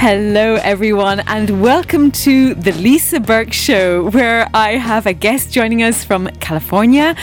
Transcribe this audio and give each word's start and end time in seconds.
Hello, 0.00 0.54
everyone, 0.54 1.20
and 1.26 1.60
welcome 1.60 2.10
to 2.10 2.54
the 2.54 2.72
Lisa 2.72 3.20
Burke 3.20 3.52
Show, 3.52 4.08
where 4.08 4.48
I 4.54 4.78
have 4.78 5.04
a 5.04 5.12
guest 5.12 5.52
joining 5.52 5.82
us 5.82 6.04
from 6.04 6.28
California. 6.40 7.14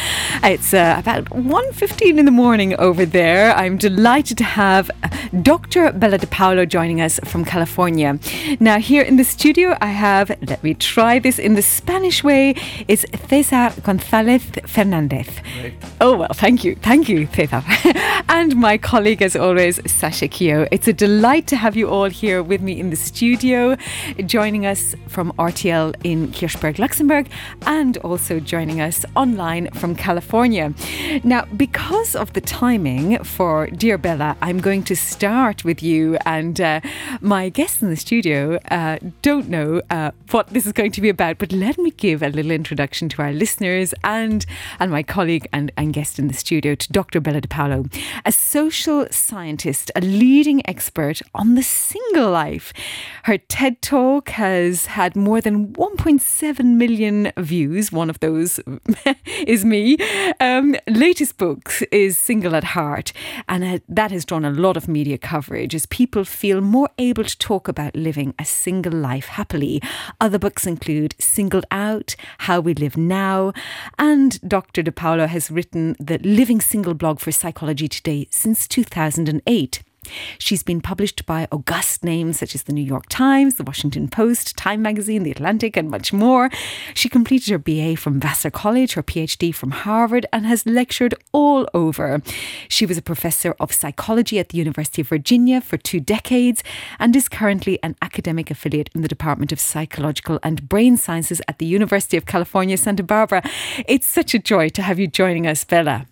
It's 0.44 0.76
uh, 0.76 0.96
about 1.00 1.26
1.15 1.32 2.20
in 2.20 2.26
the 2.26 2.32
morning 2.32 2.76
over 2.78 3.04
there. 3.04 3.52
I'm 3.56 3.78
delighted 3.78 4.38
to 4.38 4.44
have 4.44 4.92
Dr. 5.42 5.92
Bella 5.92 6.20
DePaulo 6.20 6.68
joining 6.68 7.02
us 7.02 7.20
from 7.26 7.44
California. 7.46 8.20
Now, 8.60 8.78
here 8.78 9.02
in 9.02 9.18
the 9.18 9.24
studio, 9.24 9.76
I 9.82 9.88
have, 9.88 10.30
let 10.48 10.64
me 10.64 10.76
try 10.76 11.18
this 11.18 11.40
in 11.40 11.56
the 11.56 11.64
Spanish 11.64 12.24
way, 12.24 12.54
is 12.88 13.08
Cesar 13.28 13.74
Gonzalez 13.82 14.44
Fernandez. 14.68 15.30
Oh, 16.00 16.16
well, 16.16 16.34
thank 16.36 16.64
you. 16.64 16.76
Thank 16.76 17.10
you, 17.10 17.28
Cesar. 17.34 17.64
and 18.30 18.56
my 18.56 18.78
colleague, 18.78 19.24
as 19.24 19.36
always, 19.36 19.80
Sasha 19.92 20.28
Keogh. 20.28 20.68
It's 20.72 20.88
a 20.88 20.94
delight 20.94 21.48
to 21.48 21.56
have 21.56 21.76
you 21.76 21.90
all 21.90 22.12
here 22.12 22.44
with 22.44 22.62
me 22.67 22.67
me 22.68 22.80
in 22.80 22.90
the 22.90 22.96
studio, 22.96 23.78
joining 24.26 24.66
us 24.66 24.94
from 25.08 25.32
RTL 25.40 25.96
in 26.04 26.28
Kirchberg, 26.34 26.78
Luxembourg, 26.80 27.30
and 27.66 27.98
also 28.00 28.42
joining 28.42 28.82
us 28.82 29.06
online 29.16 29.72
from 29.72 29.96
California. 29.96 30.74
Now, 31.24 31.46
because 31.56 32.14
of 32.14 32.34
the 32.34 32.42
timing 32.42 33.24
for 33.24 33.68
Dear 33.68 33.98
Bella, 33.98 34.36
I'm 34.42 34.60
going 34.60 34.84
to 34.84 34.96
start 34.96 35.64
with 35.64 35.82
you, 35.82 36.18
and 36.26 36.60
uh, 36.60 36.82
my 37.22 37.48
guests 37.48 37.82
in 37.82 37.90
the 37.90 37.96
studio 37.96 38.60
uh, 38.70 38.98
don't 39.22 39.48
know 39.48 39.82
uh, 39.90 40.12
what 40.32 40.48
this 40.50 40.66
is 40.66 40.74
going 40.74 40.92
to 40.92 41.02
be 41.02 41.10
about, 41.10 41.38
but 41.38 41.54
let 41.54 41.78
me 41.78 41.92
give 41.92 42.22
a 42.22 42.30
little 42.30 42.52
introduction 42.52 43.08
to 43.10 43.22
our 43.22 43.32
listeners 43.32 43.94
and, 44.04 44.46
and 44.82 44.92
my 44.92 45.04
colleague 45.04 45.48
and, 45.54 45.72
and 45.78 45.94
guest 45.94 46.20
in 46.20 46.28
the 46.28 46.34
studio, 46.34 46.76
to 46.76 46.92
Dr. 46.92 47.22
Bella 47.22 47.40
DePaulo, 47.40 47.80
a 48.26 48.32
social 48.34 49.08
scientist, 49.10 49.90
a 49.96 50.02
leading 50.02 50.62
expert 50.68 51.22
on 51.34 51.56
the 51.56 51.64
single 51.64 52.30
life 52.30 52.57
life. 52.58 52.74
Her 53.24 53.38
TED 53.38 53.82
Talk 53.82 54.30
has 54.30 54.88
had 54.88 55.16
more 55.16 55.42
than 55.42 55.74
1.7 55.74 56.66
million 56.76 57.32
views. 57.38 57.92
One 57.92 58.10
of 58.10 58.20
those 58.20 58.60
is 59.46 59.64
me. 59.64 59.98
Um, 60.40 60.76
latest 60.88 61.38
book 61.38 61.72
is 61.92 62.18
Single 62.18 62.56
at 62.56 62.64
Heart, 62.64 63.14
and 63.48 63.64
uh, 63.64 63.80
that 63.88 64.12
has 64.12 64.26
drawn 64.26 64.46
a 64.46 64.50
lot 64.50 64.78
of 64.78 64.88
media 64.88 65.18
coverage 65.18 65.76
as 65.76 65.86
people 65.86 66.24
feel 66.24 66.62
more 66.62 66.90
able 66.98 67.24
to 67.24 67.38
talk 67.38 67.68
about 67.68 67.96
living 67.96 68.34
a 68.40 68.46
single 68.46 68.94
life 68.94 69.28
happily. 69.28 69.82
Other 70.20 70.40
books 70.40 70.66
include 70.66 71.16
Singled 71.20 71.66
Out, 71.70 72.16
How 72.40 72.60
We 72.60 72.74
Live 72.74 72.98
Now, 72.98 73.54
and 74.00 74.40
Dr. 74.48 74.82
DePaulo 74.84 75.28
has 75.28 75.52
written 75.52 75.96
the 76.00 76.18
Living 76.20 76.62
Single 76.62 76.96
blog 76.96 77.20
for 77.20 77.32
Psychology 77.32 77.88
Today 77.88 78.28
since 78.32 78.68
2008. 78.68 79.84
She's 80.38 80.64
been 80.64 80.82
published 80.82 81.26
by 81.26 81.48
august 81.52 82.04
names 82.04 82.40
such 82.40 82.56
as 82.56 82.64
the 82.64 82.74
New 82.74 82.84
York 82.84 83.06
Times, 83.10 83.56
the 83.56 83.64
Washington 83.64 84.08
Post, 84.08 84.58
Time 84.58 84.82
Magazine, 84.82 85.24
The 85.24 85.32
Atlantic, 85.32 85.78
and 85.78 85.90
much 85.90 86.14
more. 86.14 86.50
She 86.94 87.10
completed 87.10 87.52
her 87.52 87.58
BA 87.58 87.96
from 87.98 88.20
Vassar 88.20 88.52
College, 88.52 88.94
her 88.94 89.04
PhD 89.04 89.54
from 89.54 89.72
Harvard, 89.72 90.26
and 90.32 90.46
has 90.46 90.66
lectured 90.66 91.16
all 91.32 91.68
over. 91.74 92.22
She 92.68 92.86
was 92.86 92.98
a 92.98 93.02
professor 93.02 93.56
of 93.60 93.74
psychology 93.74 94.40
at 94.40 94.50
the 94.50 94.58
University 94.58 95.02
of 95.02 95.10
Virginia 95.10 95.62
for 95.62 95.78
two 95.78 96.00
decades 96.00 96.64
and 97.00 97.16
is 97.16 97.30
currently 97.30 97.82
an 97.84 97.96
academic 98.02 98.52
affiliate 98.52 98.90
in 98.94 99.02
the 99.02 99.08
Department 99.08 99.52
of 99.52 99.60
Psychological 99.60 100.40
and 100.44 100.68
Brain 100.68 100.98
Sciences 100.98 101.42
at 101.48 101.60
the 101.60 101.66
University 101.66 102.18
of 102.18 102.26
California, 102.26 102.78
Santa 102.78 103.04
Barbara. 103.04 103.42
It's 103.88 104.08
such 104.08 104.34
a 104.34 104.40
joy 104.40 104.70
to 104.70 104.82
have 104.82 105.00
you 105.00 105.08
joining 105.08 105.48
us, 105.48 105.64
Bella. 105.64 106.06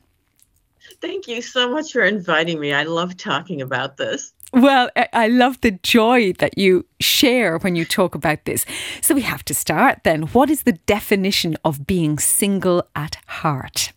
Thank 1.02 1.28
you 1.28 1.42
so 1.42 1.70
much 1.70 1.92
for 1.92 2.04
inviting 2.04 2.60
me. 2.60 2.74
I 2.74 2.84
love 2.84 3.18
talking 3.18 3.62
about 3.62 3.98
this. 3.98 4.34
Well, 4.54 4.90
I 5.12 5.28
love 5.28 5.60
the 5.62 5.72
joy 5.84 6.32
that 6.34 6.58
you 6.58 6.86
share 7.02 7.58
when 7.58 7.76
you 7.76 7.84
talk 7.84 8.16
about 8.16 8.46
this. 8.46 8.66
So 9.02 9.14
we 9.14 9.22
have 9.22 9.44
to 9.46 9.54
start 9.54 10.04
then. 10.04 10.24
What 10.28 10.50
is 10.50 10.64
the 10.64 10.80
definition 10.86 11.58
of 11.66 11.86
being 11.86 12.20
single 12.20 12.88
at 12.96 13.18
heart? 13.28 13.92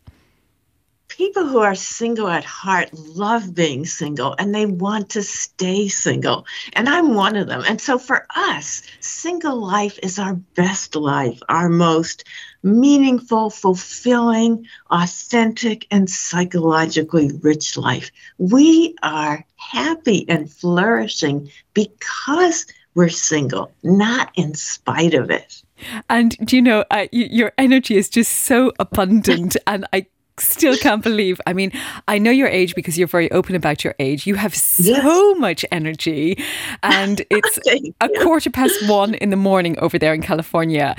People 1.06 1.46
who 1.46 1.58
are 1.58 1.74
single 1.74 2.28
at 2.28 2.44
heart 2.44 2.90
love 2.92 3.54
being 3.54 3.86
single 3.86 4.34
and 4.38 4.54
they 4.54 4.66
want 4.66 5.10
to 5.10 5.22
stay 5.22 5.88
single. 5.88 6.44
And 6.72 6.88
I'm 6.88 7.14
one 7.14 7.36
of 7.36 7.46
them. 7.46 7.62
And 7.68 7.80
so 7.80 7.98
for 7.98 8.26
us, 8.34 8.82
single 9.00 9.56
life 9.56 9.98
is 10.02 10.18
our 10.18 10.34
best 10.34 10.96
life, 10.96 11.40
our 11.48 11.68
most 11.68 12.24
meaningful, 12.62 13.50
fulfilling, 13.50 14.66
authentic, 14.90 15.86
and 15.90 16.08
psychologically 16.08 17.30
rich 17.42 17.76
life. 17.76 18.10
We 18.38 18.94
are 19.02 19.44
happy 19.56 20.24
and 20.28 20.50
flourishing 20.50 21.50
because 21.74 22.66
we're 22.94 23.08
single, 23.08 23.72
not 23.82 24.30
in 24.34 24.54
spite 24.54 25.14
of 25.14 25.30
it. 25.30 25.62
And 26.08 26.36
do 26.44 26.56
you 26.56 26.62
know, 26.62 26.84
uh, 26.90 27.06
your 27.12 27.52
energy 27.56 27.96
is 27.96 28.08
just 28.08 28.32
so 28.32 28.72
abundant, 28.80 29.56
and 29.66 29.86
I 29.92 30.06
still 30.58 30.76
can't 30.76 31.02
believe. 31.02 31.40
I 31.46 31.52
mean, 31.52 31.72
I 32.06 32.18
know 32.18 32.30
your 32.30 32.48
age 32.48 32.74
because 32.74 32.98
you're 32.98 33.08
very 33.08 33.30
open 33.30 33.54
about 33.54 33.84
your 33.84 33.94
age. 33.98 34.26
You 34.26 34.34
have 34.36 34.54
so 34.54 34.82
yes. 34.82 35.38
much 35.38 35.64
energy, 35.70 36.42
and 36.82 37.22
it's 37.30 37.58
a 38.00 38.08
quarter 38.22 38.50
past 38.50 38.88
one 38.88 39.14
in 39.14 39.30
the 39.30 39.36
morning 39.36 39.78
over 39.78 39.98
there 39.98 40.14
in 40.14 40.22
California. 40.22 40.94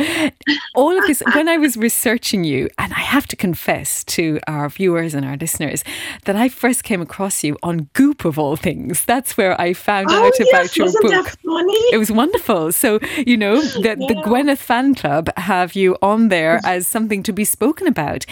All 0.75 0.97
of 0.97 1.05
this, 1.07 1.21
when 1.33 1.47
I 1.47 1.57
was 1.57 1.77
researching 1.77 2.43
you, 2.43 2.69
and 2.77 2.93
I 2.93 3.01
have 3.01 3.27
to 3.27 3.35
confess 3.35 4.03
to 4.05 4.39
our 4.47 4.69
viewers 4.69 5.13
and 5.13 5.25
our 5.25 5.37
listeners 5.37 5.83
that 6.25 6.35
I 6.35 6.49
first 6.49 6.83
came 6.83 7.01
across 7.01 7.43
you 7.43 7.57
on 7.63 7.89
Goop 7.93 8.25
of 8.25 8.37
all 8.37 8.55
things. 8.55 9.05
That's 9.05 9.37
where 9.37 9.59
I 9.59 9.73
found 9.73 10.07
oh, 10.09 10.25
out 10.25 10.33
yes. 10.39 10.49
about 10.49 10.77
your 10.77 10.91
book. 11.01 11.33
It 11.91 11.97
was 11.97 12.11
wonderful. 12.11 12.71
So, 12.71 12.99
you 13.25 13.37
know, 13.37 13.61
the, 13.61 13.95
yeah. 13.99 14.07
the 14.07 14.15
Gwyneth 14.25 14.57
fan 14.57 14.95
club 14.95 15.29
have 15.37 15.73
you 15.75 15.97
on 16.01 16.29
there 16.29 16.59
as 16.63 16.87
something 16.87 17.23
to 17.23 17.33
be 17.33 17.45
spoken 17.45 17.87
about. 17.87 18.25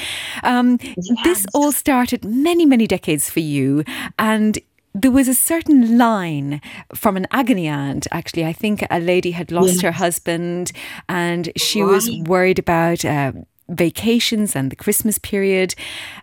Um, 0.43 0.77
Yes. 0.97 1.17
This 1.23 1.45
all 1.53 1.71
started 1.71 2.25
many, 2.25 2.65
many 2.65 2.87
decades 2.87 3.29
for 3.29 3.39
you. 3.39 3.83
And 4.17 4.59
there 4.93 5.11
was 5.11 5.27
a 5.27 5.35
certain 5.35 5.97
line 5.97 6.61
from 6.95 7.17
an 7.17 7.27
agony 7.31 7.67
aunt, 7.67 8.07
actually. 8.11 8.45
I 8.45 8.53
think 8.53 8.83
a 8.89 8.99
lady 8.99 9.31
had 9.31 9.51
lost 9.51 9.75
yes. 9.75 9.81
her 9.81 9.91
husband 9.91 10.71
and 11.07 11.51
she 11.55 11.81
right. 11.81 11.91
was 11.91 12.11
worried 12.25 12.59
about. 12.59 13.05
Uh, 13.05 13.31
vacations 13.69 14.55
and 14.55 14.71
the 14.71 14.77
Christmas 14.77 15.17
period. 15.17 15.75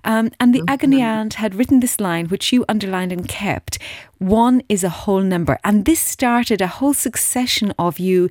Um, 0.03 0.31
and 0.41 0.55
the 0.55 0.61
mm-hmm. 0.61 0.71
agony 0.71 1.03
aunt 1.03 1.35
had 1.35 1.55
written 1.55 1.81
this 1.81 2.01
line, 2.01 2.29
which 2.29 2.55
you 2.55 2.65
underlined 2.71 3.13
and 3.13 3.29
kept 3.29 3.79
one 4.19 4.63
is 4.71 4.83
a 4.83 4.89
whole 4.89 5.21
number. 5.21 5.59
And 5.63 5.85
this 5.85 6.01
started 6.01 6.63
a 6.63 6.67
whole 6.67 6.95
succession 6.95 7.75
of 7.79 7.99
you 7.99 8.31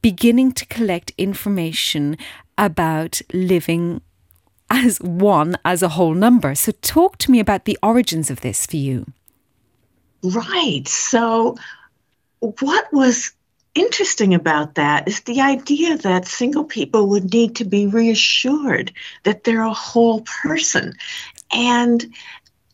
beginning 0.00 0.52
to 0.52 0.66
collect 0.66 1.12
information 1.18 2.16
about 2.56 3.20
living 3.34 4.00
as 4.70 4.98
one 5.00 5.56
as 5.64 5.82
a 5.82 5.90
whole 5.90 6.14
number. 6.14 6.54
So, 6.54 6.72
talk 6.82 7.18
to 7.18 7.30
me 7.30 7.40
about 7.40 7.64
the 7.64 7.78
origins 7.82 8.30
of 8.30 8.40
this 8.40 8.66
for 8.66 8.76
you. 8.76 9.06
Right. 10.22 10.86
So, 10.88 11.56
what 12.40 12.92
was 12.92 13.32
interesting 13.74 14.34
about 14.34 14.74
that 14.74 15.06
is 15.06 15.20
the 15.20 15.40
idea 15.40 15.98
that 15.98 16.26
single 16.26 16.64
people 16.64 17.08
would 17.08 17.32
need 17.32 17.56
to 17.56 17.64
be 17.64 17.86
reassured 17.86 18.92
that 19.24 19.44
they're 19.44 19.62
a 19.62 19.72
whole 19.72 20.22
person. 20.22 20.94
And 21.52 22.06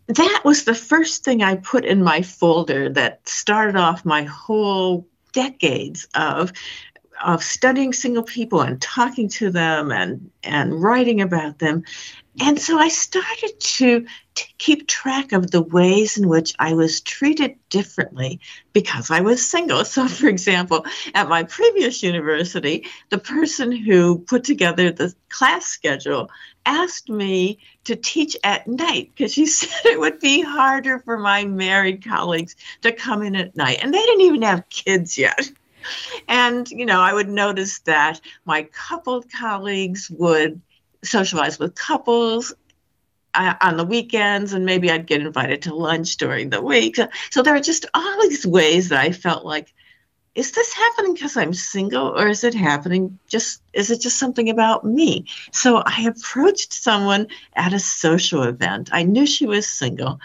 that 0.06 0.42
was 0.44 0.64
the 0.64 0.74
first 0.74 1.24
thing 1.24 1.42
I 1.42 1.56
put 1.56 1.84
in 1.84 2.02
my 2.02 2.22
folder 2.22 2.88
that 2.90 3.28
started 3.28 3.76
off 3.76 4.04
my 4.04 4.22
whole 4.22 5.06
decades 5.32 6.06
of 6.14 6.52
of 7.24 7.42
studying 7.42 7.92
single 7.92 8.22
people 8.22 8.60
and 8.60 8.80
talking 8.80 9.28
to 9.28 9.50
them 9.50 9.90
and 9.90 10.30
and 10.42 10.82
writing 10.82 11.20
about 11.20 11.58
them. 11.58 11.84
And 12.40 12.58
so 12.58 12.78
i 12.78 12.88
started 12.88 13.60
to, 13.60 14.06
to 14.34 14.44
keep 14.56 14.88
track 14.88 15.32
of 15.32 15.50
the 15.50 15.60
ways 15.60 16.16
in 16.16 16.28
which 16.28 16.54
i 16.58 16.72
was 16.72 17.00
treated 17.00 17.56
differently 17.68 18.40
because 18.72 19.10
i 19.10 19.20
was 19.20 19.48
single. 19.48 19.84
So 19.92 20.08
for 20.08 20.28
example 20.28 20.86
at 21.14 21.28
my 21.28 21.42
previous 21.44 22.02
university 22.02 22.86
the 23.10 23.18
person 23.18 23.70
who 23.72 24.18
put 24.20 24.44
together 24.44 24.90
the 24.90 25.14
class 25.28 25.66
schedule 25.66 26.30
asked 26.64 27.08
me 27.08 27.58
to 27.84 27.96
teach 27.96 28.36
at 28.44 28.66
night 28.66 29.10
because 29.14 29.34
she 29.34 29.46
said 29.58 29.84
it 29.84 30.00
would 30.00 30.20
be 30.20 30.42
harder 30.42 31.00
for 31.00 31.18
my 31.18 31.44
married 31.44 32.04
colleagues 32.04 32.56
to 32.82 32.92
come 32.92 33.22
in 33.22 33.34
at 33.34 33.56
night. 33.56 33.78
And 33.82 33.92
they 33.92 33.98
didn't 33.98 34.20
even 34.22 34.42
have 34.42 34.68
kids 34.68 35.18
yet 35.18 35.50
and, 36.28 36.70
you 36.70 36.86
know, 36.86 37.00
I 37.00 37.12
would 37.12 37.28
notice 37.28 37.80
that 37.80 38.20
my 38.44 38.64
coupled 38.64 39.30
colleagues 39.30 40.10
would 40.10 40.60
socialize 41.04 41.58
with 41.58 41.74
couples 41.74 42.54
uh, 43.34 43.54
on 43.60 43.76
the 43.76 43.84
weekends, 43.84 44.52
and 44.52 44.64
maybe 44.66 44.90
I'd 44.90 45.06
get 45.06 45.22
invited 45.22 45.62
to 45.62 45.74
lunch 45.74 46.16
during 46.16 46.50
the 46.50 46.62
week. 46.62 46.98
So 47.30 47.42
there 47.42 47.54
are 47.54 47.60
just 47.60 47.86
all 47.94 48.22
these 48.22 48.46
ways 48.46 48.90
that 48.90 49.00
I 49.00 49.10
felt 49.12 49.44
like, 49.44 49.72
is 50.34 50.52
this 50.52 50.72
happening 50.72 51.12
because 51.12 51.36
I'm 51.36 51.52
single, 51.52 52.08
or 52.18 52.26
is 52.28 52.42
it 52.42 52.54
happening 52.54 53.18
just, 53.28 53.62
is 53.74 53.90
it 53.90 54.00
just 54.00 54.18
something 54.18 54.48
about 54.48 54.84
me? 54.84 55.26
So 55.52 55.82
I 55.84 56.02
approached 56.08 56.72
someone 56.72 57.26
at 57.54 57.74
a 57.74 57.78
social 57.78 58.42
event. 58.44 58.88
I 58.92 59.02
knew 59.02 59.26
she 59.26 59.46
was 59.46 59.66
single. 59.68 60.20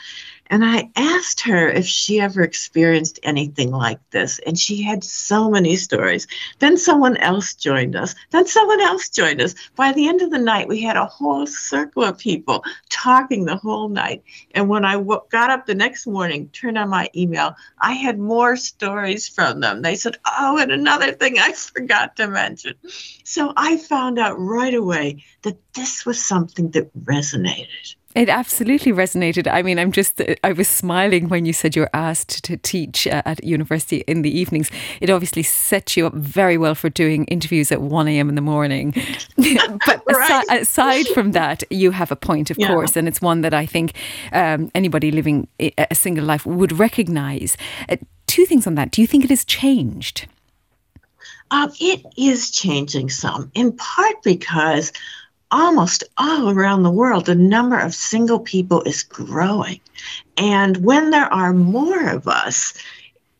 And 0.49 0.63
I 0.63 0.89
asked 0.95 1.41
her 1.41 1.69
if 1.69 1.85
she 1.85 2.19
ever 2.19 2.41
experienced 2.41 3.19
anything 3.23 3.71
like 3.71 3.99
this. 4.11 4.39
And 4.39 4.57
she 4.57 4.81
had 4.81 5.03
so 5.03 5.49
many 5.49 5.75
stories. 5.75 6.27
Then 6.59 6.77
someone 6.77 7.17
else 7.17 7.53
joined 7.53 7.95
us. 7.95 8.15
Then 8.31 8.47
someone 8.47 8.81
else 8.81 9.09
joined 9.09 9.41
us. 9.41 9.55
By 9.75 9.91
the 9.91 10.07
end 10.07 10.21
of 10.21 10.31
the 10.31 10.39
night, 10.39 10.67
we 10.67 10.81
had 10.81 10.97
a 10.97 11.05
whole 11.05 11.45
circle 11.45 12.03
of 12.03 12.17
people 12.17 12.63
talking 12.89 13.45
the 13.45 13.57
whole 13.57 13.89
night. 13.89 14.23
And 14.51 14.69
when 14.69 14.85
I 14.85 14.93
w- 14.93 15.21
got 15.29 15.49
up 15.49 15.65
the 15.65 15.75
next 15.75 16.07
morning, 16.07 16.49
turned 16.49 16.77
on 16.77 16.89
my 16.89 17.09
email, 17.15 17.55
I 17.79 17.93
had 17.93 18.17
more 18.17 18.55
stories 18.55 19.27
from 19.27 19.59
them. 19.59 19.81
They 19.81 19.95
said, 19.95 20.17
Oh, 20.25 20.57
and 20.57 20.71
another 20.71 21.11
thing 21.11 21.39
I 21.39 21.51
forgot 21.53 22.15
to 22.17 22.27
mention. 22.27 22.75
So 23.23 23.53
I 23.57 23.77
found 23.77 24.17
out 24.17 24.39
right 24.39 24.73
away 24.73 25.23
that 25.41 25.57
this 25.73 26.05
was 26.05 26.23
something 26.23 26.71
that 26.71 26.93
resonated. 27.03 27.95
It 28.17 28.29
absolutely 28.29 28.91
resonated. 28.91 29.47
I 29.47 29.61
mean, 29.61 29.77
I'm 29.77 29.91
just, 29.91 30.19
I 30.43 30.51
was 30.51 30.67
smiling 30.67 31.29
when 31.29 31.45
you 31.45 31.53
said 31.53 31.75
you 31.75 31.83
were 31.83 31.89
asked 31.93 32.43
to 32.45 32.57
teach 32.57 33.05
uh, 33.05 33.21
at 33.25 33.43
university 33.43 33.97
in 34.07 34.23
the 34.23 34.35
evenings. 34.35 34.71
It 35.01 35.11
obviously 35.11 35.43
sets 35.43 35.95
you 35.95 36.07
up 36.07 36.15
very 36.15 36.57
well 36.57 36.73
for 36.73 36.89
doing 36.89 37.25
interviews 37.25 37.71
at 37.71 37.79
1 37.79 38.07
a.m. 38.07 38.27
in 38.27 38.33
the 38.33 38.41
morning. 38.41 38.95
but 39.37 40.01
right. 40.07 40.43
aside, 40.47 40.61
aside, 40.61 41.07
from 41.09 41.33
that, 41.33 41.61
you 41.69 41.91
have 41.91 42.11
a 42.11 42.15
point, 42.15 42.49
of 42.49 42.57
yeah. 42.57 42.69
course, 42.69 42.95
and 42.95 43.07
it's 43.07 43.21
one 43.21 43.41
that 43.41 43.53
I 43.53 43.67
think 43.67 43.93
um, 44.33 44.71
anybody 44.73 45.11
living 45.11 45.47
a 45.59 45.93
single 45.93 46.25
life 46.25 46.43
would 46.43 46.71
recognize. 46.71 47.55
Uh, 47.87 47.97
two 48.25 48.47
things 48.47 48.65
on 48.65 48.73
that. 48.75 48.89
Do 48.89 49.01
you 49.01 49.07
think 49.07 49.25
it 49.25 49.29
has 49.29 49.45
changed? 49.45 50.27
Uh, 51.51 51.69
it 51.79 52.03
is 52.17 52.49
changing 52.49 53.11
some, 53.11 53.51
in 53.53 53.73
part 53.73 54.23
because 54.23 54.91
almost 55.51 56.03
all 56.17 56.49
around 56.49 56.83
the 56.83 56.91
world, 56.91 57.25
the 57.25 57.35
number 57.35 57.79
of 57.79 57.93
single 57.93 58.39
people 58.39 58.81
is 58.83 59.03
growing. 59.03 59.79
And 60.37 60.77
when 60.77 61.09
there 61.09 61.31
are 61.33 61.53
more 61.53 62.09
of 62.09 62.27
us, 62.27 62.73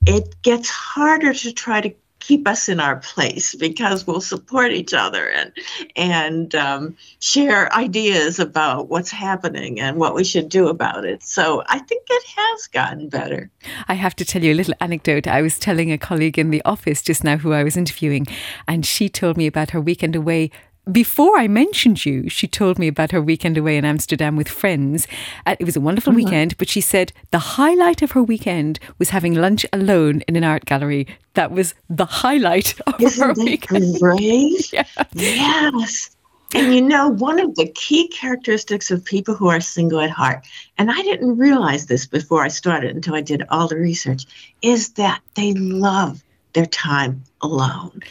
it 0.06 0.42
gets 0.42 0.70
harder 0.70 1.34
to 1.34 1.52
try 1.52 1.82
to 1.82 1.94
keep 2.20 2.48
us 2.48 2.68
in 2.68 2.80
our 2.80 2.98
place 2.98 3.56
because 3.56 4.06
we'll 4.06 4.20
support 4.20 4.72
each 4.72 4.94
other 4.94 5.30
and 5.30 5.52
and 5.96 6.56
um, 6.56 6.98
share 7.22 7.74
ideas 7.74 8.38
about 8.38 8.90
what's 8.90 9.12
happening 9.12 9.80
and 9.80 9.98
what 9.98 10.14
we 10.14 10.24
should 10.26 10.50
do 10.50 10.68
about 10.68 11.06
it. 11.06 11.24
So 11.24 11.64
I 11.68 11.80
think 11.80 12.04
it 12.10 12.24
has 12.36 12.68
gotten 12.68 13.08
better. 13.08 13.50
I 13.88 13.94
have 13.94 14.16
to 14.18 14.26
tell 14.26 14.44
you 14.44 14.54
a 14.54 14.56
little 14.56 14.74
anecdote. 14.82 15.26
I 15.26 15.42
was 15.42 15.58
telling 15.58 15.92
a 15.92 15.98
colleague 15.98 16.38
in 16.38 16.50
the 16.50 16.62
office 16.66 17.02
just 17.02 17.24
now 17.24 17.38
who 17.38 17.54
I 17.54 17.64
was 17.64 17.78
interviewing, 17.78 18.28
and 18.68 18.86
she 18.86 19.08
told 19.08 19.38
me 19.38 19.48
about 19.48 19.72
her 19.72 19.80
weekend 19.80 20.16
away 20.16 20.52
before 20.92 21.38
I 21.38 21.48
mentioned 21.48 22.06
you, 22.06 22.30
she 22.30 22.48
told 22.48 22.80
me 22.80 22.88
about 22.88 23.12
her 23.12 23.22
weekend 23.22 23.58
away 23.58 23.78
in 23.78 23.86
Amsterdam 23.86 24.36
with 24.36 24.48
friends. 24.48 25.08
Uh, 25.46 25.56
it 25.60 25.66
was 25.66 25.76
a 25.76 25.82
wonderful 25.82 26.12
mm-hmm. 26.12 26.26
weekend, 26.26 26.58
but 26.58 26.70
she 26.70 26.82
said 26.82 27.14
the 27.32 27.40
highlight 27.40 28.02
of 28.02 28.12
her 28.12 28.24
weekend 28.24 28.80
was 28.98 29.10
having 29.10 29.34
lunch 29.34 29.66
alone 29.74 30.22
in 30.28 30.36
an 30.36 30.44
art 30.44 30.66
gallery. 30.66 31.08
That 31.34 31.52
was 31.52 31.74
the 31.90 32.06
highlight 32.06 32.80
of 32.88 33.02
Isn't 33.02 33.28
her 33.28 33.34
weekend. 33.34 34.00
Great? 34.00 34.74
yeah. 34.74 34.86
Yes. 35.14 36.16
And 36.56 36.74
you 36.74 36.82
know, 36.82 37.10
one 37.10 37.40
of 37.40 37.56
the 37.56 37.68
key 37.68 38.08
characteristics 38.08 38.90
of 38.90 39.04
people 39.04 39.36
who 39.36 39.50
are 39.50 39.60
single 39.60 40.00
at 40.00 40.10
heart, 40.10 40.48
and 40.78 40.90
I 40.90 41.02
didn't 41.02 41.38
realize 41.38 41.88
this 41.88 42.06
before 42.06 42.44
I 42.44 42.48
started 42.48 42.96
until 42.96 43.16
I 43.16 43.22
did 43.22 43.44
all 43.50 43.68
the 43.68 43.78
research, 43.78 44.26
is 44.62 44.94
that 44.94 45.22
they 45.36 45.54
love 45.54 46.24
their 46.54 46.66
time 46.66 47.24
alone. 47.42 48.02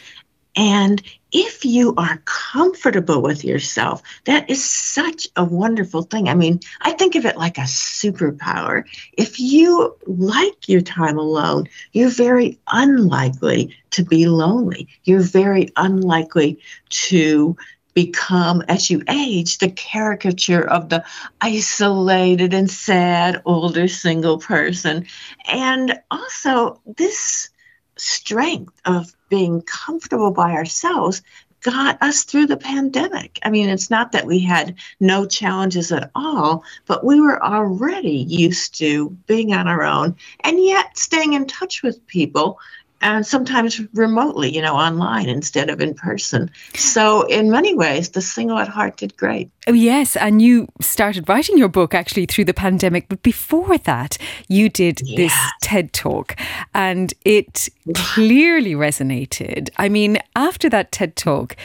And 0.57 1.03
if 1.31 1.63
you 1.63 1.93
are 1.97 2.21
comfortable 2.25 3.21
with 3.21 3.43
yourself, 3.43 4.01
that 4.25 4.49
is 4.49 4.63
such 4.63 5.27
a 5.35 5.43
wonderful 5.43 6.01
thing. 6.01 6.29
I 6.29 6.33
mean, 6.33 6.61
I 6.81 6.93
think 6.93 7.15
of 7.15 7.25
it 7.25 7.37
like 7.37 7.59
a 7.59 7.61
superpower. 7.61 8.83
If 9.13 9.39
you 9.39 9.95
like 10.07 10.67
your 10.67 10.81
time 10.81 11.19
alone, 11.19 11.67
you're 11.91 12.09
very 12.09 12.57
unlikely 12.67 13.77
to 13.91 14.03
be 14.03 14.27
lonely. 14.27 14.87
You're 15.03 15.21
very 15.21 15.69
unlikely 15.75 16.59
to 16.89 17.55
become, 17.93 18.63
as 18.67 18.89
you 18.89 19.03
age, 19.09 19.57
the 19.59 19.71
caricature 19.71 20.67
of 20.67 20.89
the 20.89 21.03
isolated 21.41 22.53
and 22.53 22.69
sad 22.69 23.41
older 23.45 23.87
single 23.87 24.39
person. 24.39 25.05
And 25.47 25.99
also, 26.09 26.81
this 26.97 27.49
strength 27.97 28.79
of 28.85 29.16
being 29.29 29.61
comfortable 29.63 30.31
by 30.31 30.53
ourselves 30.53 31.21
got 31.61 32.01
us 32.01 32.23
through 32.23 32.45
the 32.45 32.57
pandemic. 32.57 33.39
I 33.43 33.49
mean, 33.49 33.69
it's 33.69 33.89
not 33.89 34.11
that 34.11 34.25
we 34.25 34.39
had 34.39 34.75
no 34.99 35.25
challenges 35.25 35.91
at 35.91 36.11
all, 36.15 36.63
but 36.85 37.03
we 37.03 37.19
were 37.19 37.43
already 37.43 38.25
used 38.29 38.75
to 38.75 39.09
being 39.25 39.53
on 39.53 39.67
our 39.67 39.83
own 39.83 40.15
and 40.43 40.63
yet 40.63 40.97
staying 40.97 41.33
in 41.33 41.47
touch 41.47 41.83
with 41.83 42.05
people 42.07 42.59
and 43.01 43.25
sometimes 43.25 43.81
remotely, 43.93 44.53
you 44.53 44.61
know, 44.61 44.75
online 44.75 45.29
instead 45.29 45.69
of 45.69 45.81
in 45.81 45.93
person. 45.93 46.49
So, 46.75 47.23
in 47.23 47.51
many 47.51 47.75
ways, 47.75 48.09
the 48.09 48.21
single 48.21 48.57
at 48.57 48.67
heart 48.67 48.97
did 48.97 49.15
great. 49.17 49.49
Oh, 49.67 49.73
yes. 49.73 50.15
And 50.15 50.41
you 50.41 50.67
started 50.81 51.27
writing 51.29 51.57
your 51.57 51.67
book 51.67 51.93
actually 51.93 52.25
through 52.25 52.45
the 52.45 52.53
pandemic. 52.53 53.07
But 53.09 53.21
before 53.21 53.77
that, 53.79 54.17
you 54.47 54.69
did 54.69 55.01
this 55.15 55.33
TED 55.61 55.93
talk 55.93 56.35
and 56.73 57.13
it 57.25 57.69
clearly 57.93 58.73
resonated. 58.73 59.69
I 59.77 59.89
mean, 59.89 60.17
after 60.35 60.69
that 60.69 60.91
TED 60.91 61.15
talk, 61.15 61.55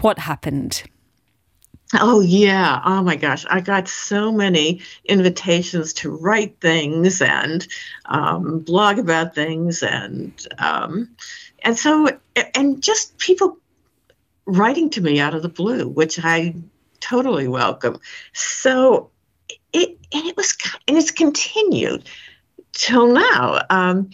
what 0.00 0.18
happened? 0.20 0.82
Oh, 2.00 2.20
yeah. 2.20 2.80
Oh, 2.84 3.02
my 3.02 3.16
gosh. 3.16 3.44
I 3.48 3.60
got 3.60 3.88
so 3.88 4.32
many 4.32 4.80
invitations 5.04 5.92
to 5.94 6.10
write 6.10 6.60
things 6.60 7.22
and 7.22 7.66
um, 8.06 8.60
blog 8.60 8.98
about 8.98 9.34
things. 9.34 9.82
And, 9.82 10.32
um, 10.58 11.16
and 11.62 11.78
so, 11.78 12.08
and 12.54 12.82
just 12.82 13.16
people 13.18 13.58
writing 14.46 14.90
to 14.90 15.00
me 15.00 15.20
out 15.20 15.34
of 15.34 15.42
the 15.42 15.48
blue, 15.48 15.88
which 15.88 16.18
I 16.22 16.54
totally 17.00 17.48
welcome. 17.48 17.98
So 18.32 19.10
it, 19.72 19.98
and 20.12 20.26
it 20.26 20.36
was, 20.36 20.56
and 20.88 20.96
it's 20.96 21.10
continued 21.10 22.08
till 22.72 23.12
now. 23.12 23.60
Um, 23.70 24.10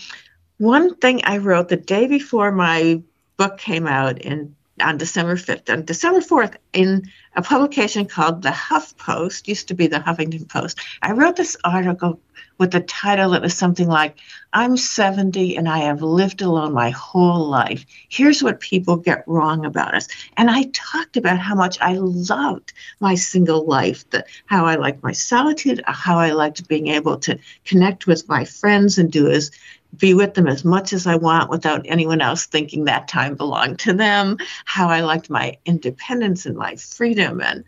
one 0.59 0.97
thing 0.97 1.23
I 1.25 1.39
wrote 1.39 1.69
the 1.69 1.77
day 1.77 2.07
before 2.07 2.53
my 2.53 3.03
book 3.37 3.59
came 3.59 3.87
out 3.87 4.21
in 4.21 4.55
on 4.83 4.99
December 4.99 5.37
5th. 5.37 5.73
On 5.73 5.85
December 5.85 6.21
4th, 6.21 6.57
in 6.73 7.11
a 7.35 7.43
publication 7.43 8.07
called 8.07 8.43
The 8.43 8.51
Huff 8.51 8.97
Post, 8.97 9.49
used 9.49 9.69
to 9.69 9.75
be 9.75 9.87
the 9.87 9.99
Huffington 9.99 10.49
Post, 10.49 10.81
I 11.01 11.13
wrote 11.13 11.37
this 11.37 11.57
article 11.65 12.21
with 12.59 12.71
the 12.71 12.81
title 12.81 13.31
that 13.31 13.43
was 13.43 13.55
something 13.55 13.89
like, 13.89 14.17
I'm 14.53 14.77
70 14.77 15.57
and 15.57 15.69
I 15.69 15.79
have 15.79 16.03
lived 16.03 16.43
alone 16.43 16.73
my 16.73 16.91
whole 16.91 17.49
life. 17.49 17.85
Here's 18.09 18.43
what 18.43 18.61
people 18.61 18.97
get 18.97 19.25
wrong 19.27 19.65
about 19.65 19.95
us. 19.95 20.07
And 20.37 20.51
I 20.51 20.65
talked 20.73 21.17
about 21.17 21.39
how 21.39 21.55
much 21.55 21.79
I 21.81 21.95
loved 21.95 22.73
my 23.01 23.15
single 23.15 23.67
life, 23.67 24.09
the, 24.11 24.25
how 24.47 24.67
I 24.67 24.77
liked 24.77 25.03
my 25.03 25.13
solitude, 25.13 25.83
how 25.87 26.19
I 26.19 26.33
liked 26.33 26.69
being 26.69 26.89
able 26.89 27.17
to 27.19 27.39
connect 27.65 28.07
with 28.07 28.29
my 28.29 28.45
friends 28.45 28.99
and 28.99 29.11
do 29.11 29.31
as 29.31 29.51
be 29.97 30.15
with 30.15 30.35
them 30.35 30.47
as 30.47 30.65
much 30.65 30.93
as 30.93 31.07
I 31.07 31.17
want 31.17 31.51
without 31.51 31.85
anyone 31.85 32.21
else 32.21 32.47
thinking 32.47 32.85
that 32.85 33.09
time 33.09 33.35
belonged 33.35 33.79
to 33.81 33.93
them, 33.93 34.39
how 34.65 34.89
I 34.89 35.01
liked 35.01 35.29
my 35.31 35.59
independence 35.65 36.47
and 36.47 36.57
my 36.57 36.77
freedom 36.77 37.41
and 37.41 37.65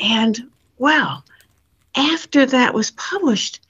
and 0.00 0.50
well, 0.78 1.24
after 1.94 2.46
that 2.46 2.74
was 2.74 2.90
published, 2.92 3.60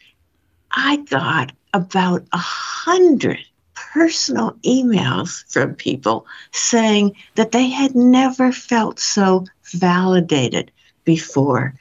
I 0.70 0.96
got 0.96 1.52
about 1.74 2.24
a 2.32 2.38
hundred 2.38 3.44
personal 3.74 4.52
emails 4.64 5.44
from 5.52 5.74
people 5.74 6.26
saying 6.52 7.16
that 7.34 7.52
they 7.52 7.68
had 7.68 7.94
never 7.94 8.52
felt 8.52 8.98
so 8.98 9.44
validated 9.64 10.70
before. 11.04 11.74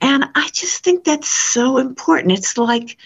And 0.00 0.24
I 0.34 0.48
just 0.52 0.84
think 0.84 1.04
that's 1.04 1.28
so 1.28 1.78
important. 1.78 2.32
It's 2.32 2.56
like 2.56 2.96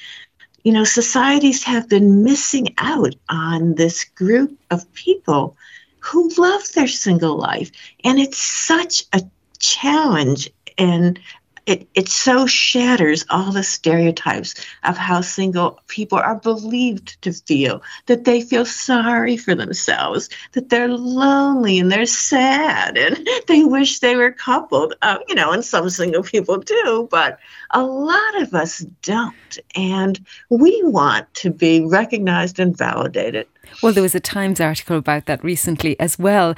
you 0.64 0.72
know, 0.72 0.84
societies 0.84 1.64
have 1.64 1.88
been 1.88 2.22
missing 2.22 2.74
out 2.78 3.14
on 3.28 3.74
this 3.74 4.04
group 4.04 4.56
of 4.70 4.92
people 4.94 5.56
who 5.98 6.30
love 6.38 6.62
their 6.74 6.88
single 6.88 7.36
life. 7.36 7.70
And 8.04 8.18
it's 8.18 8.38
such 8.38 9.04
a 9.12 9.22
challenge 9.58 10.50
and 10.78 11.18
it, 11.66 11.88
it 11.94 12.08
so 12.08 12.46
shatters 12.46 13.24
all 13.30 13.52
the 13.52 13.62
stereotypes 13.62 14.54
of 14.84 14.96
how 14.96 15.20
single 15.20 15.80
people 15.86 16.18
are 16.18 16.36
believed 16.36 17.20
to 17.22 17.32
feel 17.32 17.82
that 18.06 18.24
they 18.24 18.40
feel 18.40 18.66
sorry 18.66 19.36
for 19.36 19.54
themselves 19.54 20.28
that 20.52 20.68
they're 20.68 20.88
lonely 20.88 21.78
and 21.78 21.90
they're 21.90 22.06
sad 22.06 22.96
and 22.96 23.28
they 23.48 23.64
wish 23.64 24.00
they 24.00 24.16
were 24.16 24.32
coupled 24.32 24.94
uh, 25.02 25.18
you 25.28 25.34
know 25.34 25.52
and 25.52 25.64
some 25.64 25.88
single 25.88 26.22
people 26.22 26.58
do 26.58 27.08
but 27.10 27.38
a 27.72 27.82
lot 27.82 28.42
of 28.42 28.54
us 28.54 28.80
don't. 29.02 29.58
And 29.74 30.24
we 30.48 30.82
want 30.84 31.32
to 31.34 31.50
be 31.50 31.84
recognized 31.84 32.58
and 32.58 32.76
validated 32.76 33.46
well, 33.82 33.92
there 33.92 34.02
was 34.02 34.14
a 34.14 34.20
Times 34.20 34.60
article 34.60 34.96
about 34.96 35.26
that 35.26 35.42
recently 35.42 35.98
as 36.00 36.18
well. 36.18 36.54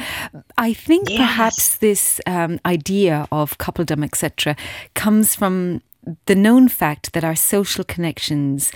I 0.59 0.73
think 0.73 1.09
yes. 1.09 1.19
perhaps 1.19 1.77
this 1.79 2.21
um, 2.27 2.61
idea 2.65 3.27
of 3.33 3.59
coupledom, 3.59 4.05
etc., 4.05 4.57
comes 4.95 5.35
from 5.35 5.83
the 6.27 6.35
known 6.35 6.69
fact 6.69 7.13
that 7.13 7.25
our 7.25 7.37
social 7.37 7.85
connections 7.85 8.71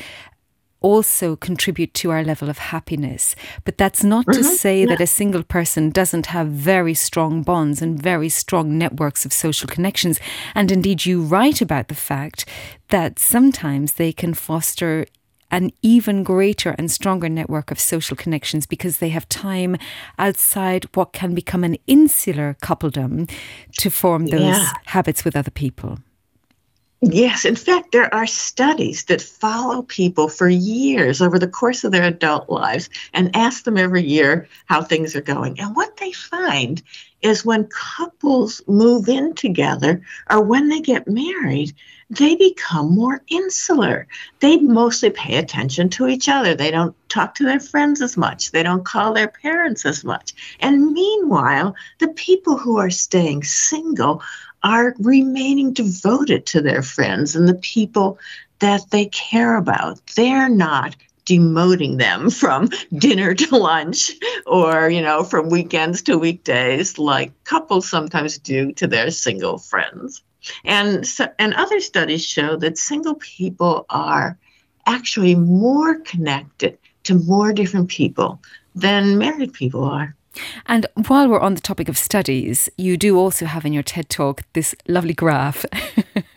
also 0.80 1.34
contribute 1.36 1.92
to 1.92 2.10
our 2.10 2.22
level 2.22 2.48
of 2.48 2.58
happiness. 2.58 3.34
But 3.64 3.78
that's 3.78 4.04
not 4.04 4.26
mm-hmm. 4.26 4.40
to 4.40 4.44
say 4.44 4.80
yeah. 4.80 4.86
that 4.86 5.00
a 5.00 5.06
single 5.06 5.42
person 5.42 5.90
doesn't 5.90 6.26
have 6.26 6.48
very 6.48 6.94
strong 6.94 7.42
bonds 7.42 7.82
and 7.82 8.00
very 8.00 8.28
strong 8.28 8.78
networks 8.78 9.24
of 9.24 9.32
social 9.32 9.68
connections. 9.68 10.20
And 10.54 10.70
indeed, 10.70 11.04
you 11.04 11.22
write 11.22 11.60
about 11.60 11.88
the 11.88 11.94
fact 11.94 12.44
that 12.88 13.18
sometimes 13.18 13.94
they 13.94 14.12
can 14.12 14.34
foster 14.34 15.06
an 15.50 15.70
even 15.82 16.22
greater 16.22 16.74
and 16.78 16.90
stronger 16.90 17.28
network 17.28 17.70
of 17.70 17.80
social 17.80 18.16
connections 18.16 18.66
because 18.66 18.98
they 18.98 19.08
have 19.08 19.28
time 19.28 19.76
outside 20.18 20.84
what 20.94 21.12
can 21.12 21.34
become 21.34 21.64
an 21.64 21.76
insular 21.86 22.56
coupledom 22.62 23.30
to 23.78 23.90
form 23.90 24.26
those 24.26 24.40
yeah. 24.40 24.72
habits 24.86 25.24
with 25.24 25.36
other 25.36 25.50
people. 25.50 25.98
Yes, 27.00 27.44
in 27.44 27.54
fact, 27.54 27.92
there 27.92 28.12
are 28.12 28.26
studies 28.26 29.04
that 29.04 29.22
follow 29.22 29.82
people 29.82 30.28
for 30.28 30.48
years 30.48 31.22
over 31.22 31.38
the 31.38 31.46
course 31.46 31.84
of 31.84 31.92
their 31.92 32.02
adult 32.02 32.50
lives 32.50 32.90
and 33.14 33.34
ask 33.36 33.62
them 33.62 33.78
every 33.78 34.02
year 34.02 34.48
how 34.66 34.82
things 34.82 35.14
are 35.14 35.20
going. 35.20 35.60
And 35.60 35.76
what 35.76 35.96
they 35.98 36.10
find 36.10 36.82
is 37.22 37.44
when 37.44 37.68
couples 37.68 38.62
move 38.66 39.08
in 39.08 39.34
together 39.34 40.02
or 40.30 40.42
when 40.42 40.68
they 40.68 40.80
get 40.80 41.08
married, 41.08 41.74
they 42.10 42.36
become 42.36 42.94
more 42.94 43.22
insular. 43.28 44.06
They 44.40 44.58
mostly 44.58 45.10
pay 45.10 45.36
attention 45.36 45.90
to 45.90 46.08
each 46.08 46.28
other. 46.28 46.54
They 46.54 46.70
don't 46.70 46.94
talk 47.08 47.34
to 47.36 47.44
their 47.44 47.60
friends 47.60 48.00
as 48.00 48.16
much. 48.16 48.50
They 48.50 48.62
don't 48.62 48.84
call 48.84 49.12
their 49.12 49.28
parents 49.28 49.84
as 49.84 50.04
much. 50.04 50.32
And 50.60 50.92
meanwhile, 50.92 51.74
the 51.98 52.08
people 52.08 52.56
who 52.56 52.78
are 52.78 52.90
staying 52.90 53.42
single 53.42 54.22
are 54.62 54.94
remaining 54.98 55.72
devoted 55.72 56.46
to 56.46 56.60
their 56.60 56.82
friends 56.82 57.36
and 57.36 57.48
the 57.48 57.54
people 57.54 58.18
that 58.60 58.90
they 58.90 59.06
care 59.06 59.56
about. 59.56 60.00
They're 60.16 60.48
not 60.48 60.96
demoting 61.28 61.98
them 61.98 62.30
from 62.42 62.70
dinner 62.96 63.34
to 63.34 63.56
lunch 63.56 64.12
or, 64.46 64.88
you 64.88 65.02
know, 65.02 65.22
from 65.22 65.50
weekends 65.50 66.02
to 66.02 66.16
weekdays 66.16 66.98
like 66.98 67.32
couples 67.44 67.88
sometimes 67.88 68.38
do 68.38 68.72
to 68.72 68.86
their 68.86 69.10
single 69.10 69.58
friends. 69.58 70.22
And 70.64 71.06
so, 71.06 71.28
and 71.38 71.52
other 71.54 71.80
studies 71.80 72.24
show 72.24 72.56
that 72.56 72.78
single 72.78 73.16
people 73.16 73.84
are 73.90 74.38
actually 74.86 75.34
more 75.34 76.00
connected 76.00 76.78
to 77.04 77.14
more 77.14 77.52
different 77.52 77.88
people 77.88 78.40
than 78.74 79.18
married 79.18 79.52
people 79.52 79.84
are. 79.84 80.14
And 80.66 80.86
while 81.06 81.28
we're 81.28 81.40
on 81.40 81.54
the 81.54 81.60
topic 81.60 81.88
of 81.88 81.96
studies, 81.96 82.68
you 82.76 82.96
do 82.96 83.18
also 83.18 83.46
have 83.46 83.64
in 83.64 83.72
your 83.72 83.82
TED 83.82 84.08
talk 84.08 84.42
this 84.52 84.74
lovely 84.86 85.14
graph. 85.14 85.64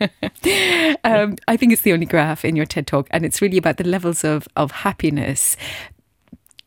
um, 1.04 1.36
I 1.48 1.56
think 1.56 1.72
it's 1.72 1.82
the 1.82 1.92
only 1.92 2.06
graph 2.06 2.44
in 2.44 2.56
your 2.56 2.66
TED 2.66 2.86
talk, 2.86 3.08
and 3.10 3.24
it's 3.24 3.42
really 3.42 3.58
about 3.58 3.76
the 3.76 3.84
levels 3.84 4.24
of, 4.24 4.48
of 4.56 4.70
happiness 4.70 5.56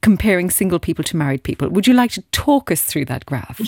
comparing 0.01 0.51
single 0.51 0.77
people 0.77 1.03
to 1.03 1.17
married 1.17 1.43
people. 1.43 1.67
Would 1.69 1.87
you 1.87 1.93
like 1.93 2.11
to 2.11 2.21
talk 2.31 2.69
us 2.69 2.83
through 2.83 3.05
that 3.05 3.25
graph? 3.25 3.59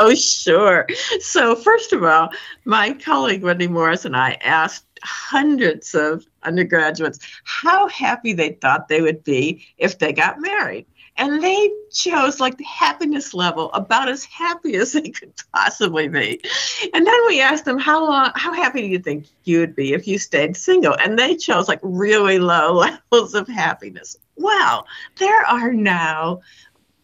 Oh, 0.00 0.14
sure. 0.14 0.86
So, 1.20 1.56
first 1.56 1.92
of 1.92 2.02
all, 2.04 2.30
my 2.64 2.92
colleague 2.94 3.42
Wendy 3.42 3.68
Morris 3.68 4.04
and 4.04 4.16
I 4.16 4.38
asked 4.42 4.84
hundreds 5.02 5.94
of 5.94 6.24
undergraduates 6.42 7.18
how 7.44 7.88
happy 7.88 8.32
they 8.32 8.50
thought 8.60 8.88
they 8.88 9.00
would 9.00 9.24
be 9.24 9.66
if 9.76 9.98
they 9.98 10.12
got 10.12 10.40
married 10.40 10.86
and 11.18 11.42
they 11.42 11.70
chose 11.92 12.40
like 12.40 12.56
the 12.56 12.64
happiness 12.64 13.34
level 13.34 13.70
about 13.72 14.08
as 14.08 14.24
happy 14.24 14.76
as 14.76 14.92
they 14.92 15.10
could 15.10 15.32
possibly 15.52 16.08
be. 16.08 16.40
And 16.94 17.06
then 17.06 17.26
we 17.26 17.40
asked 17.40 17.64
them 17.64 17.78
how 17.78 18.04
long, 18.08 18.30
how 18.34 18.52
happy 18.54 18.80
do 18.80 18.86
you 18.86 19.00
think 19.00 19.26
you 19.44 19.60
would 19.60 19.74
be 19.74 19.92
if 19.92 20.06
you 20.06 20.18
stayed 20.18 20.56
single? 20.56 20.96
And 20.96 21.18
they 21.18 21.36
chose 21.36 21.68
like 21.68 21.80
really 21.82 22.38
low 22.38 22.72
levels 23.12 23.34
of 23.34 23.48
happiness. 23.48 24.16
Well, 24.36 24.86
there 25.18 25.44
are 25.46 25.72
now 25.72 26.40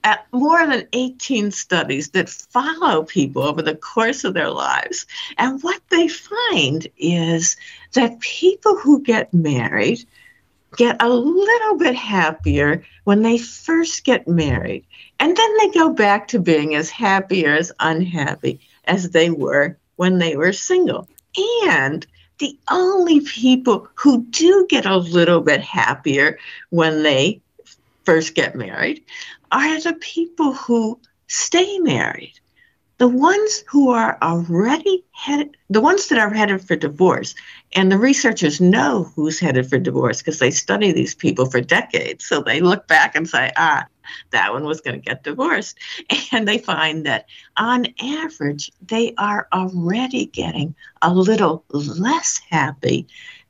at 0.04 0.26
more 0.33 0.66
than 0.66 0.87
18 0.92 1.50
studies 1.50 2.11
that 2.11 2.28
follow 2.28 3.02
people 3.04 3.42
over 3.42 3.62
the 3.62 3.75
course 3.75 4.23
of 4.23 4.35
their 4.35 4.50
lives. 4.50 5.06
And 5.38 5.62
what 5.62 5.80
they 5.88 6.09
find 6.09 6.87
is 6.99 7.56
that 7.94 8.21
people 8.21 8.76
who 8.76 9.02
get 9.02 9.33
married 9.33 10.04
get 10.76 11.02
a 11.02 11.09
little 11.09 11.76
bit 11.76 11.95
happier 11.95 12.85
when 13.04 13.23
they 13.23 13.38
first 13.38 14.04
get 14.04 14.28
married. 14.28 14.85
And 15.21 15.37
then 15.37 15.57
they 15.59 15.71
go 15.71 15.90
back 15.93 16.28
to 16.28 16.38
being 16.38 16.75
as 16.75 16.90
happy 16.90 17.47
or 17.47 17.54
as 17.54 17.73
unhappy 17.81 18.61
as 18.85 19.11
they 19.11 19.31
were 19.31 19.78
when 19.97 20.19
they 20.19 20.37
were 20.37 20.52
single. 20.52 21.09
And 21.66 22.07
the 22.38 22.59
only 22.71 23.21
people 23.21 23.88
who 23.95 24.25
do 24.25 24.66
get 24.69 24.87
a 24.87 24.97
little 24.97 25.40
bit 25.40 25.61
happier 25.61 26.38
when 26.71 27.02
they 27.02 27.40
first 28.04 28.35
get 28.35 28.54
married 28.54 29.04
are 29.52 29.81
the 29.81 29.95
people 29.95 30.52
who 30.52 30.99
stay 31.28 31.78
married 31.78 32.35
the 32.99 33.09
ones 33.09 33.64
who 33.66 33.90
are 33.90 34.16
already 34.23 35.04
headed, 35.12 35.57
the 35.69 35.81
ones 35.81 36.09
that 36.09 36.19
are 36.19 36.33
headed 36.33 36.61
for 36.62 36.76
divorce, 36.76 37.35
and 37.75 37.90
the 37.90 37.99
researchers 37.99 38.61
know 38.61 39.11
who's 39.16 39.40
headed 39.40 39.69
for 39.69 39.78
divorce 39.78 40.19
because 40.19 40.38
they 40.38 40.50
study 40.50 40.93
these 40.93 41.14
people 41.14 41.47
for 41.47 41.61
decades. 41.61 42.25
So 42.25 42.40
they 42.40 42.61
look 42.61 42.87
back 42.87 43.16
and 43.16 43.28
say, 43.28 43.50
ah, 43.57 43.85
that 44.31 44.52
one 44.52 44.64
was 44.64 44.81
going 44.81 45.00
to 45.00 45.04
get 45.04 45.25
divorced. 45.25 45.78
And 46.33 46.49
they 46.49 46.59
find 46.59 47.07
that 47.07 47.26
on 47.57 47.87
average, 48.00 48.71
they 48.87 49.14
are 49.19 49.47
already 49.52 50.26
getting 50.26 50.75
a 51.02 51.12
little 51.12 51.64
less 51.71 52.40
happy 52.50 53.07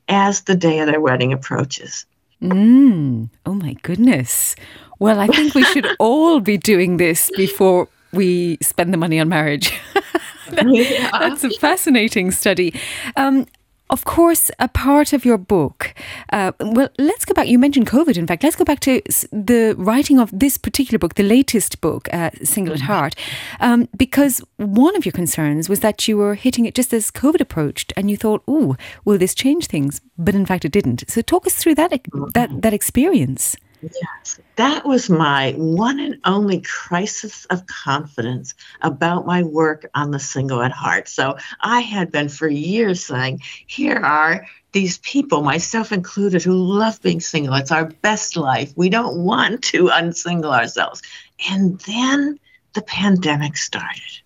as 0.09 0.43
the 0.43 0.55
day 0.55 0.81
of 0.81 0.87
their 0.87 1.01
wedding 1.01 1.33
approaches. 1.33 2.05
Mm. 2.43 3.31
Oh 3.47 3.55
my 3.55 3.75
goodness. 3.83 4.55
Well, 4.99 5.21
I 5.21 5.27
think 5.29 5.55
we 5.55 5.65
should 5.65 5.87
all 5.99 6.41
be 6.41 6.59
doing 6.59 6.99
this 6.99 7.31
before 7.37 7.89
we 8.13 8.59
spend 8.61 8.93
the 8.93 8.99
money 8.99 9.19
on 9.19 9.29
marriage. 9.29 9.73
that, 10.51 11.09
that's 11.13 11.45
a 11.45 11.51
fascinating 11.51 12.31
study. 12.31 12.79
Um, 13.17 13.47
of 13.95 14.05
course, 14.05 14.51
a 14.59 14.67
part 14.67 15.13
of 15.13 15.25
your 15.25 15.39
book. 15.39 15.95
Uh, 16.33 16.51
well, 16.59 16.89
let's 16.99 17.25
go 17.25 17.33
back. 17.33 17.47
You 17.47 17.61
mentioned 17.61 17.87
COVID. 17.87 18.17
In 18.17 18.27
fact, 18.27 18.43
let's 18.43 18.57
go 18.57 18.65
back 18.65 18.81
to 18.81 19.01
the 19.31 19.77
writing 19.79 20.19
of 20.19 20.37
this 20.37 20.59
particular 20.59 20.99
book, 20.99 21.15
the 21.15 21.23
latest 21.37 21.81
book, 21.81 22.09
uh, 22.13 22.31
"Single 22.43 22.75
at 22.75 22.81
mm-hmm. 22.81 22.93
Heart," 22.93 23.15
um, 23.61 23.89
because 23.97 24.43
one 24.57 24.97
of 24.97 25.07
your 25.07 25.13
concerns 25.13 25.69
was 25.69 25.79
that 25.81 26.09
you 26.09 26.17
were 26.17 26.35
hitting 26.35 26.67
it 26.67 26.75
just 26.75 26.93
as 26.93 27.13
COVID 27.13 27.41
approached, 27.41 27.93
and 27.97 28.11
you 28.11 28.17
thought, 28.17 28.43
"Oh, 28.49 28.77
will 29.05 29.19
this 29.19 29.35
change 29.35 29.69
things?" 29.69 30.01
But 30.19 30.35
in 30.35 30.45
fact, 30.45 30.65
it 30.65 30.73
didn't. 30.73 31.05
So, 31.09 31.23
talk 31.23 31.47
us 31.47 31.55
through 31.55 31.77
that 31.77 31.91
that 32.35 32.51
that 32.63 32.75
experience. 32.75 33.57
Yes, 33.93 34.41
that 34.57 34.87
was 34.87 35.11
my 35.11 35.53
one 35.57 36.01
and 36.01 36.19
only 36.25 36.61
crisis 36.61 37.45
of 37.47 37.67
confidence 37.67 38.55
about 38.83 39.27
my 39.27 39.43
work 39.43 39.91
on 39.95 40.11
the 40.11 40.19
single 40.19 40.63
at 40.63 40.73
heart. 40.73 41.09
So 41.09 41.37
I 41.61 41.81
had 41.81 42.11
been 42.13 42.29
for 42.29 42.49
years 42.49 43.05
saying, 43.05 43.43
here 43.67 43.99
are 43.99 44.47
these 44.73 44.99
people, 44.99 45.43
myself 45.43 45.93
included, 45.93 46.43
who 46.43 46.55
love 46.55 47.01
being 47.03 47.21
single. 47.21 47.55
It's 47.55 47.73
our 47.73 47.87
best 47.87 48.37
life. 48.37 48.73
We 48.77 48.89
don't 48.89 49.19
want 49.19 49.63
to 49.65 49.89
unsingle 49.89 50.53
ourselves. 50.53 51.03
And 51.51 51.79
then 51.81 52.39
the 52.75 52.83
pandemic 52.83 53.57
started. 53.57 54.21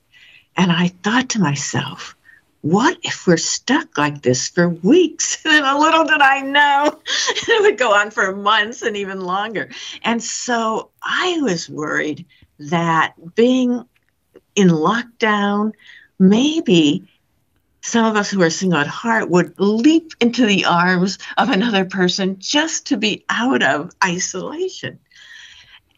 And 0.57 0.73
I 0.73 0.89
thought 0.89 1.31
to 1.31 1.41
myself, 1.41 2.17
what 2.63 2.99
if 3.03 3.27
we're 3.27 3.37
stuck 3.37 3.97
like 3.97 4.23
this 4.23 4.49
for 4.49 4.69
weeks? 4.69 5.39
And 5.47 5.65
a 5.65 5.79
little 5.79 6.05
did 6.05 6.21
I 6.21 6.41
know 6.41 7.01
it 7.07 7.63
would 7.63 7.79
go 7.79 7.95
on 7.95 8.11
for 8.11 8.35
months 8.35 8.83
and 8.83 8.97
even 8.97 9.21
longer. 9.21 9.71
And 10.03 10.23
so 10.23 10.91
I 11.03 11.39
was 11.41 11.69
worried 11.69 12.27
that 12.59 13.15
being 13.35 13.85
in 14.55 14.69
lockdown, 14.69 15.73
maybe 16.19 17.09
some 17.81 18.05
of 18.05 18.17
us 18.17 18.31
who 18.31 18.43
are 18.43 18.51
single 18.51 18.81
at 18.81 18.87
heart 18.87 19.31
would 19.31 19.59
leap 19.59 20.13
into 20.21 20.45
the 20.45 20.65
arms 20.65 21.19
of 21.37 21.49
another 21.49 21.85
person 21.85 22.37
just 22.39 22.87
to 22.89 22.97
be 22.97 23.25
out 23.31 23.63
of 23.63 23.91
isolation. 24.05 24.99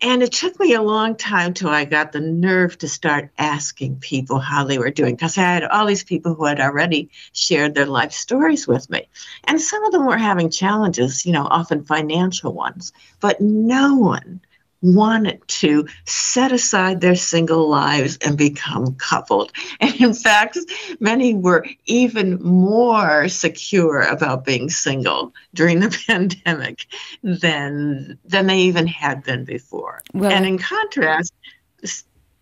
And 0.03 0.23
it 0.23 0.33
took 0.33 0.59
me 0.59 0.73
a 0.73 0.83
long 0.83 1.15
time 1.15 1.53
till 1.53 1.69
I 1.69 1.85
got 1.85 2.13
the 2.13 2.21
nerve 2.21 2.79
to 2.79 2.89
start 2.89 3.31
asking 3.37 3.97
people 3.97 4.39
how 4.39 4.65
they 4.65 4.79
were 4.79 4.91
doing 4.91 5.15
because 5.15 5.37
I 5.37 5.43
had 5.43 5.65
all 5.65 5.85
these 5.87 6.05
people 6.05 6.35
who 6.35 6.47
had 6.47 6.59
already 6.59 7.11
shared 7.33 7.75
their 7.75 7.87
life 7.87 8.13
stories 8.13 8.67
with 8.67 8.89
me. 8.89 9.09
And 9.45 9.61
some 9.61 9.85
of 9.85 9.93
them 9.93 10.07
were 10.07 10.17
having 10.17 10.51
challenges, 10.51 11.27
you 11.27 11.33
know, 11.33 11.47
often 11.51 11.85
financial 11.85 12.55
ones, 12.55 12.93
but 13.21 13.43
no 13.43 13.97
one 13.97 14.41
wanted 14.83 15.47
to 15.49 15.87
set 16.07 16.53
aside 16.53 17.01
their 17.01 17.15
single 17.15 17.69
lives 17.69 18.19
and 18.25 18.37
become 18.37 18.95
coupled. 18.97 19.53
And 19.81 19.95
in 20.01 20.15
fact, 20.15 20.59
many 21.01 21.35
were 21.35 21.67
even 21.87 22.43
more 22.43 23.29
secure 23.29 24.03
about 24.03 24.45
being 24.45 24.69
single 24.69 25.33
during 25.55 25.81
the 25.81 25.91
pandemic 26.07 26.87
than 27.23 28.19
than 28.25 28.47
they 28.47 28.59
even 28.59 28.87
had 28.87 29.23
been 29.25 29.45
before. 29.45 30.03
Well, 30.13 30.31
and 30.31 30.47
in 30.47 30.59
contrast, 30.59 31.33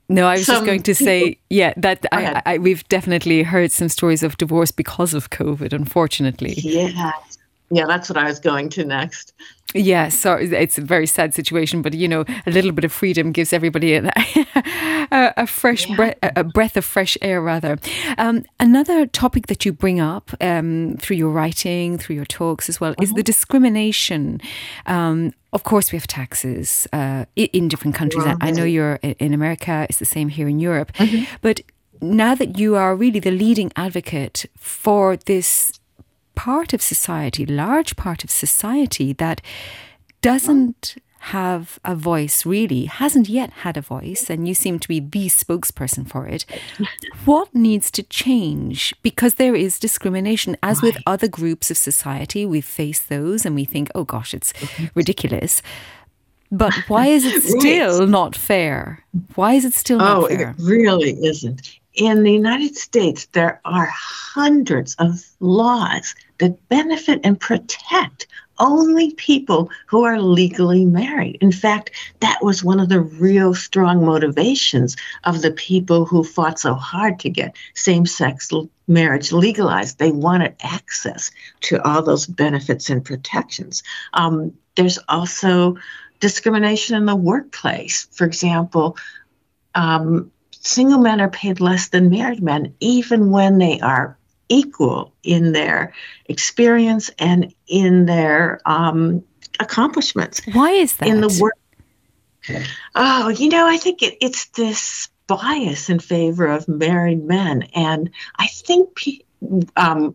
No, 0.09 0.27
I 0.27 0.37
was 0.37 0.47
just 0.47 0.65
going 0.65 0.83
to 0.83 0.95
say, 0.95 1.39
yeah, 1.51 1.75
that 1.77 2.07
I, 2.13 2.43
I, 2.47 2.59
we've 2.59 2.87
definitely 2.89 3.43
heard 3.43 3.71
some 3.71 3.91
stories 3.91 4.23
of 4.23 4.39
divorce 4.39 4.71
because 4.71 5.13
of 5.13 5.29
COVID, 5.29 5.73
unfortunately. 5.73 6.55
Yeah, 6.57 7.13
yeah, 7.71 7.85
that's 7.87 8.09
what 8.09 8.17
I 8.17 8.25
was 8.25 8.41
going 8.41 8.71
to 8.71 8.85
next. 8.85 9.33
Yeah, 9.75 10.09
so 10.09 10.35
it's 10.35 10.79
a 10.79 10.81
very 10.81 11.07
sad 11.07 11.35
situation, 11.35 11.83
but 11.83 11.93
you 11.93 12.09
know, 12.09 12.25
a 12.47 12.51
little 12.51 12.73
bit 12.73 12.85
of 12.85 12.93
freedom 12.93 13.33
gives 13.33 13.53
everybody 13.53 13.95
a, 13.95 14.05
a, 14.57 15.35
a 15.37 15.47
fresh 15.47 15.87
yeah. 15.87 15.97
breath, 15.97 16.17
a 16.23 16.43
breath 16.43 16.77
of 16.79 16.87
fresh 16.87 17.19
air, 17.21 17.43
rather. 17.43 17.79
Um, 18.17 18.45
another 18.59 19.07
topic 19.07 19.49
that 19.49 19.67
you 19.67 19.75
bring 19.75 20.01
up 20.01 20.31
um, 20.41 20.97
through 20.99 21.17
your 21.17 21.31
writing, 21.31 21.99
through 21.99 22.17
your 22.17 22.25
talks 22.25 22.71
as 22.71 22.81
well, 22.81 22.93
mm-hmm. 22.93 23.03
is 23.03 23.11
the 23.11 23.17
mm-hmm. 23.17 23.25
discrimination. 23.25 24.41
Um, 24.87 25.35
of 25.53 25.65
course, 25.65 25.93
we 25.93 25.97
have 25.97 26.07
taxes 26.07 26.89
uh, 26.95 27.27
in 27.37 27.69
different 27.69 27.95
countries. 27.95 28.25
I 28.41 28.51
know 28.51 28.65
you're 28.65 28.95
in 29.03 29.35
America; 29.35 29.85
it's 29.91 29.99
the 29.99 30.07
same 30.07 30.31
here 30.31 30.49
in 30.49 30.61
Europe. 30.61 30.93
Mm-hmm. 30.95 31.25
But 31.43 31.61
now 32.01 32.35
that 32.35 32.59
you 32.59 32.77
are 32.77 32.97
really 32.97 33.21
the 33.21 33.31
leading 33.31 33.71
advocate 33.77 34.47
for 34.57 35.17
this 35.17 35.78
part 36.39 36.73
of 36.73 36.81
society, 36.81 37.45
large 37.45 37.97
part 37.97 38.23
of 38.23 38.31
society 38.31 39.13
that 39.13 39.43
doesn't 40.23 40.95
have 41.35 41.81
a 41.85 41.97
voice 41.97 42.47
really, 42.47 42.85
hasn't 42.85 43.29
yet 43.29 43.51
had 43.65 43.77
a 43.77 43.81
voice, 43.81 44.31
and 44.31 44.47
you 44.47 44.55
seem 44.55 44.79
to 44.79 44.87
be 44.87 45.01
the 45.01 45.27
spokesperson 45.27 46.09
for 46.09 46.27
it. 46.27 46.47
What 47.25 47.53
needs 47.53 47.91
to 47.91 48.05
change? 48.05 48.95
Because 49.03 49.35
there 49.35 49.57
is 49.57 49.81
discrimination, 49.81 50.57
as 50.63 50.77
right. 50.77 50.95
with 50.95 51.03
other 51.07 51.27
groups 51.27 51.73
of 51.73 51.77
society, 51.77 52.47
we 52.47 52.61
face 52.61 53.01
those 53.01 53.45
and 53.45 53.57
we 53.57 53.65
think, 53.65 53.91
oh 53.97 54.05
gosh, 54.05 54.33
it's 54.33 54.53
ridiculous. 54.95 55.61
But 56.53 56.73
why 56.93 57.07
is 57.17 57.25
it 57.25 57.43
still 57.43 57.99
right. 57.99 58.09
not 58.09 58.37
fair? 58.37 59.05
Why 59.35 59.55
is 59.55 59.65
it 59.65 59.75
still 59.75 60.01
oh, 60.01 60.21
not 60.21 60.31
fair? 60.31 60.55
Oh, 60.57 60.63
it 60.63 60.71
really 60.75 61.15
isn't 61.33 61.79
in 61.99 62.23
the 62.23 62.33
United 62.33 62.77
States, 62.77 63.27
there 63.33 63.61
are 63.65 63.89
hundreds 63.93 64.95
of 64.99 65.25
laws 65.41 66.15
that 66.39 66.69
benefit 66.69 67.21
and 67.25 67.39
protect 67.39 68.27
only 68.59 69.13
people 69.15 69.71
who 69.87 70.05
are 70.05 70.21
legally 70.21 70.85
married. 70.85 71.39
In 71.41 71.53
fact, 71.53 71.91
that 72.21 72.39
was 72.43 72.65
one 72.65 72.81
of 72.81 72.89
the 72.89 73.01
real 73.01 73.55
strong 73.55 74.05
motivations 74.05 74.97
of 75.25 75.43
the 75.43 75.53
people 75.53 76.05
who 76.05 76.25
fought 76.25 76.59
so 76.59 76.75
hard 76.75 77.21
to 77.21 77.31
get 77.31 77.57
same 77.75 78.07
sex 78.07 78.51
marriage 78.87 79.33
legalized. 79.33 79.99
They 79.99 80.13
wanted 80.13 80.57
access 80.61 81.31
to 81.63 81.83
all 81.87 82.03
those 82.03 82.27
benefits 82.27 82.91
and 82.91 83.05
protections. 83.05 83.83
Um, 84.15 84.55
there's 84.77 84.99
also 85.09 85.77
discrimination 86.21 86.97
in 86.97 87.07
the 87.07 87.17
workplace. 87.17 88.09
For 88.13 88.25
example, 88.27 88.97
um, 89.75 90.33
single 90.51 90.99
men 90.99 91.21
are 91.21 91.31
paid 91.31 91.61
less 91.61 91.89
than 91.89 92.11
married 92.11 92.43
men, 92.43 92.75
even 92.81 93.31
when 93.31 93.59
they 93.59 93.81
are 93.81 94.18
equal 94.49 95.13
in 95.23 95.53
their 95.53 95.93
experience 96.27 97.11
and 97.19 97.55
in 97.67 98.07
their 98.07 98.61
um, 98.67 99.23
accomplishments. 99.61 100.41
Why 100.53 100.71
is 100.71 100.97
that? 100.97 101.09
In 101.09 101.21
the 101.21 101.39
work. 101.41 101.55
Oh, 102.95 103.29
you 103.29 103.49
know, 103.49 103.67
I 103.67 103.77
think 103.77 104.03
it, 104.03 104.17
it's 104.21 104.47
this 104.51 105.09
bias 105.27 105.91
in 105.91 105.99
favor 105.99 106.47
of 106.47 106.67
married 106.67 107.25
men, 107.25 107.65
and 107.75 108.11
I 108.37 108.47
think 108.47 108.99
um, 109.77 110.15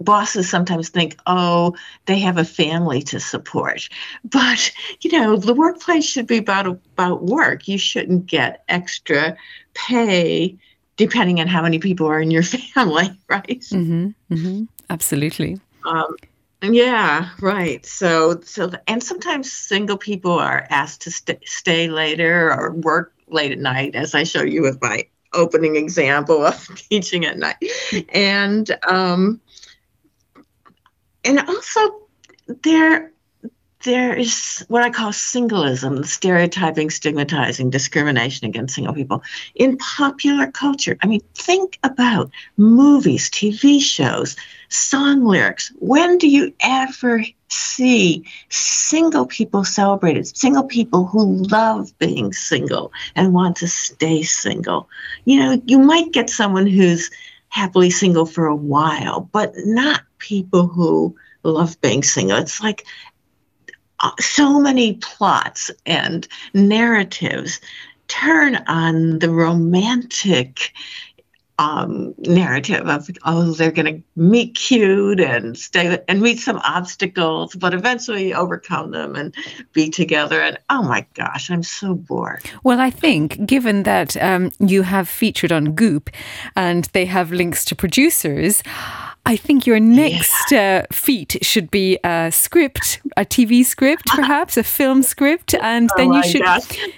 bosses 0.00 0.48
sometimes 0.48 0.88
think, 0.88 1.18
oh, 1.26 1.74
they 2.06 2.18
have 2.18 2.38
a 2.38 2.44
family 2.44 3.02
to 3.02 3.20
support. 3.20 3.88
But, 4.24 4.72
you 5.00 5.12
know, 5.12 5.36
the 5.36 5.54
workplace 5.54 6.04
should 6.04 6.26
be 6.26 6.38
about, 6.38 6.66
about 6.66 7.24
work. 7.24 7.68
You 7.68 7.78
shouldn't 7.78 8.26
get 8.26 8.64
extra 8.68 9.36
pay 9.74 10.58
depending 10.96 11.40
on 11.40 11.46
how 11.46 11.62
many 11.62 11.78
people 11.78 12.06
are 12.06 12.20
in 12.20 12.30
your 12.30 12.42
family, 12.74 13.10
right? 13.28 13.60
Mm-hmm, 13.60 14.08
mm-hmm, 14.34 14.64
absolutely. 14.90 15.60
Um, 15.84 16.16
yeah, 16.62 17.30
right. 17.40 17.84
So, 17.84 18.40
so, 18.40 18.70
and 18.86 19.02
sometimes 19.02 19.52
single 19.52 19.98
people 19.98 20.32
are 20.32 20.66
asked 20.70 21.02
to 21.02 21.10
st- 21.10 21.46
stay 21.46 21.88
later 21.88 22.52
or 22.52 22.72
work 22.72 23.12
late 23.28 23.52
at 23.52 23.58
night, 23.58 23.94
as 23.94 24.14
I 24.14 24.24
show 24.24 24.42
you 24.42 24.62
with 24.62 24.80
my 24.80 25.06
opening 25.32 25.76
example 25.76 26.44
of 26.44 26.68
teaching 26.90 27.24
at 27.24 27.38
night. 27.38 27.56
And 28.10 28.70
um, 28.88 29.40
and 31.24 31.40
also 31.40 31.80
there 32.62 33.10
there 33.84 34.14
is 34.14 34.64
what 34.68 34.82
I 34.82 34.90
call 34.90 35.10
singleism, 35.10 36.04
stereotyping, 36.06 36.90
stigmatizing, 36.90 37.70
discrimination 37.70 38.46
against 38.46 38.74
single 38.74 38.94
people 38.94 39.22
in 39.54 39.76
popular 39.76 40.50
culture. 40.50 40.96
I 41.02 41.06
mean, 41.06 41.20
think 41.34 41.78
about 41.82 42.30
movies, 42.56 43.30
TV 43.30 43.80
shows, 43.80 44.36
song 44.70 45.24
lyrics. 45.24 45.70
When 45.78 46.18
do 46.18 46.28
you 46.28 46.52
ever 46.60 47.24
see 47.48 48.24
single 48.48 49.26
people 49.26 49.64
celebrated? 49.64 50.34
Single 50.36 50.64
people 50.64 51.04
who 51.04 51.44
love 51.44 51.96
being 51.98 52.32
single 52.32 52.90
and 53.14 53.34
want 53.34 53.56
to 53.58 53.68
stay 53.68 54.22
single. 54.22 54.88
You 55.26 55.40
know, 55.40 55.62
you 55.66 55.78
might 55.78 56.12
get 56.12 56.30
someone 56.30 56.66
who's 56.66 57.10
happily 57.48 57.90
single 57.90 58.26
for 58.26 58.46
a 58.46 58.56
while, 58.56 59.28
but 59.32 59.52
not 59.58 60.02
people 60.18 60.66
who 60.66 61.14
love 61.44 61.80
being 61.80 62.02
single. 62.02 62.38
It's 62.38 62.60
like 62.60 62.86
so 64.20 64.60
many 64.60 64.94
plots 64.94 65.70
and 65.86 66.26
narratives 66.52 67.60
turn 68.08 68.56
on 68.66 69.18
the 69.18 69.30
romantic 69.30 70.72
um, 71.58 72.14
narrative 72.18 72.88
of 72.88 73.08
oh 73.24 73.52
they're 73.52 73.70
going 73.70 73.86
to 73.86 74.02
meet 74.16 74.56
cute 74.56 75.20
and 75.20 75.56
stay 75.56 76.00
and 76.08 76.20
meet 76.20 76.40
some 76.40 76.58
obstacles 76.64 77.54
but 77.54 77.72
eventually 77.72 78.34
overcome 78.34 78.90
them 78.90 79.14
and 79.14 79.34
be 79.72 79.88
together. 79.88 80.40
And 80.40 80.58
oh 80.68 80.82
my 80.82 81.06
gosh 81.14 81.50
i'm 81.50 81.62
so 81.62 81.94
bored. 81.94 82.42
Well 82.64 82.80
i 82.80 82.90
think 82.90 83.46
given 83.46 83.84
that 83.84 84.16
um, 84.16 84.50
you 84.58 84.82
have 84.82 85.08
featured 85.08 85.52
on 85.52 85.72
goop 85.72 86.10
and 86.56 86.86
they 86.86 87.06
have 87.06 87.30
links 87.30 87.64
to 87.66 87.76
producers 87.76 88.62
I 89.26 89.36
think 89.36 89.66
your 89.66 89.80
next 89.80 90.52
yeah. 90.52 90.82
uh, 90.82 90.94
feat 90.94 91.38
should 91.40 91.70
be 91.70 91.98
a 92.04 92.30
script, 92.30 93.00
a 93.16 93.24
TV 93.24 93.64
script, 93.64 94.06
perhaps 94.14 94.56
a 94.56 94.62
film 94.62 95.02
script, 95.02 95.54
and 95.54 95.90
oh 95.92 95.94
then 95.96 96.12
you 96.12 96.22
should 96.22 96.42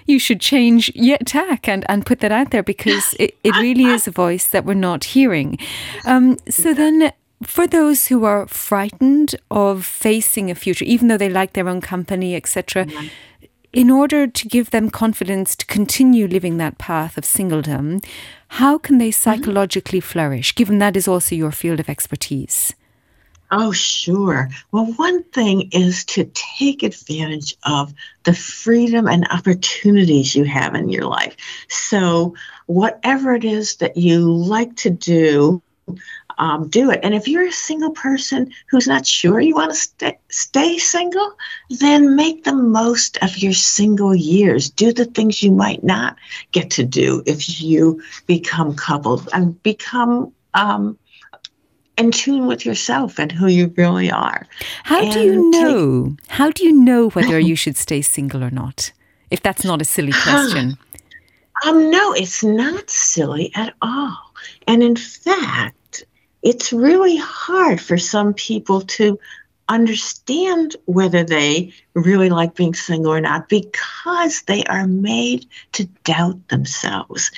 you 0.06 0.18
should 0.18 0.40
change 0.40 0.90
yet 0.94 1.26
tack 1.26 1.68
and, 1.68 1.84
and 1.88 2.04
put 2.04 2.20
that 2.20 2.32
out 2.32 2.50
there 2.50 2.64
because 2.64 3.14
it, 3.20 3.36
it 3.44 3.54
really 3.56 3.84
is 3.84 4.08
a 4.08 4.10
voice 4.10 4.48
that 4.48 4.64
we're 4.64 4.74
not 4.74 5.04
hearing. 5.04 5.58
Um, 6.04 6.36
so 6.48 6.74
then, 6.74 7.12
for 7.44 7.66
those 7.68 8.08
who 8.08 8.24
are 8.24 8.48
frightened 8.48 9.36
of 9.50 9.86
facing 9.86 10.50
a 10.50 10.56
future, 10.56 10.84
even 10.84 11.06
though 11.06 11.18
they 11.18 11.28
like 11.28 11.52
their 11.52 11.68
own 11.68 11.80
company, 11.80 12.34
etc. 12.34 12.86
Mm-hmm 12.86 13.06
in 13.76 13.90
order 13.90 14.26
to 14.26 14.48
give 14.48 14.70
them 14.70 14.88
confidence 14.88 15.54
to 15.54 15.66
continue 15.66 16.26
living 16.26 16.56
that 16.56 16.78
path 16.78 17.18
of 17.18 17.24
singledom, 17.24 18.02
how 18.48 18.78
can 18.78 18.96
they 18.96 19.10
mm-hmm. 19.10 19.22
psychologically 19.22 19.98
mm-hmm. 19.98 20.08
flourish, 20.08 20.54
given 20.54 20.78
that 20.78 20.96
is 20.96 21.06
also 21.06 21.34
your 21.34 21.52
field 21.52 21.78
of 21.78 21.90
expertise? 21.90 22.72
Oh, 23.50 23.72
sure. 23.72 24.48
Well, 24.72 24.86
one 24.94 25.24
thing 25.24 25.68
is 25.72 26.06
to 26.06 26.24
take 26.32 26.82
advantage 26.82 27.54
of 27.64 27.92
the 28.24 28.32
freedom 28.32 29.06
and 29.06 29.28
opportunities 29.28 30.34
you 30.34 30.44
have 30.44 30.74
in 30.74 30.88
your 30.88 31.04
life. 31.04 31.36
So, 31.68 32.34
whatever 32.64 33.34
it 33.34 33.44
is 33.44 33.76
that 33.76 33.98
you 33.98 34.32
like 34.32 34.74
to 34.76 34.90
do, 34.90 35.62
um, 36.38 36.68
do 36.68 36.90
it. 36.90 37.00
And 37.02 37.14
if 37.14 37.26
you're 37.26 37.46
a 37.46 37.52
single 37.52 37.90
person 37.90 38.52
who's 38.68 38.86
not 38.86 39.06
sure 39.06 39.40
you 39.40 39.54
want 39.54 39.72
to 39.72 39.76
stay, 39.76 40.18
stay 40.30 40.78
single, 40.78 41.32
then 41.70 42.16
make 42.16 42.44
the 42.44 42.54
most 42.54 43.18
of 43.22 43.38
your 43.38 43.52
single 43.52 44.14
years. 44.14 44.70
Do 44.70 44.92
the 44.92 45.06
things 45.06 45.42
you 45.42 45.52
might 45.52 45.82
not 45.82 46.16
get 46.52 46.70
to 46.72 46.84
do 46.84 47.22
if 47.26 47.60
you 47.60 48.02
become 48.26 48.74
coupled 48.74 49.28
and 49.32 49.60
become 49.62 50.32
um, 50.54 50.98
in 51.96 52.10
tune 52.10 52.46
with 52.46 52.66
yourself 52.66 53.18
and 53.18 53.32
who 53.32 53.46
you 53.46 53.72
really 53.76 54.10
are. 54.10 54.46
How 54.84 55.02
and 55.02 55.12
do 55.12 55.22
you 55.22 55.50
know? 55.50 56.16
Take, 56.18 56.30
how 56.30 56.50
do 56.50 56.64
you 56.64 56.72
know 56.72 57.10
whether 57.10 57.38
you 57.38 57.56
should 57.56 57.76
stay 57.76 58.02
single 58.02 58.44
or 58.44 58.50
not? 58.50 58.92
If 59.30 59.42
that's 59.42 59.64
not 59.64 59.80
a 59.80 59.84
silly 59.84 60.12
question. 60.22 60.78
Um, 61.64 61.90
no, 61.90 62.12
it's 62.12 62.44
not 62.44 62.90
silly 62.90 63.50
at 63.54 63.74
all. 63.80 64.18
And 64.66 64.82
in 64.82 64.96
fact, 64.96 65.76
it's 66.46 66.72
really 66.72 67.16
hard 67.16 67.80
for 67.80 67.98
some 67.98 68.32
people 68.32 68.82
to 68.82 69.18
understand 69.68 70.76
whether 70.84 71.24
they 71.24 71.72
really 71.94 72.30
like 72.30 72.54
being 72.54 72.72
single 72.72 73.12
or 73.12 73.20
not 73.20 73.48
because 73.48 74.42
they 74.42 74.62
are 74.64 74.86
made 74.86 75.44
to 75.72 75.86
doubt 76.04 76.46
themselves. 76.46 77.32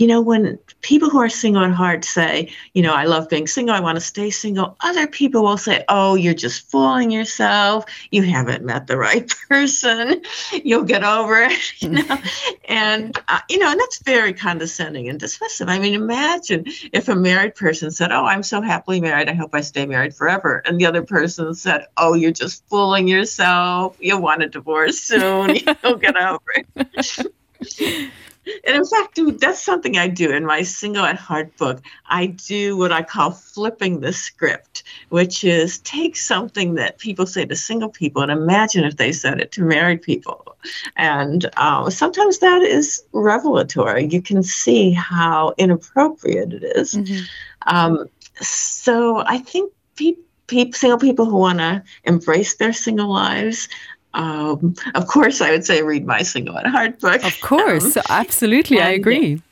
You 0.00 0.06
know, 0.06 0.22
when 0.22 0.58
people 0.80 1.10
who 1.10 1.18
are 1.18 1.28
single 1.28 1.62
at 1.62 1.72
heart 1.72 2.06
say, 2.06 2.50
you 2.72 2.82
know, 2.82 2.94
I 2.94 3.04
love 3.04 3.28
being 3.28 3.46
single, 3.46 3.74
I 3.74 3.80
want 3.80 3.96
to 3.96 4.00
stay 4.00 4.30
single, 4.30 4.74
other 4.80 5.06
people 5.06 5.42
will 5.42 5.58
say, 5.58 5.84
oh, 5.90 6.14
you're 6.14 6.32
just 6.32 6.70
fooling 6.70 7.10
yourself. 7.10 7.84
You 8.10 8.22
haven't 8.22 8.64
met 8.64 8.86
the 8.86 8.96
right 8.96 9.30
person. 9.50 10.22
You'll 10.52 10.84
get 10.84 11.04
over 11.04 11.42
it, 11.42 11.82
you 11.82 11.90
know. 11.90 12.18
and, 12.64 13.14
uh, 13.28 13.40
you 13.50 13.58
know, 13.58 13.70
and 13.70 13.78
that's 13.78 14.02
very 14.02 14.32
condescending 14.32 15.06
and 15.10 15.20
dismissive. 15.20 15.68
I 15.68 15.78
mean, 15.78 15.92
imagine 15.92 16.64
if 16.94 17.10
a 17.10 17.14
married 17.14 17.54
person 17.54 17.90
said, 17.90 18.10
oh, 18.10 18.24
I'm 18.24 18.42
so 18.42 18.62
happily 18.62 19.02
married, 19.02 19.28
I 19.28 19.34
hope 19.34 19.54
I 19.54 19.60
stay 19.60 19.84
married 19.84 20.14
forever. 20.14 20.62
And 20.64 20.80
the 20.80 20.86
other 20.86 21.02
person 21.02 21.54
said, 21.54 21.84
oh, 21.98 22.14
you're 22.14 22.32
just 22.32 22.66
fooling 22.68 23.06
yourself. 23.06 23.98
You'll 24.00 24.22
want 24.22 24.42
a 24.42 24.48
divorce 24.48 24.98
soon. 24.98 25.56
You'll 25.84 25.96
get 25.96 26.16
over 26.16 26.40
it. 26.56 28.12
And 28.46 28.76
in 28.76 28.84
fact, 28.84 29.18
that's 29.38 29.62
something 29.62 29.98
I 29.98 30.08
do 30.08 30.30
in 30.30 30.46
my 30.46 30.62
Single 30.62 31.04
at 31.04 31.16
Heart 31.16 31.56
book. 31.58 31.82
I 32.06 32.26
do 32.26 32.76
what 32.76 32.90
I 32.90 33.02
call 33.02 33.32
flipping 33.32 34.00
the 34.00 34.12
script, 34.12 34.82
which 35.10 35.44
is 35.44 35.78
take 35.80 36.16
something 36.16 36.74
that 36.74 36.98
people 36.98 37.26
say 37.26 37.44
to 37.44 37.54
single 37.54 37.90
people 37.90 38.22
and 38.22 38.30
imagine 38.30 38.84
if 38.84 38.96
they 38.96 39.12
said 39.12 39.40
it 39.40 39.52
to 39.52 39.62
married 39.62 40.02
people. 40.02 40.56
And 40.96 41.50
uh, 41.56 41.90
sometimes 41.90 42.38
that 42.38 42.62
is 42.62 43.02
revelatory. 43.12 44.06
You 44.06 44.22
can 44.22 44.42
see 44.42 44.92
how 44.92 45.54
inappropriate 45.58 46.52
it 46.54 46.64
is. 46.64 46.94
Mm-hmm. 46.94 47.24
Um, 47.66 48.06
so 48.40 49.18
I 49.26 49.38
think 49.38 49.72
people 49.96 50.24
single 50.72 50.98
people 50.98 51.26
who 51.26 51.36
want 51.36 51.60
to 51.60 51.80
embrace 52.02 52.56
their 52.56 52.72
single 52.72 53.08
lives 53.08 53.68
um, 54.14 54.74
of 54.94 55.06
course, 55.06 55.40
I 55.40 55.50
would 55.50 55.64
say 55.64 55.82
read 55.82 56.06
my 56.06 56.22
single 56.22 56.58
at 56.58 56.66
heart 56.66 57.00
book. 57.00 57.22
Of 57.24 57.40
course, 57.40 57.96
um, 57.96 58.02
absolutely, 58.08 58.80
I 58.80 58.90
agree. 58.90 59.42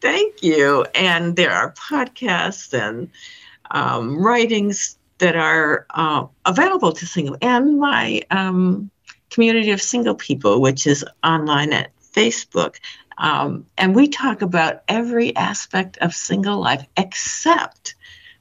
Thank 0.00 0.42
you. 0.42 0.84
And 0.94 1.36
there 1.36 1.52
are 1.52 1.72
podcasts 1.72 2.72
and 2.72 3.10
um, 3.70 4.22
writings 4.22 4.98
that 5.18 5.36
are 5.36 5.86
uh, 5.90 6.26
available 6.44 6.92
to 6.92 7.06
single 7.06 7.36
and 7.40 7.78
my 7.78 8.22
um, 8.30 8.90
community 9.30 9.70
of 9.70 9.80
single 9.80 10.14
people, 10.14 10.60
which 10.60 10.86
is 10.86 11.04
online 11.24 11.72
at 11.72 11.90
Facebook. 12.00 12.76
Um, 13.18 13.64
and 13.78 13.94
we 13.94 14.08
talk 14.08 14.42
about 14.42 14.82
every 14.88 15.34
aspect 15.36 15.96
of 15.98 16.14
single 16.14 16.60
life 16.60 16.86
except 16.96 17.94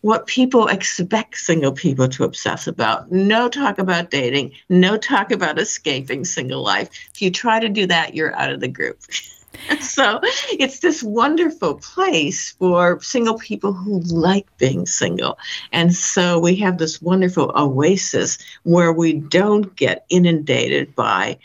what 0.06 0.28
people 0.28 0.68
expect 0.68 1.36
single 1.36 1.72
people 1.72 2.08
to 2.08 2.24
obsess 2.24 2.68
about. 2.68 3.12
No 3.12 3.50
talk 3.50 3.80
about 3.80 4.12
dating, 4.12 4.52
no 4.70 4.98
talk 4.98 5.32
about 5.32 5.58
escaping 5.58 6.24
single 6.26 6.62
life. 6.62 6.92
If 7.16 7.24
you 7.24 7.32
try 7.32 7.60
to 7.60 7.70
do 7.70 7.88
that, 7.88 8.14
you're 8.14 8.36
out 8.36 8.52
of 8.52 8.60
the 8.60 8.68
group. 8.68 9.00
so 9.82 10.20
it's 10.60 10.82
this 10.82 11.02
wonderful 11.02 11.80
place 11.80 12.52
for 12.60 13.02
single 13.02 13.40
people 13.40 13.74
who 13.74 14.02
like 14.02 14.46
being 14.60 14.86
single. 14.86 15.40
And 15.72 15.92
so 15.92 16.38
we 16.38 16.56
have 16.58 16.78
this 16.78 17.02
wonderful 17.02 17.52
oasis 17.56 18.38
where 18.62 18.94
we 18.94 19.14
don't 19.14 19.76
get 19.76 20.06
inundated 20.10 20.94
by 20.94 21.40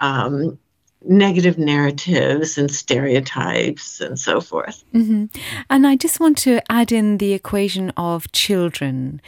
um, 0.00 0.58
negative 1.04 1.58
narratives 1.58 2.58
and 2.58 2.70
stereotypes 2.70 4.00
and 4.00 4.18
so 4.18 4.40
forth. 4.40 4.84
Mm-hmm. 4.94 5.26
And 5.70 5.86
I 5.86 5.96
just 5.96 6.20
want 6.20 6.38
to 6.38 6.60
add 6.70 6.92
in 6.92 7.18
the 7.18 7.32
equation 7.32 7.90
of 7.96 8.30
children. 8.32 9.20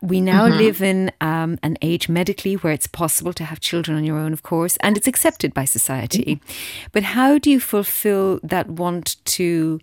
We 0.00 0.20
now 0.20 0.48
mm-hmm. 0.48 0.58
live 0.58 0.82
in 0.82 1.12
um, 1.20 1.58
an 1.62 1.76
age 1.82 2.08
medically 2.08 2.54
where 2.54 2.72
it's 2.72 2.86
possible 2.86 3.32
to 3.34 3.44
have 3.44 3.60
children 3.60 3.96
on 3.96 4.04
your 4.04 4.18
own, 4.18 4.32
of 4.32 4.42
course, 4.42 4.76
and 4.78 4.96
it's 4.96 5.06
accepted 5.06 5.52
by 5.52 5.64
society. 5.64 6.36
Mm-hmm. 6.36 6.88
But 6.92 7.02
how 7.02 7.38
do 7.38 7.50
you 7.50 7.60
fulfill 7.60 8.40
that 8.42 8.68
want 8.68 9.16
to 9.24 9.80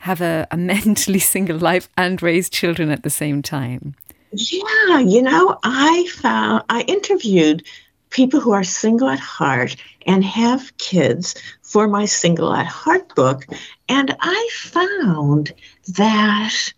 have 0.00 0.20
a, 0.20 0.46
a 0.50 0.56
mentally 0.74 1.20
single 1.20 1.58
life 1.58 1.88
and 1.96 2.22
raise 2.22 2.50
children 2.50 2.90
at 2.90 3.02
the 3.02 3.10
same 3.10 3.42
time? 3.42 3.94
Yeah, 4.32 4.98
you 5.00 5.22
know, 5.22 5.58
I 5.62 6.06
found, 6.12 6.64
I 6.68 6.82
interviewed 6.82 7.64
people 8.10 8.40
who 8.40 8.52
are 8.52 8.64
single 8.64 9.08
at 9.08 9.18
heart 9.18 9.76
and 10.06 10.24
have 10.24 10.76
kids 10.78 11.34
for 11.62 11.88
my 11.88 12.04
Single 12.04 12.54
at 12.54 12.66
Heart 12.66 13.14
book. 13.14 13.46
And 13.88 14.16
I 14.20 14.48
found 14.52 15.52
that 15.88 16.72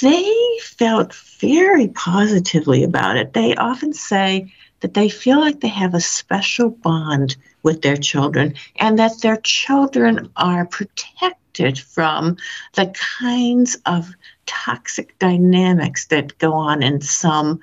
they 0.00 0.58
felt 0.62 1.14
very 1.40 1.88
positively 1.88 2.84
about 2.84 3.16
it. 3.16 3.32
They 3.32 3.54
often 3.56 3.92
say 3.92 4.52
that 4.80 4.94
they 4.94 5.08
feel 5.08 5.40
like 5.40 5.60
they 5.60 5.68
have 5.68 5.94
a 5.94 6.00
special 6.00 6.70
bond 6.70 7.36
with 7.62 7.82
their 7.82 7.96
children 7.96 8.54
and 8.76 8.98
that 8.98 9.20
their 9.20 9.36
children 9.36 10.30
are 10.36 10.64
protected 10.64 11.78
from 11.78 12.36
the 12.74 12.94
kinds 13.18 13.76
of 13.84 14.08
toxic 14.46 15.18
dynamics 15.18 16.06
that 16.06 16.38
go 16.38 16.52
on 16.54 16.82
in 16.82 17.00
some 17.00 17.60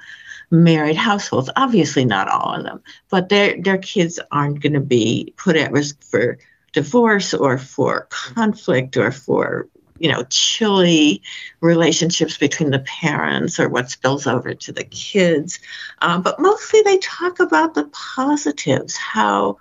married 0.50 0.96
households. 0.96 1.50
Obviously, 1.56 2.06
not 2.06 2.30
all 2.30 2.56
of 2.56 2.64
them, 2.64 2.82
but 3.10 3.30
their 3.30 3.62
their 3.62 3.78
kids 3.78 4.20
aren't 4.32 4.62
going 4.62 4.74
to 4.74 4.80
be 4.80 5.34
put 5.38 5.56
at 5.56 5.72
risk 5.72 6.02
for 6.04 6.38
divorce 6.74 7.34
or 7.34 7.58
for 7.58 8.08
conflict 8.10 8.98
or 8.98 9.12
for 9.12 9.68
you 10.00 10.12
know 10.12 10.24
chilly 10.30 11.22
relationships 11.60 12.38
between 12.38 12.70
the 12.70 12.80
parents 12.80 13.60
or 13.60 13.68
what 13.68 13.90
spills 13.90 14.28
over 14.28 14.54
to 14.54 14.72
the 14.72 14.84
kids. 14.84 15.60
Um, 16.02 16.22
but 16.22 16.40
mostly, 16.40 16.82
they 16.84 16.98
talk 17.00 17.40
about 17.40 17.74
the 17.74 17.86
positives, 18.16 18.96
how. 18.96 19.58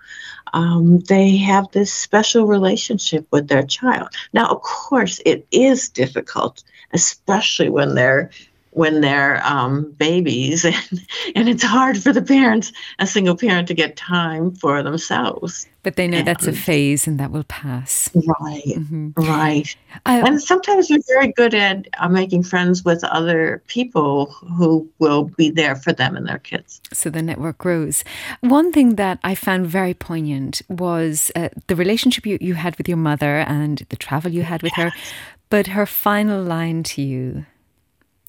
Um, 0.52 1.00
they 1.00 1.36
have 1.38 1.70
this 1.72 1.92
special 1.92 2.46
relationship 2.46 3.26
with 3.32 3.48
their 3.48 3.64
child. 3.64 4.10
Now, 4.32 4.46
of 4.46 4.62
course, 4.62 5.20
it 5.26 5.44
is 5.50 5.88
difficult, 5.88 6.62
especially 6.92 7.68
when 7.68 7.96
they're 7.96 8.30
when 8.76 9.00
they're 9.00 9.40
um, 9.42 9.90
babies, 9.92 10.64
and, 10.66 11.06
and 11.34 11.48
it's 11.48 11.62
hard 11.62 11.96
for 11.96 12.12
the 12.12 12.20
parents, 12.20 12.72
a 12.98 13.06
single 13.06 13.34
parent, 13.34 13.68
to 13.68 13.74
get 13.74 13.96
time 13.96 14.54
for 14.54 14.82
themselves. 14.82 15.66
But 15.82 15.96
they 15.96 16.06
know 16.06 16.18
and, 16.18 16.26
that's 16.26 16.46
a 16.46 16.52
phase 16.52 17.06
and 17.06 17.18
that 17.18 17.30
will 17.30 17.44
pass. 17.44 18.10
Right, 18.14 18.62
mm-hmm. 18.66 19.10
right. 19.16 19.74
I, 20.04 20.18
and 20.18 20.42
sometimes 20.42 20.88
they're 20.88 20.98
very 21.08 21.32
good 21.32 21.54
at 21.54 21.86
uh, 21.98 22.08
making 22.08 22.42
friends 22.42 22.84
with 22.84 23.02
other 23.04 23.62
people 23.66 24.26
who 24.26 24.86
will 24.98 25.24
be 25.24 25.48
there 25.48 25.76
for 25.76 25.94
them 25.94 26.14
and 26.14 26.28
their 26.28 26.38
kids. 26.38 26.82
So 26.92 27.08
the 27.08 27.22
network 27.22 27.56
grows. 27.58 28.04
One 28.40 28.72
thing 28.72 28.96
that 28.96 29.20
I 29.24 29.34
found 29.34 29.68
very 29.68 29.94
poignant 29.94 30.60
was 30.68 31.30
uh, 31.34 31.48
the 31.68 31.76
relationship 31.76 32.26
you, 32.26 32.36
you 32.42 32.54
had 32.54 32.76
with 32.76 32.88
your 32.88 32.98
mother 32.98 33.38
and 33.38 33.86
the 33.88 33.96
travel 33.96 34.32
you 34.32 34.42
had 34.42 34.62
with 34.62 34.72
yes. 34.76 34.92
her, 34.92 35.00
but 35.48 35.68
her 35.68 35.86
final 35.86 36.42
line 36.42 36.82
to 36.82 37.00
you 37.00 37.46